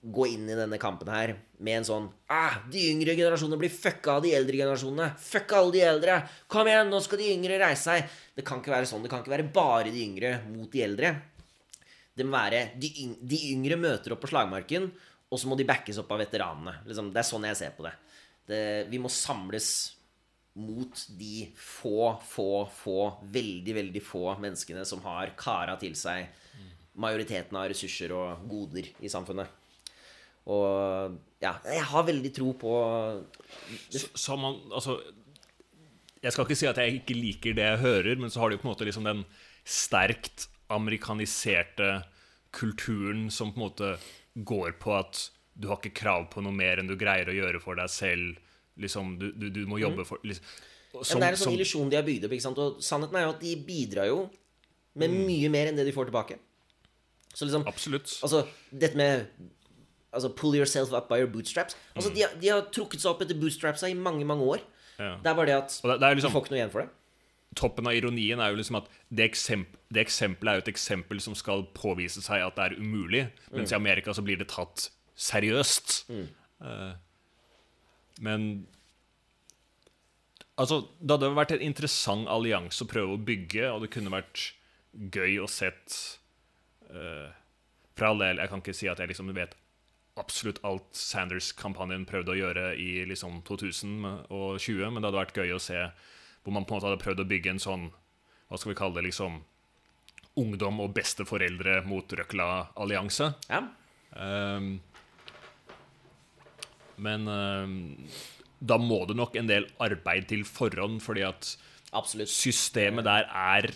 gå 0.03 0.25
inn 0.27 0.43
i 0.51 0.57
denne 0.57 0.77
kampen 0.81 1.07
her 1.09 1.31
med 1.63 1.79
en 1.79 1.87
sånn 1.87 2.09
ah, 2.27 2.57
De 2.67 2.83
yngre 2.91 3.15
generasjonene 3.15 3.61
blir 3.61 3.71
fucka 3.71 4.17
av 4.17 4.25
de 4.25 4.33
eldre 4.35 4.59
generasjonene. 4.59 5.07
Fuck 5.23 5.55
alle 5.55 5.73
de 5.77 5.85
eldre. 5.87 6.19
Kom 6.51 6.67
igjen, 6.67 6.91
nå 6.91 6.99
skal 7.05 7.23
de 7.23 7.31
yngre 7.31 7.61
reise 7.63 7.87
seg. 7.87 8.19
Det 8.35 8.45
kan 8.47 8.59
ikke 8.59 8.75
være 8.75 8.91
sånn. 8.91 9.05
Det 9.07 9.13
kan 9.13 9.23
ikke 9.23 9.37
være 9.37 9.49
bare 9.55 9.95
de 9.95 10.03
yngre 10.03 10.33
mot 10.51 10.69
de 10.71 10.83
eldre. 10.83 11.13
Det 12.19 12.27
må 12.27 12.35
være 12.35 12.65
de, 12.79 12.89
de 13.23 13.39
yngre 13.53 13.77
møter 13.79 14.15
opp 14.15 14.23
på 14.25 14.31
slagmarken, 14.31 14.89
og 15.29 15.39
så 15.39 15.49
må 15.49 15.55
de 15.55 15.67
backes 15.69 16.01
opp 16.01 16.11
av 16.11 16.23
veteranene. 16.23 16.81
Liksom, 16.89 17.13
det 17.13 17.21
er 17.21 17.29
sånn 17.29 17.47
jeg 17.47 17.59
ser 17.61 17.73
på 17.77 17.85
det. 17.85 17.95
det 18.49 18.61
vi 18.91 18.99
må 19.01 19.11
samles 19.13 19.69
mot 20.59 21.05
de 21.15 21.45
få, 21.55 22.17
få, 22.25 22.65
få, 22.73 22.99
veldig, 23.31 23.75
veldig 23.77 24.01
få 24.03 24.25
menneskene 24.41 24.83
som 24.87 25.01
har 25.05 25.31
kara 25.39 25.77
til 25.79 25.95
seg 25.95 26.27
majoriteten 26.99 27.55
av 27.55 27.69
ressurser 27.71 28.11
og 28.15 28.43
goder 28.49 28.89
i 28.99 29.11
samfunnet. 29.11 29.55
Og 30.49 31.17
ja, 31.43 31.53
jeg 31.69 31.85
har 31.91 32.05
veldig 32.07 32.29
tro 32.33 32.53
på 32.57 32.71
Så 33.91 34.37
man, 34.39 34.55
altså 34.73 34.95
Jeg 36.23 36.33
skal 36.33 36.47
ikke 36.47 36.57
si 36.57 36.67
at 36.69 36.79
jeg 36.81 37.01
ikke 37.01 37.17
liker 37.17 37.57
det 37.57 37.67
jeg 37.67 37.81
hører, 37.83 38.15
men 38.17 38.31
så 38.33 38.41
har 38.41 38.49
du 38.49 38.57
på 38.57 38.65
en 38.65 38.71
måte 38.71 38.87
liksom 38.87 39.05
den 39.05 39.21
sterkt 39.67 40.47
amerikaniserte 40.69 41.91
kulturen 42.55 43.27
som 43.33 43.53
på 43.53 43.59
en 43.59 43.65
måte 43.67 43.91
går 44.33 44.77
på 44.81 44.95
at 44.97 45.27
du 45.59 45.67
har 45.69 45.79
ikke 45.81 45.97
krav 46.01 46.29
på 46.31 46.41
noe 46.45 46.55
mer 46.55 46.79
enn 46.79 46.89
du 46.89 46.95
greier 46.97 47.29
å 47.29 47.35
gjøre 47.35 47.61
for 47.63 47.79
deg 47.79 47.91
selv 47.91 48.37
liksom, 48.79 49.17
du, 49.19 49.31
du, 49.35 49.49
du, 49.53 49.63
må 49.69 49.79
jobbe 49.81 50.05
for 50.07 50.21
liksom, 50.23 50.45
som, 50.89 51.19
ja, 51.19 51.19
Det 51.19 51.27
er 51.27 51.35
en 51.35 51.41
sånn 51.43 51.55
illusjon 51.57 51.91
de 51.91 51.99
har 51.99 52.05
bygd 52.07 52.25
opp. 52.25 52.33
ikke 52.33 52.45
sant? 52.47 52.61
Og 52.63 52.79
sannheten 52.83 53.17
er 53.19 53.27
jo 53.27 53.33
at 53.35 53.43
de 53.43 53.53
bidrar 53.65 54.09
jo 54.09 54.23
med 54.97 55.11
mm. 55.13 55.19
mye 55.27 55.51
mer 55.53 55.69
enn 55.69 55.77
det 55.77 55.85
de 55.85 55.93
får 55.93 56.09
tilbake. 56.09 56.39
Så 57.33 57.45
liksom 57.45 57.67
Absolutt. 57.69 58.15
Altså, 58.25 58.41
dette 58.71 58.97
med 58.97 59.27
altså, 60.09 60.31
Pull 60.33 60.57
yourself 60.57 60.93
up 60.95 61.11
by 61.11 61.21
your 61.21 61.29
bootstraps. 61.29 61.77
Altså, 61.93 62.09
mm. 62.09 62.15
de, 62.17 62.25
de, 62.41 62.51
har 62.55 62.65
trukket 62.73 63.03
seg 63.03 63.11
opp 63.11 63.21
etter 63.25 63.37
bootstrapsa 63.37 63.91
i 63.91 63.97
mange, 63.97 64.25
mange 64.25 64.47
år. 64.55 64.65
Ja. 64.97 65.13
Det 65.21 65.31
er 65.31 65.37
bare 65.37 65.51
det 65.51 65.57
at 65.59 65.75
det, 65.77 65.99
det 66.01 66.15
liksom, 66.17 66.31
de 66.31 66.35
får 66.35 66.45
ikke 66.45 66.55
noe 66.55 66.61
igjen 66.63 66.73
for 66.73 66.83
det. 66.83 66.89
Toppen 67.57 67.87
av 67.89 67.95
ironien 67.97 68.39
er 68.39 68.51
jo 68.51 68.59
liksom 68.59 68.77
at 68.77 68.89
det, 69.09 69.25
eksempel, 69.25 69.79
det 69.89 70.03
eksempelet 70.05 70.51
er 70.51 70.59
jo 70.59 70.65
et 70.65 70.73
eksempel 70.73 71.21
som 71.23 71.35
skal 71.37 71.65
påvise 71.75 72.21
seg 72.21 72.43
at 72.45 72.57
det 72.59 72.67
er 72.67 72.77
umulig, 72.77 73.23
mens 73.49 73.71
mm. 73.71 73.73
i 73.73 73.79
Amerika 73.79 74.13
så 74.13 74.23
blir 74.25 74.37
det 74.39 74.51
tatt 74.53 74.89
seriøst. 75.19 76.03
Mm. 76.13 76.27
Uh, 76.63 76.91
men 78.25 78.51
Altså, 80.59 80.81
det 80.99 81.15
hadde 81.15 81.29
vært 81.37 81.53
en 81.55 81.61
interessant 81.63 82.27
allianse 82.27 82.83
å 82.83 82.89
prøve 82.91 83.15
å 83.15 83.23
bygge, 83.23 83.69
og 83.71 83.85
det 83.85 83.93
kunne 83.93 84.11
vært 84.11 84.49
gøy 84.91 85.37
å 85.39 85.47
sett 85.47 85.95
uh, 86.91 87.31
For 87.95 88.09
all 88.09 88.19
del, 88.19 88.41
jeg 88.41 88.51
kan 88.51 88.63
ikke 88.63 88.75
si 88.75 88.89
at 88.91 88.99
jeg 88.99 89.11
liksom 89.11 89.31
vet 89.37 89.55
absolutt 90.19 90.59
alt 90.67 90.89
Sanders-kampanjen 90.99 92.03
prøvde 92.09 92.33
å 92.33 92.39
gjøre 92.39 92.65
i 92.75 93.05
liksom 93.07 93.39
2020, 93.47 94.27
men 94.91 94.99
det 94.99 95.07
hadde 95.07 95.21
vært 95.21 95.39
gøy 95.39 95.53
å 95.55 95.61
se 95.63 95.85
hvor 96.43 96.55
man 96.55 96.65
på 96.65 96.73
en 96.73 96.79
måte 96.79 96.89
hadde 96.89 97.03
prøvd 97.03 97.23
å 97.23 97.29
bygge 97.29 97.55
en 97.55 97.63
sånn 97.63 97.87
Hva 98.49 98.57
skal 98.57 98.73
vi 98.73 98.77
kalle 98.79 98.99
det? 98.99 99.07
liksom 99.09 99.41
Ungdom 100.39 100.79
og 100.79 100.93
besteforeldre 100.95 101.81
mot 101.89 102.13
Røkla-allianse. 102.15 103.25
Ja. 103.49 103.59
Um, 104.13 104.77
men 107.03 107.27
um, 107.27 107.73
da 108.59 108.77
må 108.79 109.01
det 109.09 109.17
nok 109.19 109.35
en 109.39 109.49
del 109.49 109.67
arbeid 109.83 110.29
til 110.31 110.45
forhånd, 110.47 111.01
fordi 111.03 111.25
at 111.27 111.49
Absolutt. 111.91 112.31
systemet 112.31 113.07
der 113.07 113.27
er 113.27 113.69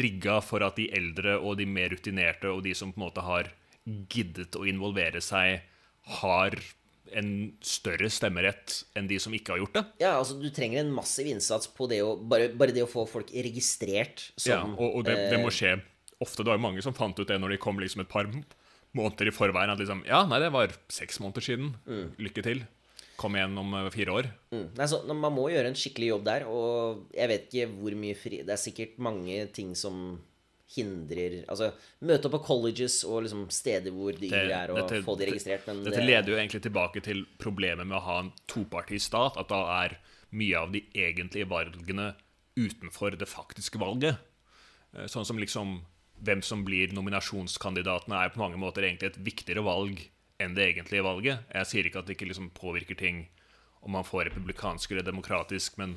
rigga 0.00 0.40
for 0.44 0.64
at 0.66 0.78
de 0.80 0.88
eldre 0.96 1.36
og 1.38 1.58
de 1.60 1.66
mer 1.68 1.94
rutinerte 1.94 2.50
og 2.50 2.64
de 2.66 2.74
som 2.76 2.92
på 2.92 3.00
en 3.00 3.06
måte 3.06 3.24
har 3.26 3.50
giddet 4.12 4.58
å 4.58 4.66
involvere 4.68 5.22
seg, 5.24 5.62
har 6.20 6.56
en 7.18 7.30
større 7.64 8.10
stemmerett 8.12 8.80
enn 8.98 9.08
de 9.10 9.18
som 9.22 9.34
ikke 9.36 9.54
har 9.54 9.62
gjort 9.62 9.78
det. 9.78 9.84
Ja, 10.04 10.14
altså 10.18 10.38
Du 10.40 10.48
trenger 10.54 10.82
en 10.82 10.92
massiv 10.94 11.30
innsats 11.30 11.70
på 11.74 11.88
det 11.90 12.00
å, 12.04 12.14
bare, 12.16 12.50
bare 12.54 12.74
det 12.76 12.84
å 12.84 12.90
få 12.90 13.06
folk 13.10 13.32
registrert 13.32 14.30
som 14.36 14.52
Ja, 14.52 14.60
og, 14.76 15.00
og 15.00 15.06
det, 15.08 15.16
det, 15.32 15.40
må 15.42 15.52
skje 15.54 15.76
ofte. 16.20 16.42
Det 16.42 16.52
var 16.52 16.60
jo 16.60 16.66
mange 16.68 16.84
som 16.84 16.96
fant 16.96 17.18
ut 17.18 17.28
det 17.28 17.38
når 17.40 17.56
de 17.56 17.62
kom 17.62 17.80
liksom 17.82 18.04
et 18.04 18.12
par 18.12 18.28
måneder 18.96 19.30
i 19.30 19.34
forveien. 19.34 19.72
At 19.72 19.80
liksom 19.82 20.04
Ja, 20.08 20.24
nei, 20.28 20.42
det 20.42 20.52
var 20.54 20.76
seks 20.92 21.20
måneder 21.22 21.46
siden. 21.46 21.74
Mm. 21.88 22.06
Lykke 22.28 22.46
til. 22.46 22.64
Kom 23.20 23.36
igjen 23.36 23.58
om 23.60 23.74
eh, 23.76 23.90
fire 23.92 24.16
år. 24.16 24.30
Mm. 24.54 24.66
Nei, 24.78 24.88
så, 24.88 25.02
man 25.10 25.36
må 25.36 25.50
gjøre 25.52 25.72
en 25.72 25.78
skikkelig 25.78 26.14
jobb 26.14 26.26
der. 26.28 26.48
Og 26.48 27.06
jeg 27.16 27.32
vet 27.32 27.48
ikke 27.48 27.70
hvor 27.76 28.00
mye 28.04 28.18
fri 28.18 28.42
Det 28.46 28.56
er 28.56 28.60
sikkert 28.60 29.00
mange 29.02 29.44
ting 29.56 29.74
som 29.78 30.18
hindrer 30.70 31.40
Altså 31.50 31.72
møte 32.06 32.28
opp 32.28 32.36
på 32.36 32.42
colleges 32.46 33.00
og 33.08 33.24
liksom 33.24 33.46
steder 33.52 33.94
hvor 33.94 34.14
de 34.14 34.30
yngre 34.30 34.56
er, 34.56 34.72
og 34.72 34.80
dette, 34.80 35.02
få 35.06 35.16
de 35.18 35.30
registrert. 35.32 35.66
Men 35.66 35.84
dette 35.86 35.98
det, 35.98 36.06
leder 36.06 36.32
jo 36.32 36.38
egentlig 36.38 36.62
tilbake 36.66 37.02
til 37.04 37.24
problemet 37.42 37.88
med 37.88 37.98
å 37.98 38.04
ha 38.06 38.18
en 38.24 38.32
topartistat. 38.50 39.38
At 39.40 39.50
da 39.50 39.62
er 39.80 39.98
mye 40.30 40.58
av 40.60 40.74
de 40.74 40.84
egentlige 40.94 41.48
valgene 41.50 42.12
utenfor 42.58 43.16
det 43.18 43.28
faktiske 43.30 43.80
valget. 43.82 44.20
Eh, 44.94 45.08
sånn 45.10 45.26
som 45.26 45.40
liksom 45.40 45.80
hvem 46.20 46.42
som 46.44 46.64
blir 46.66 46.92
nominasjonskandidatene, 46.92 48.16
er 48.18 48.32
på 48.32 48.42
mange 48.42 48.60
måter 48.60 48.84
egentlig 48.84 49.12
et 49.14 49.20
viktigere 49.24 49.64
valg 49.64 50.02
enn 50.40 50.56
det 50.56 50.66
egentlige 50.74 51.04
valget. 51.04 51.44
Jeg 51.52 51.68
sier 51.68 51.88
ikke 51.88 52.02
at 52.02 52.08
det 52.08 52.16
ikke 52.16 52.28
liksom 52.28 52.50
påvirker 52.56 52.98
ting 52.98 53.24
om 53.80 53.94
man 53.96 54.04
får 54.04 54.28
republikansk 54.28 54.92
eller 54.92 55.06
demokratisk, 55.06 55.78
men 55.80 55.96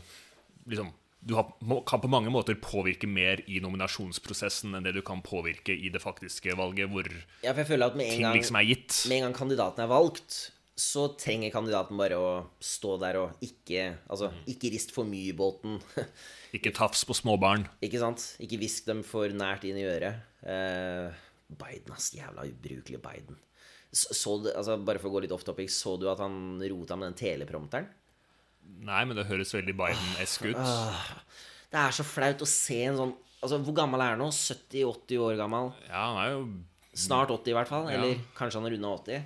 liksom, 0.69 0.93
du 1.25 1.35
har, 1.37 1.47
kan 1.87 2.01
på 2.03 2.09
mange 2.11 2.31
måter 2.33 2.57
påvirke 2.59 3.07
mer 3.07 3.41
i 3.47 3.61
nominasjonsprosessen 3.63 4.75
enn 4.75 4.83
det 4.83 4.95
du 4.97 5.01
kan 5.05 5.21
påvirke 5.23 5.75
i 5.75 5.91
det 5.93 6.01
faktiske 6.03 6.55
valget, 6.59 6.91
hvor 6.91 7.07
ja, 7.43 7.53
ting 7.55 8.25
gang, 8.25 8.35
liksom 8.35 8.59
er 8.59 8.67
gitt. 8.67 8.97
Med 9.07 9.21
en 9.21 9.29
gang 9.29 9.37
kandidaten 9.37 9.85
er 9.85 9.91
valgt, 9.91 10.39
så 10.75 11.05
trenger 11.19 11.53
kandidaten 11.53 11.99
bare 11.99 12.17
å 12.17 12.29
stå 12.63 12.95
der 13.01 13.19
og 13.21 13.45
ikke 13.45 13.91
Altså, 14.09 14.31
mm. 14.33 14.43
ikke 14.55 14.73
rist 14.73 14.93
for 14.95 15.07
mye 15.07 15.29
i 15.29 15.37
båten. 15.37 15.79
ikke 16.57 16.73
tafs 16.75 17.05
på 17.07 17.15
småbarn. 17.17 17.67
Ikke 17.85 18.01
sant? 18.01 18.33
Ikke 18.43 18.59
hvisk 18.61 18.89
dem 18.89 19.03
for 19.07 19.31
nært 19.31 19.67
inn 19.69 19.79
i 19.79 19.87
øret. 19.87 20.23
Uh, 20.43 21.13
Biden, 21.47 21.93
ass. 21.93 22.11
Jævla 22.17 22.47
ubrukelige 22.49 23.01
Biden. 23.03 23.39
Så, 23.93 24.39
du, 24.41 24.49
altså, 24.49 24.79
bare 24.81 24.99
for 24.99 25.11
å 25.11 25.15
gå 25.15 25.23
litt 25.23 25.35
off 25.35 25.45
topic, 25.45 25.69
så 25.71 25.95
du 26.01 26.07
at 26.09 26.21
han 26.23 26.57
rota 26.57 26.97
med 26.97 27.11
den 27.11 27.19
teleprompteren? 27.21 27.91
Nei, 28.83 29.03
men 29.07 29.15
det 29.17 29.27
høres 29.29 29.53
veldig 29.55 29.75
Biden-esk 29.79 30.47
ut. 30.49 30.59
Det 31.73 31.79
er 31.81 31.95
så 31.95 32.05
flaut 32.05 32.43
å 32.43 32.49
se 32.49 32.79
en 32.87 32.99
sånn 32.99 33.13
Altså, 33.43 33.57
hvor 33.59 33.75
gammel 33.75 33.99
er 33.99 34.13
han 34.13 34.21
nå? 34.23 34.29
70-80 34.31 35.19
år 35.19 35.33
gammel? 35.35 35.73
Ja, 35.89 36.03
han 36.05 36.19
er 36.21 36.29
jo 36.31 36.43
Snart 36.95 37.31
80 37.33 37.51
i 37.51 37.55
hvert 37.57 37.67
fall. 37.67 37.89
Ja. 37.89 37.97
Eller 37.97 38.21
kanskje 38.37 38.59
han 38.59 38.67
har 38.67 38.71
runda 38.75 38.91
80. 39.01 39.25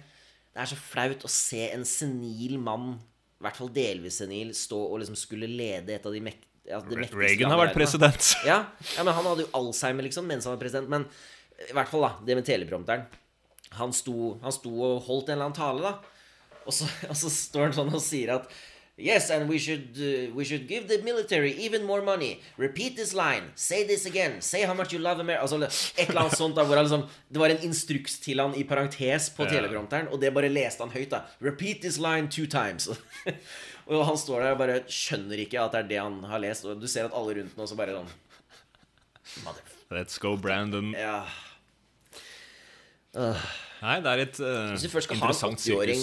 Det 0.55 0.61
er 0.63 0.69
så 0.71 0.77
flaut 0.79 1.25
å 1.27 1.29
se 1.29 1.67
en 1.67 1.83
senil 1.85 2.55
mann, 2.57 2.95
i 3.37 3.45
hvert 3.45 3.59
fall 3.59 3.69
delvis 3.75 4.21
senil, 4.23 4.53
stå 4.57 4.79
og 4.87 5.01
liksom 5.03 5.17
skulle 5.19 5.49
lede 5.51 5.93
et 5.93 6.07
av 6.07 6.15
de 6.15 6.21
mekt... 6.23 6.47
Ja, 6.67 6.79
Reagan 6.81 7.53
har 7.53 7.61
vært 7.61 7.77
president. 7.77 8.31
Ja, 8.49 8.57
ja, 8.95 9.03
men 9.05 9.13
han 9.13 9.27
hadde 9.29 9.45
jo 9.45 9.51
Alzheimer 9.59 10.07
liksom 10.07 10.25
mens 10.27 10.47
han 10.47 10.55
var 10.55 10.63
president. 10.63 10.89
Men 10.91 11.05
i 11.67 11.75
hvert 11.77 11.91
fall, 11.91 12.07
da, 12.07 12.25
det 12.25 12.39
med 12.39 12.47
teleprompteren. 12.47 13.05
Han 13.77 13.93
sto, 13.95 14.33
han 14.41 14.55
sto 14.55 14.73
og 14.73 15.05
holdt 15.05 15.29
en 15.29 15.37
eller 15.37 15.51
annen 15.51 15.59
tale, 15.59 15.91
da. 15.91 16.57
Og 16.65 16.75
så, 16.75 16.89
og 17.11 17.15
så 17.19 17.31
står 17.31 17.69
han 17.69 17.77
sånn 17.77 17.93
og 17.93 18.03
sier 18.03 18.33
at 18.39 18.49
Yes, 18.99 19.29
and 19.29 19.47
we 19.47 19.59
should, 19.59 19.93
uh, 20.01 20.33
we 20.33 20.43
should 20.43 20.67
give 20.67 20.87
the 20.87 20.97
military 21.03 21.51
even 21.65 21.83
more 21.85 22.01
money. 22.01 22.39
Repeat 22.57 22.95
this 22.95 23.13
line. 23.13 23.51
Say 23.53 23.83
this 23.85 24.07
again. 24.07 24.41
Say 24.41 24.63
how 24.65 24.73
much 24.73 24.91
you 24.91 24.97
love 24.97 25.19
America. 25.19 25.41
Altså, 25.43 25.57
et 25.97 26.09
eller 26.09 26.21
annet 26.23 26.37
sånt 26.41 26.55
da, 26.57 26.63
hvor 26.65 26.79
liksom, 26.81 27.03
Det 27.29 27.39
var 27.39 27.49
en 27.53 27.61
instruks 27.67 28.17
til 28.19 28.39
han 28.41 28.55
i 28.57 28.63
parentes 28.63 29.29
på 29.37 29.45
Ja. 29.45 29.49
teleprompteren, 29.51 30.07
og 30.11 30.19
det 30.19 30.33
bare 30.33 30.49
leste 30.49 30.81
han 30.81 30.89
høyt. 30.89 31.11
da 31.11 31.21
Repeat 31.41 31.81
this 31.81 31.99
line 31.99 32.27
two 32.27 32.47
times. 32.47 32.87
og 33.87 34.05
han 34.05 34.17
står 34.17 34.41
der 34.41 34.51
og 34.55 34.57
bare 34.63 34.79
skjønner 34.89 35.45
ikke 35.45 35.61
at 35.61 35.71
det 35.77 35.83
er 35.83 35.87
det 35.93 35.99
han 36.01 36.17
har 36.31 36.39
lest, 36.41 36.65
og 36.65 36.81
du 36.81 36.87
ser 36.87 37.05
at 37.05 37.13
alle 37.13 37.37
rundt 37.37 37.55
nå 37.57 37.67
så 37.69 37.77
bare 37.77 37.93
sånn 38.01 38.09
Let's 39.93 40.17
go, 40.19 40.35
Brandon. 40.35 40.89
Ja. 40.97 41.21
Nei, 43.13 43.99
det 44.03 44.09
er 44.11 44.21
et 44.25 44.39
eh, 44.41 44.71
Hvis 44.73 44.83
du 44.87 44.89
først 44.91 45.07
skal 45.07 45.17
ha 45.21 45.27
en 45.29 45.29
interessant 45.31 45.61
80-åring 45.63 46.01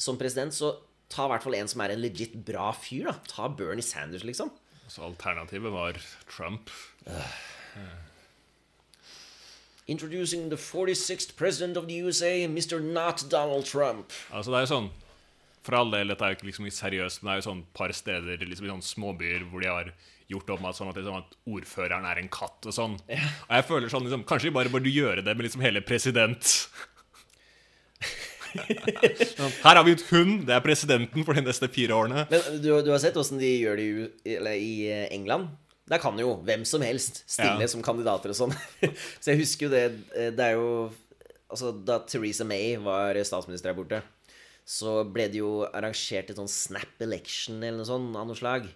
som 0.00 0.16
president, 0.18 0.54
så 0.56 0.72
ta 1.10 1.26
i 1.26 1.32
hvert 1.32 1.44
fall 1.46 1.58
en 1.58 1.70
som 1.70 1.82
er 1.84 1.94
en 1.94 2.02
legit 2.02 2.34
bra 2.46 2.70
fyr. 2.76 3.10
da 3.10 3.16
Ta 3.28 3.48
Bernie 3.48 3.84
Sanders, 3.84 4.24
liksom. 4.26 4.52
Så 4.90 5.04
alternativet 5.06 5.72
var 5.72 5.98
Trump. 6.30 6.70
Introducing 9.86 10.50
the 10.50 10.56
46th 10.56 11.36
president 11.36 11.76
of 11.76 11.86
the 11.88 11.98
USA, 11.98 12.46
Mr. 12.46 12.80
Not 12.80 13.24
Donald 13.30 13.66
Trump. 13.66 14.12
Altså, 14.30 14.50
det 14.52 14.58
er 14.60 14.66
jo 14.66 14.72
sånn 14.74 14.90
For 15.66 15.76
all 15.76 15.90
del, 15.92 16.08
dette 16.08 16.24
er 16.24 16.32
jo 16.32 16.38
ikke 16.38 16.48
liksom 16.48 16.70
seriøst, 16.72 17.20
men 17.20 17.28
det 17.28 17.32
er 17.34 17.40
jo 17.42 17.48
sånn 17.50 17.64
par 17.76 17.92
steder 17.92 18.40
liksom 18.46 18.66
i 18.66 18.70
sånne 18.70 18.86
småbyer 18.86 19.42
hvor 19.50 19.60
de 19.60 19.68
har 19.68 19.90
gjort 20.30 20.52
opp 20.54 20.62
at, 20.70 20.78
sånn 20.78 20.88
at, 20.92 20.96
liksom, 20.96 21.18
at 21.20 21.34
ordføreren 21.50 22.06
er 22.08 22.20
en 22.22 22.30
katt 22.32 22.70
og 22.70 22.74
sånn. 22.76 22.94
Og 23.02 23.52
jeg 23.58 23.66
føler 23.68 23.92
sånn 23.92 24.06
liksom, 24.06 24.24
Kanskje 24.30 24.48
vi 24.48 24.56
bare 24.56 24.72
burde 24.72 24.94
gjøre 24.94 25.26
det 25.26 25.34
med 25.34 25.46
liksom 25.46 25.64
hele 25.66 25.82
president. 25.84 26.54
Her 29.64 29.78
har 29.78 29.84
vi 29.86 29.94
ut 29.96 30.04
hund. 30.10 30.44
Det 30.48 30.54
er 30.56 30.64
presidenten 30.64 31.24
for 31.26 31.36
de 31.36 31.44
neste 31.46 31.68
fire 31.72 31.96
årene. 31.96 32.26
Men 32.30 32.60
du, 32.62 32.70
du 32.84 32.90
har 32.92 33.02
sett 33.02 33.18
åssen 33.20 33.40
de 33.40 33.50
gjør 33.60 33.80
det 33.80 33.86
i, 33.88 34.34
eller 34.36 34.56
i 34.58 34.72
eh, 34.90 35.06
England? 35.14 35.50
Der 35.90 35.98
kan 36.02 36.18
jo 36.22 36.36
hvem 36.46 36.62
som 36.68 36.84
helst 36.86 37.24
stille 37.26 37.64
Ja. 37.64 37.70
som 37.70 37.82
kandidater 37.82 38.30
og 38.30 38.38
sånn. 38.38 38.54
Så 39.22 39.32
jeg 39.32 39.40
husker 39.42 39.66
jo 39.66 39.72
det 39.74 39.84
eh, 40.14 40.30
Det 40.36 40.50
er 40.52 40.58
jo 40.58 40.90
Altså, 41.50 41.72
da 41.74 41.96
Theresa 42.06 42.44
May 42.46 42.76
var 42.78 43.18
statsminister 43.26 43.72
her 43.72 43.74
borte, 43.74 43.98
så 44.62 45.00
ble 45.02 45.24
det 45.32 45.40
jo 45.40 45.64
arrangert 45.66 46.28
et 46.30 46.38
sånn 46.38 46.46
snap 46.46 47.00
election 47.02 47.56
eller 47.58 47.80
noe 47.80 47.88
sånt 47.88 48.14
av 48.14 48.28
noe 48.28 48.38
slag. 48.38 48.68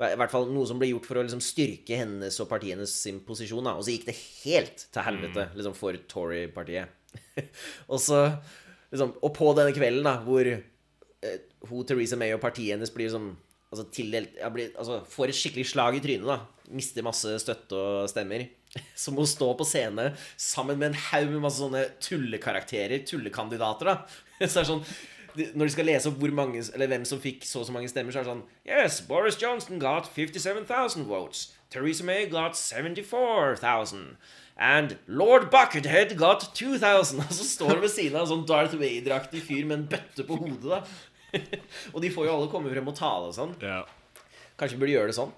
I 0.00 0.16
hvert 0.16 0.32
fall 0.32 0.48
noe 0.48 0.64
som 0.68 0.80
ble 0.80 0.88
gjort 0.94 1.04
for 1.10 1.20
å 1.20 1.26
liksom 1.26 1.42
styrke 1.44 1.98
hennes 2.00 2.40
og 2.40 2.48
partienes 2.48 2.94
sin 3.04 3.20
posisjon. 3.24 3.68
da 3.68 3.74
Og 3.76 3.84
så 3.84 3.92
gikk 3.92 4.06
det 4.08 4.16
helt 4.46 4.86
til 4.92 5.04
helvete 5.04 5.44
liksom 5.56 5.76
for 5.76 5.96
Tory-partiet. 6.08 6.88
og 7.92 8.00
så 8.00 8.22
liksom 8.92 9.16
Og 9.22 9.32
på 9.36 9.50
denne 9.58 9.74
kvelden, 9.76 10.06
da, 10.06 10.18
hvor 10.26 10.46
eh, 10.46 11.40
hun 11.70 11.88
Theresa 11.88 12.18
May 12.20 12.36
og 12.36 12.42
partiet 12.44 12.76
hennes 12.76 12.94
blir 12.94 13.12
sånn 13.12 13.32
Altså 13.66 13.88
tildelt 13.90 14.36
ja, 14.38 14.50
blir, 14.52 14.70
altså, 14.78 15.00
Får 15.10 15.32
et 15.32 15.38
skikkelig 15.38 15.66
slag 15.72 15.98
i 15.98 16.04
trynet, 16.04 16.28
da. 16.28 16.70
Mister 16.76 17.04
masse 17.06 17.32
støtte 17.42 17.78
og 17.78 18.06
stemmer. 18.10 18.46
Så 19.02 19.12
må 19.12 19.24
hun 19.24 19.30
stå 19.30 19.50
på 19.58 19.66
scene 19.66 20.12
sammen 20.38 20.78
med 20.78 20.92
en 20.92 21.02
haug 21.08 21.32
med 21.32 21.42
masse 21.48 21.62
sånne 21.62 21.82
tullekarakterer, 22.02 23.02
tullekandidater, 23.08 23.90
da. 23.90 23.98
Så 24.46 24.62
det 24.62 24.70
sånn 24.70 24.86
når 25.36 25.68
de 25.68 25.72
skal 25.74 25.88
lese 25.88 26.08
opp 26.08 26.22
mange, 26.32 26.62
hvem 26.64 27.04
som 27.04 27.20
fikk 27.20 27.44
så 27.44 27.60
og 27.60 27.66
så 27.68 27.74
mange 27.74 27.90
stemmer, 27.92 28.14
så 28.14 28.22
er 28.22 28.24
det 28.24 28.30
sånn 28.30 28.44
Yes, 28.64 29.02
Boris 29.04 29.36
Johnson 29.40 29.80
got 29.82 30.08
57,000 30.14 31.04
votes. 31.08 31.50
Theresa 31.68 32.06
May 32.06 32.26
got 32.30 32.56
74,000. 32.56 34.16
And 34.56 34.96
Lord 35.06 35.50
Buckethead 35.50 36.16
got 36.16 36.54
2000. 36.54 37.20
Og 37.26 37.34
så 37.36 37.44
står 37.44 37.74
han 37.74 37.84
ved 37.84 37.92
siden 37.92 38.16
av 38.16 38.24
en 38.24 38.32
sånn 38.32 38.46
Darth 38.48 38.76
Vader-aktig 38.80 39.44
fyr 39.44 39.66
med 39.68 39.78
en 39.78 39.88
bøtte 39.92 40.26
på 40.26 40.40
hodet, 40.40 40.78
da. 40.78 40.82
og 41.92 42.00
de 42.00 42.08
får 42.14 42.28
jo 42.28 42.32
alle 42.32 42.48
komme 42.48 42.70
frem 42.72 42.86
og 42.88 42.94
tale 42.96 43.28
og 43.28 43.34
sånn. 43.36 43.50
Ja. 43.60 43.82
Kanskje 44.56 44.78
vi 44.78 44.84
burde 44.84 44.94
gjøre 44.94 45.10
det 45.10 45.16
sånn? 45.18 45.34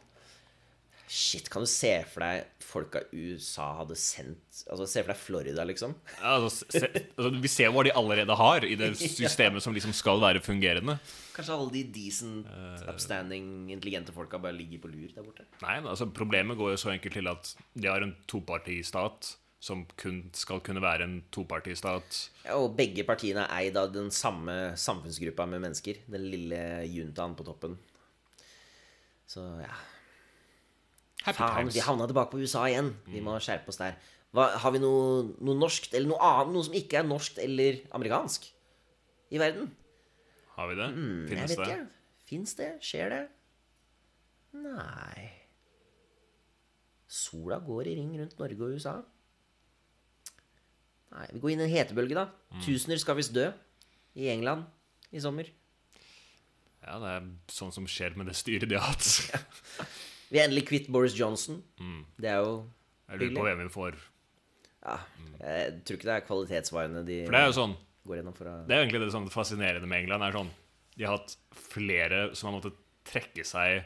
Shit, 1.08 1.46
kan 1.48 1.64
du 1.64 1.68
se 1.70 1.90
for 2.12 2.20
deg 2.20 2.64
folka 2.68 3.00
USA 3.16 3.70
hadde 3.78 3.96
sendt 3.96 4.58
Altså, 4.68 4.84
se 4.90 5.00
for 5.00 5.12
deg 5.14 5.20
Florida, 5.22 5.64
liksom. 5.64 5.94
Ja, 6.18 6.34
altså, 6.34 6.66
se, 6.68 6.84
altså, 7.16 7.30
vi 7.40 7.48
ser 7.48 7.72
hva 7.72 7.84
de 7.86 7.94
allerede 7.96 8.36
har 8.36 8.66
i 8.68 8.76
det 8.76 8.90
systemet 9.00 9.64
som 9.64 9.72
liksom 9.72 9.94
skal 9.96 10.20
være 10.20 10.44
fungerende. 10.44 10.98
Kanskje 11.32 11.56
alle 11.56 11.72
de 11.72 11.84
decent, 11.94 12.52
upstanding, 12.90 13.48
intelligente 13.72 14.12
folka 14.12 14.40
bare 14.42 14.58
ligger 14.58 14.84
på 14.84 14.92
lur 14.92 15.08
der 15.14 15.24
borte. 15.24 15.48
Nei, 15.64 15.78
men 15.80 15.90
altså 15.94 16.10
Problemet 16.12 16.60
går 16.60 16.74
jo 16.74 16.80
så 16.84 16.92
enkelt 16.92 17.16
til 17.16 17.32
at 17.32 17.54
de 17.72 17.88
har 17.88 18.04
en 18.04 18.16
topartistat 18.28 19.34
som 19.64 19.86
kun 19.98 20.22
skal 20.36 20.60
kunne 20.62 20.82
være 20.84 21.08
en 21.08 21.20
topartistat. 21.34 22.24
Ja, 22.44 22.60
og 22.60 22.76
begge 22.78 23.02
partiene 23.08 23.48
er 23.48 23.64
eid 23.64 23.78
av 23.80 23.94
den 23.96 24.12
samme 24.14 24.74
samfunnsgruppa 24.78 25.48
med 25.50 25.64
mennesker. 25.64 26.04
Den 26.06 26.28
lille 26.30 26.60
juntaen 26.86 27.38
på 27.38 27.48
toppen. 27.48 27.80
Så 29.28 29.48
ja 29.64 29.78
Faen, 31.36 31.68
vi 31.72 31.82
havna 31.84 32.06
tilbake 32.08 32.32
på 32.32 32.40
USA 32.40 32.64
igjen. 32.70 32.92
Vi 33.10 33.20
må 33.24 33.36
skjerpe 33.42 33.72
oss 33.72 33.80
der. 33.80 33.98
Hva, 34.36 34.50
har 34.60 34.72
vi 34.74 34.80
noe, 34.82 35.24
noe 35.40 35.56
norskt, 35.56 35.94
eller 35.96 36.10
noe 36.12 36.20
annet, 36.24 36.52
noe 36.54 36.66
som 36.66 36.76
ikke 36.76 37.00
er 37.00 37.08
norskt 37.08 37.40
eller 37.42 37.80
amerikansk 37.96 38.44
i 39.32 39.40
verden? 39.40 39.70
Har 40.56 40.68
vi 40.70 40.76
det? 40.78 40.88
Jeg 40.92 41.30
Finnes 41.32 41.54
vet 41.54 41.60
det? 41.62 41.68
ikke. 41.68 42.24
Fins 42.28 42.54
det? 42.58 42.70
Skjer 42.84 43.12
det? 43.14 43.24
Nei 44.58 45.28
Sola 47.08 47.56
går 47.64 47.88
i 47.88 47.94
ring 47.96 48.10
rundt 48.20 48.36
Norge 48.40 48.64
og 48.66 48.74
USA. 48.76 48.98
Nei, 51.14 51.24
vi 51.32 51.40
går 51.40 51.54
inn 51.54 51.62
i 51.62 51.64
en 51.64 51.72
hetebølge, 51.72 52.16
da. 52.18 52.26
Mm. 52.52 52.60
Tusener 52.66 53.00
skal 53.00 53.16
visst 53.16 53.32
dø 53.32 53.46
i 54.18 54.28
England 54.28 54.66
i 55.16 55.22
sommer. 55.24 55.48
Ja, 56.84 56.98
det 57.00 57.14
er 57.14 57.30
sånn 57.52 57.72
som 57.72 57.88
skjer 57.88 58.16
med 58.20 58.28
det 58.28 58.36
styret 58.36 58.68
de 58.68 58.76
har 58.76 58.92
hatt. 58.92 59.08
Vi 60.28 60.38
er 60.40 60.48
endelig 60.48 60.66
kvitt 60.68 60.88
Boris 60.92 61.14
Johnson. 61.16 61.62
Mm. 61.80 62.00
Det 62.20 62.30
er 62.30 62.40
jo 62.44 62.54
Jeg 63.08 63.20
lurer 63.22 63.36
på 63.38 63.44
hvem 63.48 63.62
vi 63.64 63.68
får. 63.72 63.98
ja, 64.84 64.96
Jeg 65.40 65.84
tror 65.84 65.96
ikke 65.98 66.08
det 66.08 66.16
er 66.16 66.26
kvalitetsvarene 66.26 67.04
de 67.06 67.20
For 67.26 67.36
det 67.36 67.40
er 67.42 67.46
jo 67.48 67.56
sånn 67.60 67.76
går 68.08 68.20
gjennom 68.20 68.36
for 68.36 68.48
å 68.48 68.56
Det 68.68 68.76
er 68.76 68.82
egentlig 68.84 69.02
det 69.04 69.12
sånn 69.14 69.30
fascinerende 69.32 69.88
med 69.88 70.02
England. 70.04 70.24
er 70.24 70.36
sånn 70.36 70.50
De 70.96 71.04
har 71.06 71.18
hatt 71.18 71.36
flere 71.52 72.34
som 72.36 72.50
har 72.50 72.58
måttet 72.58 72.78
trekke 73.08 73.44
seg 73.46 73.84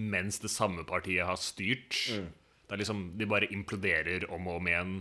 mens 0.00 0.38
det 0.38 0.50
samme 0.52 0.84
partiet 0.86 1.26
har 1.26 1.38
styrt. 1.40 1.96
Det 2.14 2.76
er 2.76 2.78
liksom 2.80 3.16
De 3.18 3.26
bare 3.26 3.50
imploderer 3.50 4.28
om 4.30 4.46
og 4.48 4.60
om 4.60 4.68
igjen. 4.70 4.92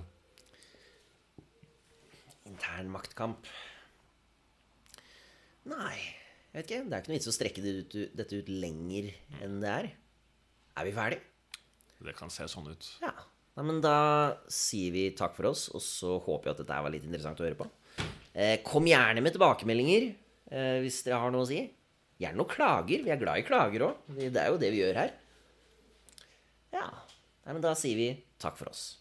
Intern 2.50 2.90
maktkamp. 2.90 3.46
Nei, 5.70 5.98
jeg 6.50 6.64
vet 6.64 6.66
ikke. 6.72 6.84
Det 6.90 6.96
er 6.96 7.02
ikke 7.04 7.12
noe 7.12 7.18
vits 7.20 7.30
å 7.30 7.36
strekke 7.36 7.62
det 7.62 7.74
ut, 7.78 7.98
dette 8.18 8.40
ut 8.42 8.50
lenger 8.50 9.12
enn 9.46 9.60
det 9.62 9.70
er. 9.70 9.90
Er 10.80 10.88
vi 10.88 10.96
ferdig? 10.96 11.20
Det 12.00 12.14
kan 12.16 12.32
se 12.32 12.46
sånn 12.48 12.70
ut. 12.72 12.86
Ja. 13.04 13.12
Nei, 13.60 13.66
men 13.68 13.82
da 13.84 13.96
sier 14.48 14.94
vi 14.96 15.10
takk 15.18 15.34
for 15.36 15.50
oss, 15.50 15.66
og 15.76 15.84
så 15.84 16.14
håper 16.24 16.48
jeg 16.48 16.56
at 16.56 16.62
dette 16.62 16.78
var 16.86 16.94
litt 16.94 17.04
interessant 17.04 17.42
å 17.42 17.44
høre 17.44 17.58
på. 17.60 17.68
Eh, 18.32 18.62
kom 18.64 18.88
gjerne 18.88 19.20
med 19.26 19.36
tilbakemeldinger 19.36 20.06
eh, 20.08 20.78
hvis 20.80 21.02
dere 21.04 21.20
har 21.20 21.34
noe 21.36 21.44
å 21.44 21.50
si. 21.50 21.60
Gjerne 22.24 22.40
noen 22.40 22.52
klager. 22.52 23.04
Vi 23.04 23.12
er 23.12 23.20
glad 23.20 23.42
i 23.42 23.48
klager 23.48 23.90
òg. 23.90 24.08
Det 24.16 24.32
er 24.40 24.54
jo 24.54 24.62
det 24.62 24.72
vi 24.72 24.80
gjør 24.80 25.02
her. 25.02 25.12
Ja. 26.78 26.88
Nei, 26.88 27.52
men 27.52 27.64
da 27.66 27.76
sier 27.76 28.00
vi 28.00 28.10
takk 28.40 28.56
for 28.62 28.72
oss. 28.72 28.99